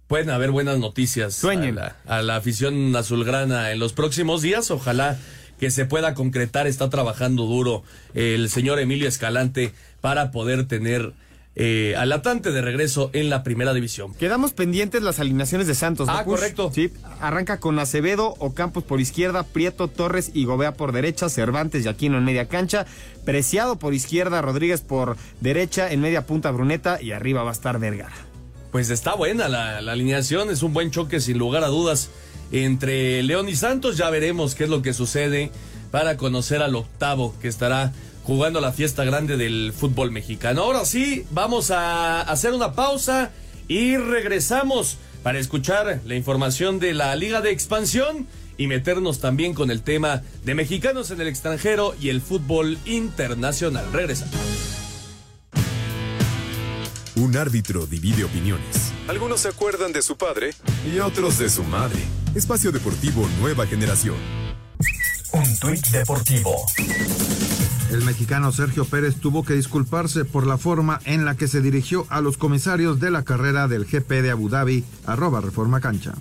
pueden 0.09 0.31
haber 0.31 0.51
buenas 0.51 0.79
noticias 0.79 1.43
a 1.45 1.55
la, 1.55 1.97
a 2.07 2.23
la 2.23 2.37
afición 2.37 2.95
azulgrana 2.97 3.71
en 3.71 3.79
los 3.79 3.93
próximos 3.93 4.43
días. 4.43 4.71
Ojalá 4.71 5.19
que 5.61 5.71
se 5.71 5.85
pueda 5.85 6.15
concretar. 6.15 6.67
Está 6.67 6.89
trabajando 6.91 7.45
duro 7.45 7.85
el 8.15 8.49
señor 8.49 8.81
Emilio 8.81 9.07
Escalante 9.07 9.73
para 10.01 10.31
poder 10.33 10.67
tener 10.67 11.13
eh, 11.55 11.95
al 11.99 12.13
Atlante 12.13 12.51
de 12.51 12.63
regreso 12.63 13.11
en 13.13 13.29
la 13.29 13.43
primera 13.43 13.75
división. 13.75 14.15
Quedamos 14.15 14.53
pendientes 14.53 15.03
las 15.03 15.21
alineaciones 15.21 15.67
de 15.67 15.75
Santos. 15.75 16.09
Ah, 16.11 16.25
correcto. 16.25 16.71
Sí, 16.75 16.91
arranca 17.21 17.61
con 17.61 17.79
Acevedo, 17.79 18.35
Ocampos 18.39 18.85
por 18.85 19.01
izquierda, 19.01 19.43
Prieto, 19.43 19.89
Torres 19.89 20.31
y 20.33 20.47
Gobea 20.47 20.73
por 20.73 20.93
derecha, 20.93 21.29
Cervantes 21.29 21.85
y 21.85 21.89
Aquino 21.89 22.17
en 22.17 22.25
media 22.25 22.49
cancha, 22.49 22.87
Preciado 23.27 23.79
por 23.79 23.93
izquierda, 23.93 24.41
Rodríguez 24.41 24.81
por 24.81 25.19
derecha, 25.41 25.93
en 25.93 26.01
media 26.01 26.25
punta 26.25 26.51
Bruneta 26.51 27.03
y 27.03 27.13
arriba 27.13 27.43
va 27.43 27.51
a 27.51 27.53
estar 27.53 27.79
Vergara. 27.79 28.17
Pues 28.73 28.89
está 28.89 29.15
buena 29.15 29.49
la, 29.49 29.83
la 29.83 29.93
alineación, 29.93 30.49
es 30.49 30.63
un 30.63 30.73
buen 30.73 30.91
choque 30.91 31.21
sin 31.21 31.37
lugar 31.37 31.65
a 31.65 31.67
dudas 31.67 32.09
entre 32.53 33.23
León 33.23 33.49
y 33.49 33.57
Santos. 33.57 33.97
Ya 33.97 34.11
veremos 34.11 34.55
qué 34.55 34.65
es 34.65 34.71
lo 34.71 34.83
que 34.83 34.93
sucede 34.93 35.51
para 35.91 36.17
conocer 36.17 36.63
al 36.63 36.77
octavo 36.77 37.35
que 37.41 37.49
estará 37.49 37.93
jugando 38.25 38.61
la 38.61 38.73
fiesta 38.73 39.05
grande 39.05 39.37
del 39.37 39.73
fútbol 39.77 40.11
mexicano. 40.11 40.63
Ahora 40.63 40.85
sí, 40.85 41.25
vamos 41.31 41.71
a 41.71 42.21
hacer 42.21 42.53
una 42.53 42.75
pausa 42.75 43.31
y 43.69 43.97
regresamos 43.97 44.99
para 45.23 45.39
escuchar 45.39 46.01
la 46.05 46.15
información 46.15 46.79
de 46.79 46.95
la 46.95 47.15
Liga 47.17 47.41
de 47.41 47.51
Expansión 47.51 48.27
y 48.57 48.67
meternos 48.67 49.21
también 49.21 49.55
con 49.55 49.71
el 49.71 49.83
tema 49.83 50.23
de 50.45 50.55
mexicanos 50.55 51.11
en 51.11 51.21
el 51.21 51.29
extranjero 51.29 51.95
y 52.01 52.11
el 52.11 52.21
fútbol 52.21 52.79
internacional. 52.85 53.87
Regresamos. 53.93 54.35
Un 57.17 57.37
árbitro 57.37 57.87
divide 57.87 58.25
opiniones. 58.25 58.90
Algunos 59.11 59.41
se 59.41 59.49
acuerdan 59.49 59.93
de 59.93 60.03
su 60.03 60.17
padre 60.17 60.55
y 60.87 61.01
otros 61.01 61.37
de 61.37 61.51
su 61.51 61.65
madre. 61.65 61.99
Espacio 62.37 62.71
Deportivo 62.71 63.29
Nueva 63.41 63.67
Generación. 63.67 64.15
Un 65.33 65.59
tuit 65.59 65.85
deportivo. 65.89 66.55
El 67.91 68.05
mexicano 68.05 68.53
Sergio 68.53 68.85
Pérez 68.85 69.17
tuvo 69.17 69.43
que 69.43 69.55
disculparse 69.55 70.25
por 70.25 70.47
la 70.47 70.59
forma 70.59 71.01
en 71.07 71.25
la 71.25 71.37
que 71.37 71.49
se 71.49 71.61
dirigió 71.61 72.07
a 72.09 72.21
los 72.21 72.37
comisarios 72.37 73.01
de 73.01 73.11
la 73.11 73.25
carrera 73.25 73.67
del 73.67 73.85
GP 73.85 74.23
de 74.23 74.31
Abu 74.31 74.49
Dhabi, 74.49 74.85
arroba 75.07 75.41
Reforma 75.41 75.81
Cancha. 75.81 76.15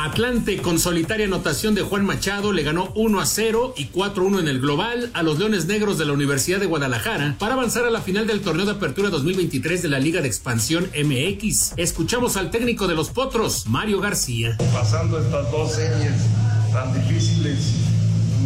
Atlante 0.00 0.62
con 0.62 0.78
solitaria 0.78 1.26
anotación 1.26 1.74
de 1.74 1.82
Juan 1.82 2.06
Machado 2.06 2.52
le 2.52 2.62
ganó 2.62 2.92
1 2.94 3.20
a 3.20 3.26
0 3.26 3.74
y 3.76 3.86
4 3.86 4.22
a 4.22 4.26
1 4.26 4.38
en 4.38 4.46
el 4.46 4.60
global 4.60 5.10
a 5.12 5.24
los 5.24 5.40
Leones 5.40 5.66
Negros 5.66 5.98
de 5.98 6.04
la 6.04 6.12
Universidad 6.12 6.60
de 6.60 6.66
Guadalajara 6.66 7.34
para 7.36 7.54
avanzar 7.54 7.84
a 7.84 7.90
la 7.90 8.00
final 8.00 8.24
del 8.28 8.40
torneo 8.40 8.64
de 8.64 8.70
apertura 8.70 9.10
2023 9.10 9.82
de 9.82 9.88
la 9.88 9.98
Liga 9.98 10.20
de 10.20 10.28
Expansión 10.28 10.88
MX. 10.94 11.72
Escuchamos 11.76 12.36
al 12.36 12.52
técnico 12.52 12.86
de 12.86 12.94
los 12.94 13.10
Potros, 13.10 13.66
Mario 13.66 14.00
García. 14.00 14.56
Pasando 14.72 15.18
estas 15.18 15.50
dos 15.50 15.72
series 15.72 16.14
tan 16.72 16.94
difíciles, 16.94 17.58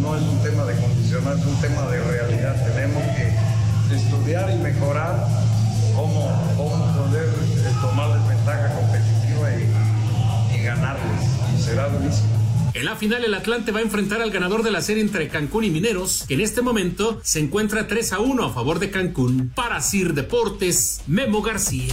no 0.01 0.17
es 0.17 0.23
un 0.23 0.43
tema 0.43 0.65
de 0.65 0.75
condicionar, 0.81 1.37
es 1.37 1.45
un 1.45 1.61
tema 1.61 1.83
de 1.91 2.03
realidad. 2.03 2.67
Tenemos 2.75 3.03
que 3.15 3.95
estudiar 3.95 4.51
y 4.51 4.57
mejorar 4.57 5.29
cómo, 5.95 6.33
cómo 6.57 6.97
poder 6.97 7.27
eh, 7.27 7.73
tomar 7.83 8.19
desventaja 8.19 8.75
competitiva 8.75 9.02
será. 11.73 11.89
En 12.75 12.87
la 12.87 12.97
final, 12.97 13.25
el 13.25 13.35
Atlante 13.35 13.71
va 13.71 13.81
a 13.81 13.83
enfrentar 13.83 14.23
al 14.23 14.31
ganador 14.31 14.63
de 14.63 14.71
la 14.71 14.81
serie 14.81 15.03
entre 15.03 15.29
Cancún 15.29 15.65
y 15.65 15.71
Mineros, 15.71 16.25
que 16.27 16.35
en 16.35 16.41
este 16.41 16.63
momento 16.63 17.21
se 17.23 17.39
encuentra 17.39 17.87
3 17.87 18.15
a 18.15 18.21
1 18.21 18.45
a 18.45 18.53
favor 18.53 18.79
de 18.79 18.91
Cancún. 18.91 19.53
Para 19.55 19.81
Sir 19.83 20.15
Deportes, 20.15 21.03
Memo 21.07 21.43
García. 21.43 21.93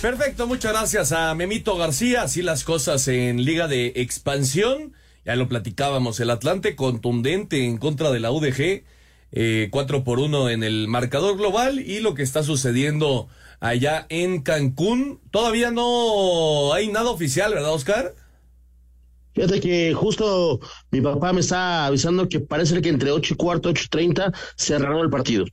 Perfecto, 0.00 0.46
muchas 0.46 0.72
gracias 0.72 1.12
a 1.12 1.34
Memito 1.34 1.76
García. 1.76 2.22
Así 2.22 2.42
las 2.42 2.62
cosas 2.62 3.08
en 3.08 3.44
Liga 3.44 3.66
de 3.66 3.94
Expansión. 3.96 4.92
Ya 5.24 5.34
lo 5.34 5.48
platicábamos, 5.48 6.20
el 6.20 6.30
Atlante 6.30 6.76
contundente 6.76 7.64
en 7.64 7.78
contra 7.78 8.12
de 8.12 8.20
la 8.20 8.30
UDG. 8.30 8.84
Eh, 9.32 9.68
4 9.72 10.04
por 10.04 10.20
1 10.20 10.50
en 10.50 10.62
el 10.62 10.86
marcador 10.86 11.36
global 11.36 11.80
y 11.80 11.98
lo 11.98 12.14
que 12.14 12.22
está 12.22 12.44
sucediendo 12.44 13.28
allá 13.64 14.06
en 14.10 14.42
Cancún. 14.42 15.20
Todavía 15.30 15.70
no 15.70 16.72
hay 16.74 16.88
nada 16.92 17.10
oficial, 17.10 17.54
¿verdad, 17.54 17.72
Oscar? 17.72 18.14
Fíjate 19.34 19.60
que 19.60 19.94
justo 19.94 20.60
mi 20.90 21.00
papá 21.00 21.32
me 21.32 21.40
está 21.40 21.86
avisando 21.86 22.28
que 22.28 22.40
parece 22.40 22.80
que 22.82 22.88
entre 22.90 23.10
8 23.10 23.34
y 23.34 23.36
cuarto, 23.36 23.70
8 23.70 23.82
y 23.86 23.88
30 23.88 24.32
cerraron 24.56 25.00
el 25.00 25.10
partido. 25.10 25.44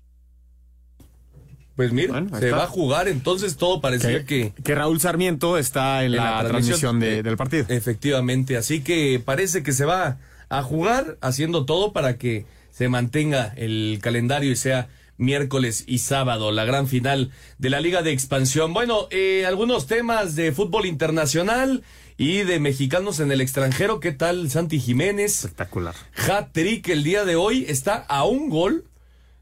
Pues 1.75 1.91
mira, 1.93 2.11
Bueno, 2.11 2.37
se 2.37 2.45
está. 2.47 2.57
va 2.57 2.63
a 2.65 2.67
jugar, 2.67 3.07
entonces 3.07 3.55
todo 3.55 3.79
parecía 3.81 4.25
que... 4.25 4.53
Que 4.63 4.75
Raúl 4.75 4.99
Sarmiento 4.99 5.57
está 5.57 6.03
en, 6.03 6.11
la, 6.17 6.43
transmisión, 6.47 6.99
de- 6.99 7.23
del 7.23 7.37
partido. 7.37 7.65
Efectivamente, 7.69 8.57
así 8.57 8.81
que 8.83 9.21
parece 9.23 9.63
que 9.63 9.71
se 9.71 9.85
va 9.85 10.17
a 10.49 10.61
jugar 10.63 11.17
haciendo 11.21 11.65
todo 11.65 11.93
para 11.93 12.17
que 12.17 12.45
se 12.71 12.89
mantenga 12.89 13.53
el 13.55 13.99
calendario 14.01 14.51
y 14.51 14.55
sea 14.57 14.89
miércoles 15.21 15.85
y 15.87 15.99
sábado, 15.99 16.51
la 16.51 16.65
gran 16.65 16.87
final 16.87 17.31
de 17.59 17.69
la 17.69 17.79
Liga 17.79 18.01
de 18.01 18.11
Expansión. 18.11 18.73
Bueno, 18.73 19.07
eh, 19.11 19.45
algunos 19.47 19.87
temas 19.87 20.35
de 20.35 20.51
fútbol 20.51 20.85
internacional 20.85 21.83
y 22.17 22.39
de 22.39 22.59
mexicanos 22.59 23.19
en 23.19 23.31
el 23.31 23.39
extranjero. 23.39 23.99
¿Qué 23.99 24.11
tal 24.11 24.49
Santi 24.49 24.79
Jiménez? 24.79 25.45
Espectacular. 25.45 25.95
Hat-trick 26.15 26.89
el 26.89 27.03
día 27.03 27.23
de 27.23 27.35
hoy 27.35 27.65
está 27.69 27.95
a 27.95 28.25
un 28.25 28.49
gol 28.49 28.85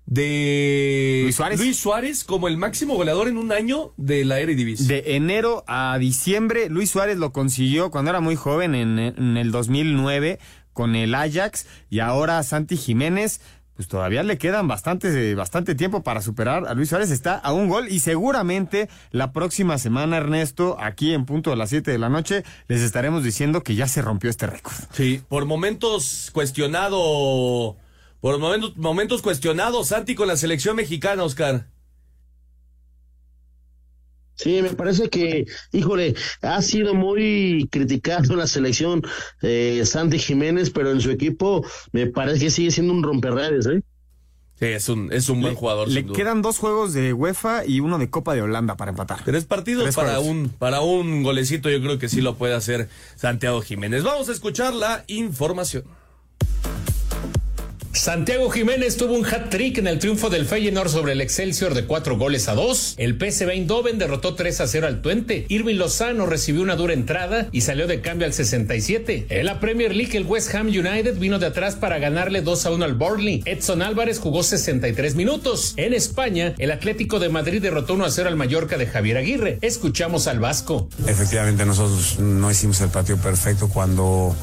de 0.05 1.21
Luis 1.57 1.77
Suárez. 1.77 2.23
como 2.23 2.47
el 2.47 2.57
máximo 2.57 2.95
goleador 2.95 3.27
en 3.27 3.37
un 3.37 3.51
año 3.51 3.93
de 3.95 4.25
la 4.25 4.39
Eredivisie. 4.39 4.87
De 4.87 5.15
enero 5.15 5.63
a 5.67 5.97
diciembre, 5.99 6.67
Luis 6.69 6.89
Suárez 6.89 7.17
lo 7.17 7.31
consiguió 7.31 7.91
cuando 7.91 8.09
era 8.09 8.19
muy 8.19 8.35
joven, 8.35 8.75
en, 8.75 8.97
en 8.97 9.37
el 9.37 9.51
2009, 9.51 10.39
con 10.73 10.95
el 10.95 11.13
Ajax, 11.13 11.67
y 11.89 11.99
ahora 11.99 12.41
Santi 12.41 12.75
Jiménez, 12.75 13.41
pues 13.79 13.87
todavía 13.87 14.23
le 14.23 14.37
quedan 14.37 14.67
bastante, 14.67 15.35
bastante 15.35 15.73
tiempo 15.73 16.03
para 16.03 16.21
superar 16.21 16.67
a 16.67 16.73
Luis 16.73 16.89
Suárez, 16.89 17.11
está 17.11 17.35
a 17.35 17.53
un 17.53 17.69
gol, 17.69 17.87
y 17.87 18.01
seguramente 18.01 18.89
la 19.11 19.31
próxima 19.31 19.77
semana, 19.77 20.17
Ernesto, 20.17 20.75
aquí 20.81 21.13
en 21.13 21.23
punto 21.23 21.51
de 21.51 21.55
las 21.55 21.69
7 21.69 21.89
de 21.89 21.97
la 21.97 22.09
noche, 22.09 22.43
les 22.67 22.81
estaremos 22.81 23.23
diciendo 23.23 23.63
que 23.63 23.75
ya 23.75 23.87
se 23.87 24.01
rompió 24.01 24.29
este 24.29 24.47
récord. 24.47 24.75
Sí, 24.91 25.21
por 25.29 25.45
momentos 25.45 26.29
cuestionado, 26.33 27.77
por 28.19 28.37
momentos, 28.37 28.75
momentos 28.75 29.21
cuestionados, 29.21 29.87
Santi 29.87 30.13
con 30.13 30.27
la 30.27 30.35
selección 30.35 30.75
mexicana, 30.75 31.23
Oscar. 31.23 31.67
Sí, 34.41 34.61
me 34.61 34.69
parece 34.69 35.09
que, 35.09 35.45
híjole, 35.73 36.15
ha 36.41 36.61
sido 36.61 36.93
muy 36.93 37.67
criticado 37.69 38.31
en 38.31 38.39
la 38.39 38.47
selección 38.47 39.01
eh, 39.41 39.81
Santi 39.85 40.17
Jiménez, 40.17 40.69
pero 40.69 40.91
en 40.91 41.01
su 41.01 41.11
equipo 41.11 41.65
me 41.91 42.07
parece 42.07 42.45
que 42.45 42.49
sigue 42.49 42.71
siendo 42.71 42.93
un 42.93 43.03
romperredes, 43.03 43.65
¿eh? 43.65 43.81
Sí, 44.57 44.65
es 44.67 44.87
un, 44.87 45.11
es 45.11 45.27
un 45.27 45.41
buen 45.41 45.55
jugador. 45.55 45.89
Le 45.89 45.95
sin 46.01 46.07
duda. 46.07 46.17
quedan 46.17 46.41
dos 46.41 46.57
juegos 46.57 46.93
de 46.93 47.11
UEFA 47.11 47.65
y 47.65 47.81
uno 47.81 47.97
de 47.97 48.09
Copa 48.09 48.33
de 48.33 48.41
Holanda 48.41 48.77
para 48.77 48.91
empatar. 48.91 49.23
Tres 49.25 49.43
partidos 49.43 49.83
Tres 49.83 49.95
para 49.95 50.15
juegos. 50.15 50.27
un, 50.27 50.49
para 50.49 50.79
un 50.81 51.21
golecito, 51.23 51.69
yo 51.69 51.81
creo 51.81 51.99
que 51.99 52.07
sí 52.07 52.21
lo 52.21 52.35
puede 52.35 52.53
hacer 52.55 52.87
Santiago 53.17 53.61
Jiménez. 53.61 54.03
Vamos 54.03 54.29
a 54.29 54.31
escuchar 54.31 54.73
la 54.73 55.03
información. 55.07 55.83
Santiago 57.99 58.49
Jiménez 58.49 58.95
tuvo 58.95 59.13
un 59.13 59.25
hat-trick 59.25 59.77
en 59.77 59.87
el 59.87 59.99
triunfo 59.99 60.29
del 60.29 60.45
Feyenoord 60.45 60.89
sobre 60.89 61.11
el 61.11 61.19
Excelsior 61.19 61.73
de 61.73 61.83
cuatro 61.83 62.17
goles 62.17 62.47
a 62.47 62.55
dos. 62.55 62.93
El 62.95 63.17
PSV 63.19 63.49
Eindhoven 63.49 63.97
derrotó 63.97 64.35
3 64.35 64.61
a 64.61 64.67
0 64.67 64.87
al 64.87 65.01
Twente. 65.01 65.45
Irving 65.49 65.75
Lozano 65.75 66.25
recibió 66.25 66.61
una 66.61 66.77
dura 66.77 66.93
entrada 66.93 67.49
y 67.51 67.59
salió 67.59 67.87
de 67.87 67.99
cambio 67.99 68.25
al 68.25 68.31
67. 68.31 69.25
En 69.27 69.45
la 69.45 69.59
Premier 69.59 69.93
League, 69.93 70.15
el 70.15 70.25
West 70.25 70.55
Ham 70.55 70.67
United 70.67 71.17
vino 71.17 71.39
de 71.39 71.47
atrás 71.47 71.75
para 71.75 71.99
ganarle 71.99 72.41
2 72.41 72.67
a 72.67 72.71
1 72.71 72.85
al 72.85 72.93
Burnley. 72.93 73.43
Edson 73.43 73.81
Álvarez 73.81 74.19
jugó 74.19 74.43
63 74.43 75.15
minutos. 75.15 75.73
En 75.75 75.93
España, 75.93 76.55
el 76.57 76.71
Atlético 76.71 77.19
de 77.19 77.27
Madrid 77.27 77.61
derrotó 77.61 77.95
1 77.95 78.05
a 78.05 78.11
0 78.11 78.29
al 78.29 78.37
Mallorca 78.37 78.77
de 78.77 78.87
Javier 78.87 79.17
Aguirre. 79.17 79.57
Escuchamos 79.61 80.27
al 80.27 80.39
Vasco. 80.39 80.87
Efectivamente, 81.05 81.65
nosotros 81.65 82.17
no 82.17 82.49
hicimos 82.49 82.79
el 82.79 82.91
partido 82.91 83.17
perfecto 83.17 83.67
cuando 83.67 84.37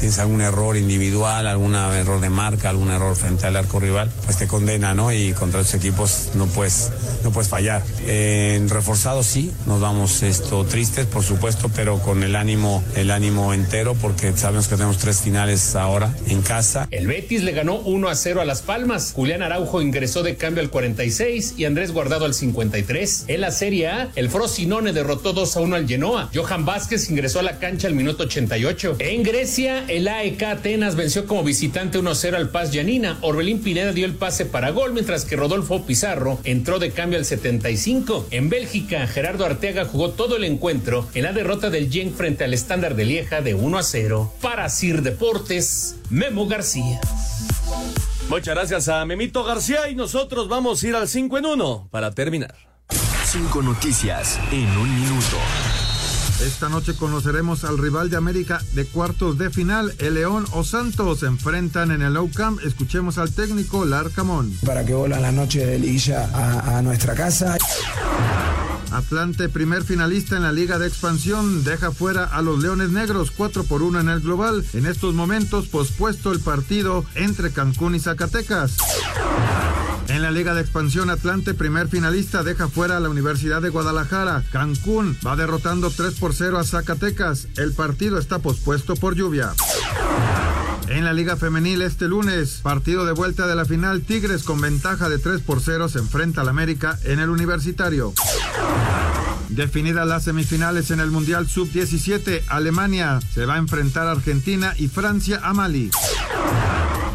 tienes 0.00 0.18
algún 0.18 0.40
error 0.40 0.76
individual, 0.76 1.46
algún 1.46 1.74
error 1.74 2.20
de 2.20 2.30
marca, 2.30 2.70
algún 2.70 2.90
error 2.90 3.14
frente 3.14 3.46
al 3.46 3.56
arco 3.56 3.78
rival, 3.78 4.10
pues 4.24 4.38
te 4.38 4.46
condena, 4.46 4.94
¿no? 4.94 5.12
Y 5.12 5.32
contra 5.32 5.60
los 5.60 5.74
equipos 5.74 6.30
no 6.34 6.46
puedes, 6.46 6.90
no 7.22 7.30
puedes 7.30 7.48
fallar. 7.48 7.82
En 8.06 8.68
reforzado 8.68 9.22
sí, 9.22 9.52
nos 9.66 9.80
vamos 9.80 10.22
esto 10.22 10.64
tristes, 10.64 11.06
por 11.06 11.22
supuesto, 11.22 11.70
pero 11.74 11.98
con 11.98 12.22
el 12.22 12.34
ánimo, 12.34 12.82
el 12.96 13.10
ánimo 13.10 13.52
entero, 13.52 13.94
porque 13.94 14.32
sabemos 14.36 14.68
que 14.68 14.76
tenemos 14.76 14.98
tres 14.98 15.20
finales 15.20 15.76
ahora 15.76 16.14
en 16.26 16.42
casa. 16.42 16.88
El 16.90 17.06
Betis 17.06 17.42
le 17.42 17.52
ganó 17.52 17.76
1 17.76 18.08
a 18.08 18.14
0 18.14 18.40
a 18.40 18.44
Las 18.44 18.62
Palmas. 18.62 19.12
Julián 19.14 19.42
Araujo 19.42 19.82
ingresó 19.82 20.22
de 20.22 20.36
cambio 20.36 20.62
al 20.62 20.70
46 20.70 21.54
y 21.58 21.66
Andrés 21.66 21.92
Guardado 21.92 22.24
al 22.24 22.34
53. 22.34 23.24
En 23.28 23.40
la 23.42 23.50
Serie 23.50 23.88
A, 23.88 24.08
el 24.16 24.30
Frosinone 24.30 24.92
derrotó 24.92 25.32
2 25.32 25.56
a 25.56 25.60
1 25.60 25.76
al 25.76 25.86
Genoa. 25.86 26.30
Johan 26.34 26.64
Vázquez 26.64 27.10
ingresó 27.10 27.40
a 27.40 27.42
la 27.42 27.58
cancha 27.58 27.86
al 27.86 27.94
minuto 27.94 28.24
88. 28.24 28.96
En 28.98 29.22
Grecia, 29.22 29.84
el 29.90 30.06
AEK 30.06 30.42
Atenas 30.44 30.94
venció 30.94 31.26
como 31.26 31.42
visitante 31.42 31.98
1 31.98 32.10
a 32.10 32.14
0 32.14 32.36
al 32.36 32.50
Paz 32.50 32.70
Yanina. 32.70 33.18
Orbelín 33.22 33.60
Pineda 33.60 33.92
dio 33.92 34.06
el 34.06 34.14
pase 34.14 34.46
para 34.46 34.70
gol, 34.70 34.92
mientras 34.92 35.24
que 35.24 35.34
Rodolfo 35.34 35.84
Pizarro 35.84 36.38
entró 36.44 36.78
de 36.78 36.92
cambio 36.92 37.18
al 37.18 37.24
75. 37.24 38.28
En 38.30 38.48
Bélgica, 38.48 39.06
Gerardo 39.08 39.44
Arteaga 39.44 39.84
jugó 39.84 40.10
todo 40.10 40.36
el 40.36 40.44
encuentro 40.44 41.08
en 41.14 41.24
la 41.24 41.32
derrota 41.32 41.70
del 41.70 41.90
Genk 41.90 42.14
frente 42.14 42.44
al 42.44 42.54
estándar 42.54 42.94
de 42.94 43.04
Lieja 43.04 43.40
de 43.40 43.54
1 43.54 43.78
a 43.78 43.82
0. 43.82 44.32
Para 44.40 44.68
Sir 44.68 45.02
Deportes, 45.02 45.96
Memo 46.08 46.46
García. 46.46 47.00
Muchas 48.28 48.54
gracias 48.54 48.88
a 48.88 49.04
Memito 49.04 49.42
García 49.42 49.88
y 49.88 49.96
nosotros 49.96 50.48
vamos 50.48 50.82
a 50.82 50.86
ir 50.86 50.94
al 50.94 51.08
5 51.08 51.38
en 51.38 51.46
1 51.46 51.88
para 51.90 52.12
terminar. 52.12 52.54
Cinco 53.24 53.60
noticias 53.60 54.38
en 54.52 54.68
un 54.76 55.00
minuto. 55.00 55.36
Esta 56.44 56.70
noche 56.70 56.94
conoceremos 56.94 57.64
al 57.64 57.76
rival 57.76 58.08
de 58.08 58.16
América 58.16 58.62
de 58.72 58.86
cuartos 58.86 59.36
de 59.36 59.50
final, 59.50 59.94
el 59.98 60.14
León 60.14 60.46
o 60.52 60.64
Santos. 60.64 61.20
Se 61.20 61.26
enfrentan 61.26 61.90
en 61.90 62.00
el 62.00 62.14
Nou 62.14 62.30
Camp. 62.30 62.60
Escuchemos 62.64 63.18
al 63.18 63.30
técnico 63.30 63.84
Larcamón. 63.84 64.50
Para 64.64 64.84
que 64.84 64.94
vuelvan 64.94 65.20
la 65.20 65.32
noche 65.32 65.66
de 65.66 65.78
liguilla 65.78 66.30
a, 66.32 66.78
a 66.78 66.82
nuestra 66.82 67.14
casa. 67.14 67.58
Atlante, 68.90 69.48
primer 69.48 69.84
finalista 69.84 70.36
en 70.36 70.42
la 70.42 70.52
Liga 70.52 70.78
de 70.78 70.88
Expansión, 70.88 71.62
deja 71.62 71.92
fuera 71.92 72.24
a 72.24 72.42
los 72.42 72.60
Leones 72.60 72.90
Negros 72.90 73.30
4 73.30 73.64
por 73.64 73.82
1 73.82 74.00
en 74.00 74.08
el 74.08 74.20
global. 74.20 74.64
En 74.72 74.86
estos 74.86 75.14
momentos 75.14 75.68
pospuesto 75.68 76.32
el 76.32 76.40
partido 76.40 77.04
entre 77.14 77.52
Cancún 77.52 77.94
y 77.94 78.00
Zacatecas. 78.00 78.78
En 80.10 80.22
la 80.22 80.32
Liga 80.32 80.54
de 80.54 80.60
Expansión 80.60 81.08
Atlante, 81.08 81.54
primer 81.54 81.86
finalista, 81.86 82.42
deja 82.42 82.66
fuera 82.66 82.96
a 82.96 83.00
la 83.00 83.08
Universidad 83.08 83.62
de 83.62 83.68
Guadalajara. 83.68 84.42
Cancún 84.50 85.16
va 85.24 85.36
derrotando 85.36 85.88
3 85.88 86.14
por 86.14 86.29
0 86.32 86.58
a 86.58 86.64
Zacatecas. 86.64 87.48
El 87.56 87.72
partido 87.72 88.18
está 88.18 88.38
pospuesto 88.38 88.96
por 88.96 89.14
lluvia. 89.14 89.52
En 90.88 91.04
la 91.04 91.12
Liga 91.12 91.36
Femenil 91.36 91.82
este 91.82 92.08
lunes, 92.08 92.60
partido 92.62 93.04
de 93.04 93.12
vuelta 93.12 93.46
de 93.46 93.54
la 93.54 93.64
final, 93.64 94.02
Tigres 94.02 94.42
con 94.42 94.60
ventaja 94.60 95.08
de 95.08 95.18
3 95.18 95.40
por 95.42 95.60
0 95.60 95.88
se 95.88 96.00
enfrenta 96.00 96.40
al 96.40 96.48
América 96.48 96.98
en 97.04 97.20
el 97.20 97.30
Universitario. 97.30 98.12
Definidas 99.50 100.06
las 100.06 100.24
semifinales 100.24 100.90
en 100.90 101.00
el 101.00 101.10
Mundial 101.10 101.48
Sub-17, 101.48 102.42
Alemania 102.48 103.20
se 103.34 103.46
va 103.46 103.54
a 103.54 103.58
enfrentar 103.58 104.06
a 104.06 104.12
Argentina 104.12 104.74
y 104.78 104.88
Francia 104.88 105.40
a 105.42 105.52
Mali. 105.52 105.90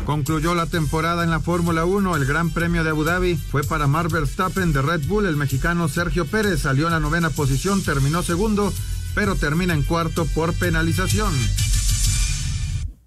Concluyó 0.05 0.53
la 0.53 0.68
temporada 0.68 1.24
en 1.24 1.32
la 1.32 1.39
Fórmula 1.39 1.84
1. 1.86 2.16
El 2.16 2.26
Gran 2.26 2.51
Premio 2.51 2.84
de 2.84 2.91
Abu 2.91 3.03
Dhabi 3.03 3.36
fue 3.36 3.63
para 3.63 3.88
Mark 3.88 4.11
Verstappen 4.11 4.72
de 4.72 4.84
Red 4.84 5.07
Bull. 5.07 5.26
El 5.26 5.36
mexicano 5.36 5.89
Sergio 5.89 6.26
Pérez 6.26 6.61
salió 6.61 6.86
en 6.86 6.93
la 6.93 6.99
novena 6.99 7.32
posición, 7.32 7.82
terminó 7.82 8.22
segundo, 8.22 8.72
pero 9.16 9.36
termina 9.36 9.74
en 9.74 9.82
cuarto 9.82 10.26
por 10.36 10.53
penalización. 10.53 11.34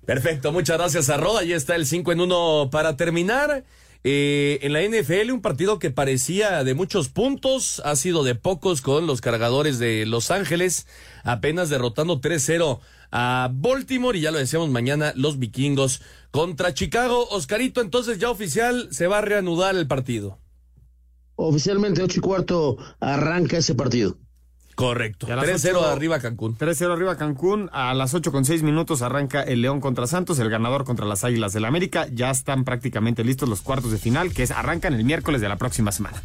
Perfecto, 0.07 0.53
muchas 0.53 0.79
gracias 0.79 1.11
a 1.11 1.19
Roda. 1.19 1.41
Ahí 1.41 1.53
está 1.53 1.77
el 1.77 1.87
5 1.87 2.13
en 2.13 2.23
1 2.23 2.71
para 2.73 2.97
terminar. 2.97 3.65
Eh, 4.05 4.61
en 4.63 4.73
la 4.73 4.83
NFL, 4.83 5.31
un 5.33 5.43
partido 5.43 5.79
que 5.79 5.91
parecía 5.91 6.65
de 6.65 6.75
muchos 6.75 7.11
puntos, 7.11 7.83
ha 7.85 7.95
sido 7.95 8.25
de 8.25 8.35
pocos 8.35 8.81
con 8.81 9.07
los 9.07 9.21
cargadores 9.21 9.79
de 9.79 10.07
Los 10.07 10.31
Ángeles, 10.31 10.87
apenas 11.25 11.69
derrotando 11.69 12.21
3-0 12.21 12.81
a 13.11 13.51
Baltimore 13.53 14.17
y 14.17 14.23
ya 14.23 14.31
lo 14.31 14.39
decíamos 14.39 14.71
mañana, 14.71 15.13
los 15.15 15.39
vikingos 15.39 16.01
contra 16.31 16.73
Chicago. 16.73 17.29
Oscarito, 17.31 17.83
entonces 17.83 18.19
ya 18.19 18.31
oficial 18.31 18.89
se 18.93 19.09
va 19.09 19.19
a 19.19 19.23
reanudar 19.23 19.77
el 19.77 19.87
partido. 19.87 20.39
Oficialmente, 21.35 22.03
8 22.03 22.19
y 22.19 22.23
cuarto, 22.23 22.79
arranca 22.99 23.59
ese 23.59 23.75
partido. 23.75 24.17
Correcto. 24.79 25.27
3-0 25.27 25.83
arriba 25.83 26.21
Cancún. 26.21 26.57
3-0 26.57 26.93
arriba 26.93 27.17
Cancún. 27.17 27.69
A 27.73 27.95
las 27.95 28.15
8 28.15 28.31
con 28.31 28.45
6 28.45 28.63
minutos 28.63 29.03
arranca 29.03 29.43
el 29.43 29.61
León 29.61 29.81
contra 29.81 30.07
Santos, 30.07 30.39
el 30.39 30.51
ganador 30.51 30.85
contra 30.85 31.05
las 31.05 31.25
Águilas 31.25 31.53
del 31.53 31.63
la 31.63 31.69
América. 31.69 32.07
Ya 32.13 32.31
están 32.31 32.63
prácticamente 32.63 33.25
listos 33.25 33.49
los 33.49 33.61
cuartos 33.61 33.91
de 33.91 33.99
final, 33.99 34.33
que 34.33 34.45
es, 34.45 34.53
arrancan 34.53 34.95
el 34.95 35.03
miércoles 35.03 35.41
de 35.41 35.49
la 35.49 35.57
próxima 35.57 35.91
semana. 35.91 36.23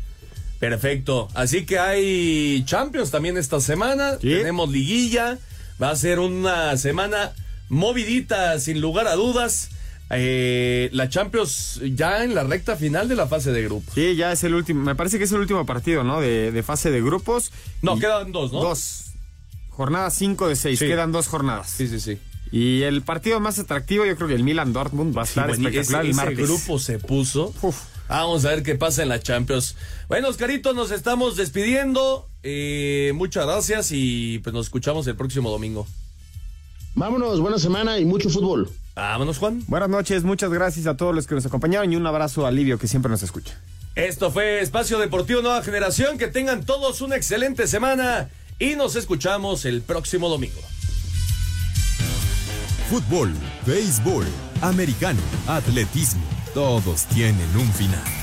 Perfecto. 0.59 1.29
Así 1.33 1.65
que 1.65 1.79
hay 1.79 2.63
Champions 2.65 3.09
también 3.09 3.37
esta 3.37 3.59
semana. 3.59 4.19
Tenemos 4.19 4.69
liguilla. 4.69 5.39
Va 5.81 5.89
a 5.89 5.95
ser 5.95 6.19
una 6.19 6.77
semana 6.77 7.31
movidita, 7.69 8.59
sin 8.59 8.81
lugar 8.81 9.07
a 9.07 9.15
dudas. 9.15 9.71
Eh, 10.15 10.89
la 10.93 11.09
Champions 11.09 11.81
ya 11.95 12.23
en 12.23 12.35
la 12.35 12.43
recta 12.43 12.75
final 12.75 13.07
de 13.07 13.15
la 13.15 13.27
fase 13.27 13.51
de 13.51 13.63
grupos. 13.63 13.93
Sí, 13.93 14.15
ya 14.15 14.31
es 14.31 14.43
el 14.43 14.53
último, 14.53 14.83
me 14.83 14.95
parece 14.95 15.17
que 15.17 15.23
es 15.25 15.31
el 15.31 15.39
último 15.39 15.65
partido, 15.65 16.03
¿no? 16.03 16.21
De, 16.21 16.63
fase 16.63 16.91
de 16.91 17.01
grupos. 17.01 17.51
No, 17.81 17.97
quedan 17.97 18.31
dos, 18.31 18.51
¿no? 18.53 18.61
Dos. 18.61 19.11
Jornada 19.69 20.09
5 20.11 20.49
de 20.49 20.55
6, 20.55 20.79
quedan 20.79 21.11
dos 21.11 21.27
jornadas. 21.27 21.69
Sí, 21.69 21.87
sí, 21.87 21.99
sí. 21.99 22.19
Y 22.51 22.83
el 22.83 23.01
partido 23.01 23.39
más 23.39 23.57
atractivo, 23.57 24.05
yo 24.05 24.15
creo 24.15 24.27
que 24.27 24.35
el 24.35 24.43
Milan 24.43 24.73
Dortmund 24.73 25.17
va 25.17 25.21
a 25.21 25.25
estar 25.25 25.49
espectacular 25.49 26.05
ese, 26.05 26.21
el 26.21 26.35
grupo 26.35 26.77
se 26.77 26.99
puso. 26.99 27.51
Vamos 28.07 28.45
a 28.45 28.49
ver 28.49 28.61
qué 28.61 28.75
pasa 28.75 29.01
en 29.01 29.09
la 29.09 29.19
Champions. 29.19 29.75
Bueno, 30.07 30.27
Oscarito, 30.27 30.73
nos 30.73 30.91
estamos 30.91 31.35
despidiendo. 31.35 32.27
Eh, 32.43 33.11
muchas 33.15 33.47
gracias 33.47 33.89
y 33.91 34.37
pues 34.39 34.53
nos 34.53 34.67
escuchamos 34.67 35.07
el 35.07 35.15
próximo 35.15 35.49
domingo. 35.49 35.87
Vámonos, 36.93 37.39
buena 37.39 37.57
semana 37.57 37.97
y 37.97 38.05
mucho 38.05 38.29
fútbol. 38.29 38.69
Vámonos, 38.95 39.39
Juan. 39.39 39.63
Buenas 39.67 39.89
noches, 39.89 40.23
muchas 40.23 40.51
gracias 40.51 40.85
a 40.85 40.95
todos 40.95 41.15
los 41.15 41.25
que 41.25 41.35
nos 41.35 41.45
acompañaron 41.45 41.91
y 41.91 41.95
un 41.95 42.05
abrazo 42.05 42.45
a 42.45 42.51
Livio 42.51 42.77
que 42.77 42.87
siempre 42.87 43.09
nos 43.09 43.23
escucha. 43.23 43.59
Esto 43.95 44.31
fue 44.31 44.61
Espacio 44.61 44.97
Deportivo 44.97 45.41
Nueva 45.41 45.61
Generación. 45.61 46.17
Que 46.17 46.27
tengan 46.27 46.65
todos 46.65 47.01
una 47.01 47.15
excelente 47.15 47.67
semana 47.67 48.29
y 48.57 48.75
nos 48.75 48.95
escuchamos 48.95 49.65
el 49.65 49.81
próximo 49.81 50.29
domingo. 50.29 50.59
Fútbol, 52.89 53.33
béisbol, 53.65 54.25
americano, 54.61 55.21
atletismo, 55.47 56.23
todos 56.53 57.05
tienen 57.05 57.49
un 57.55 57.71
final. 57.73 58.22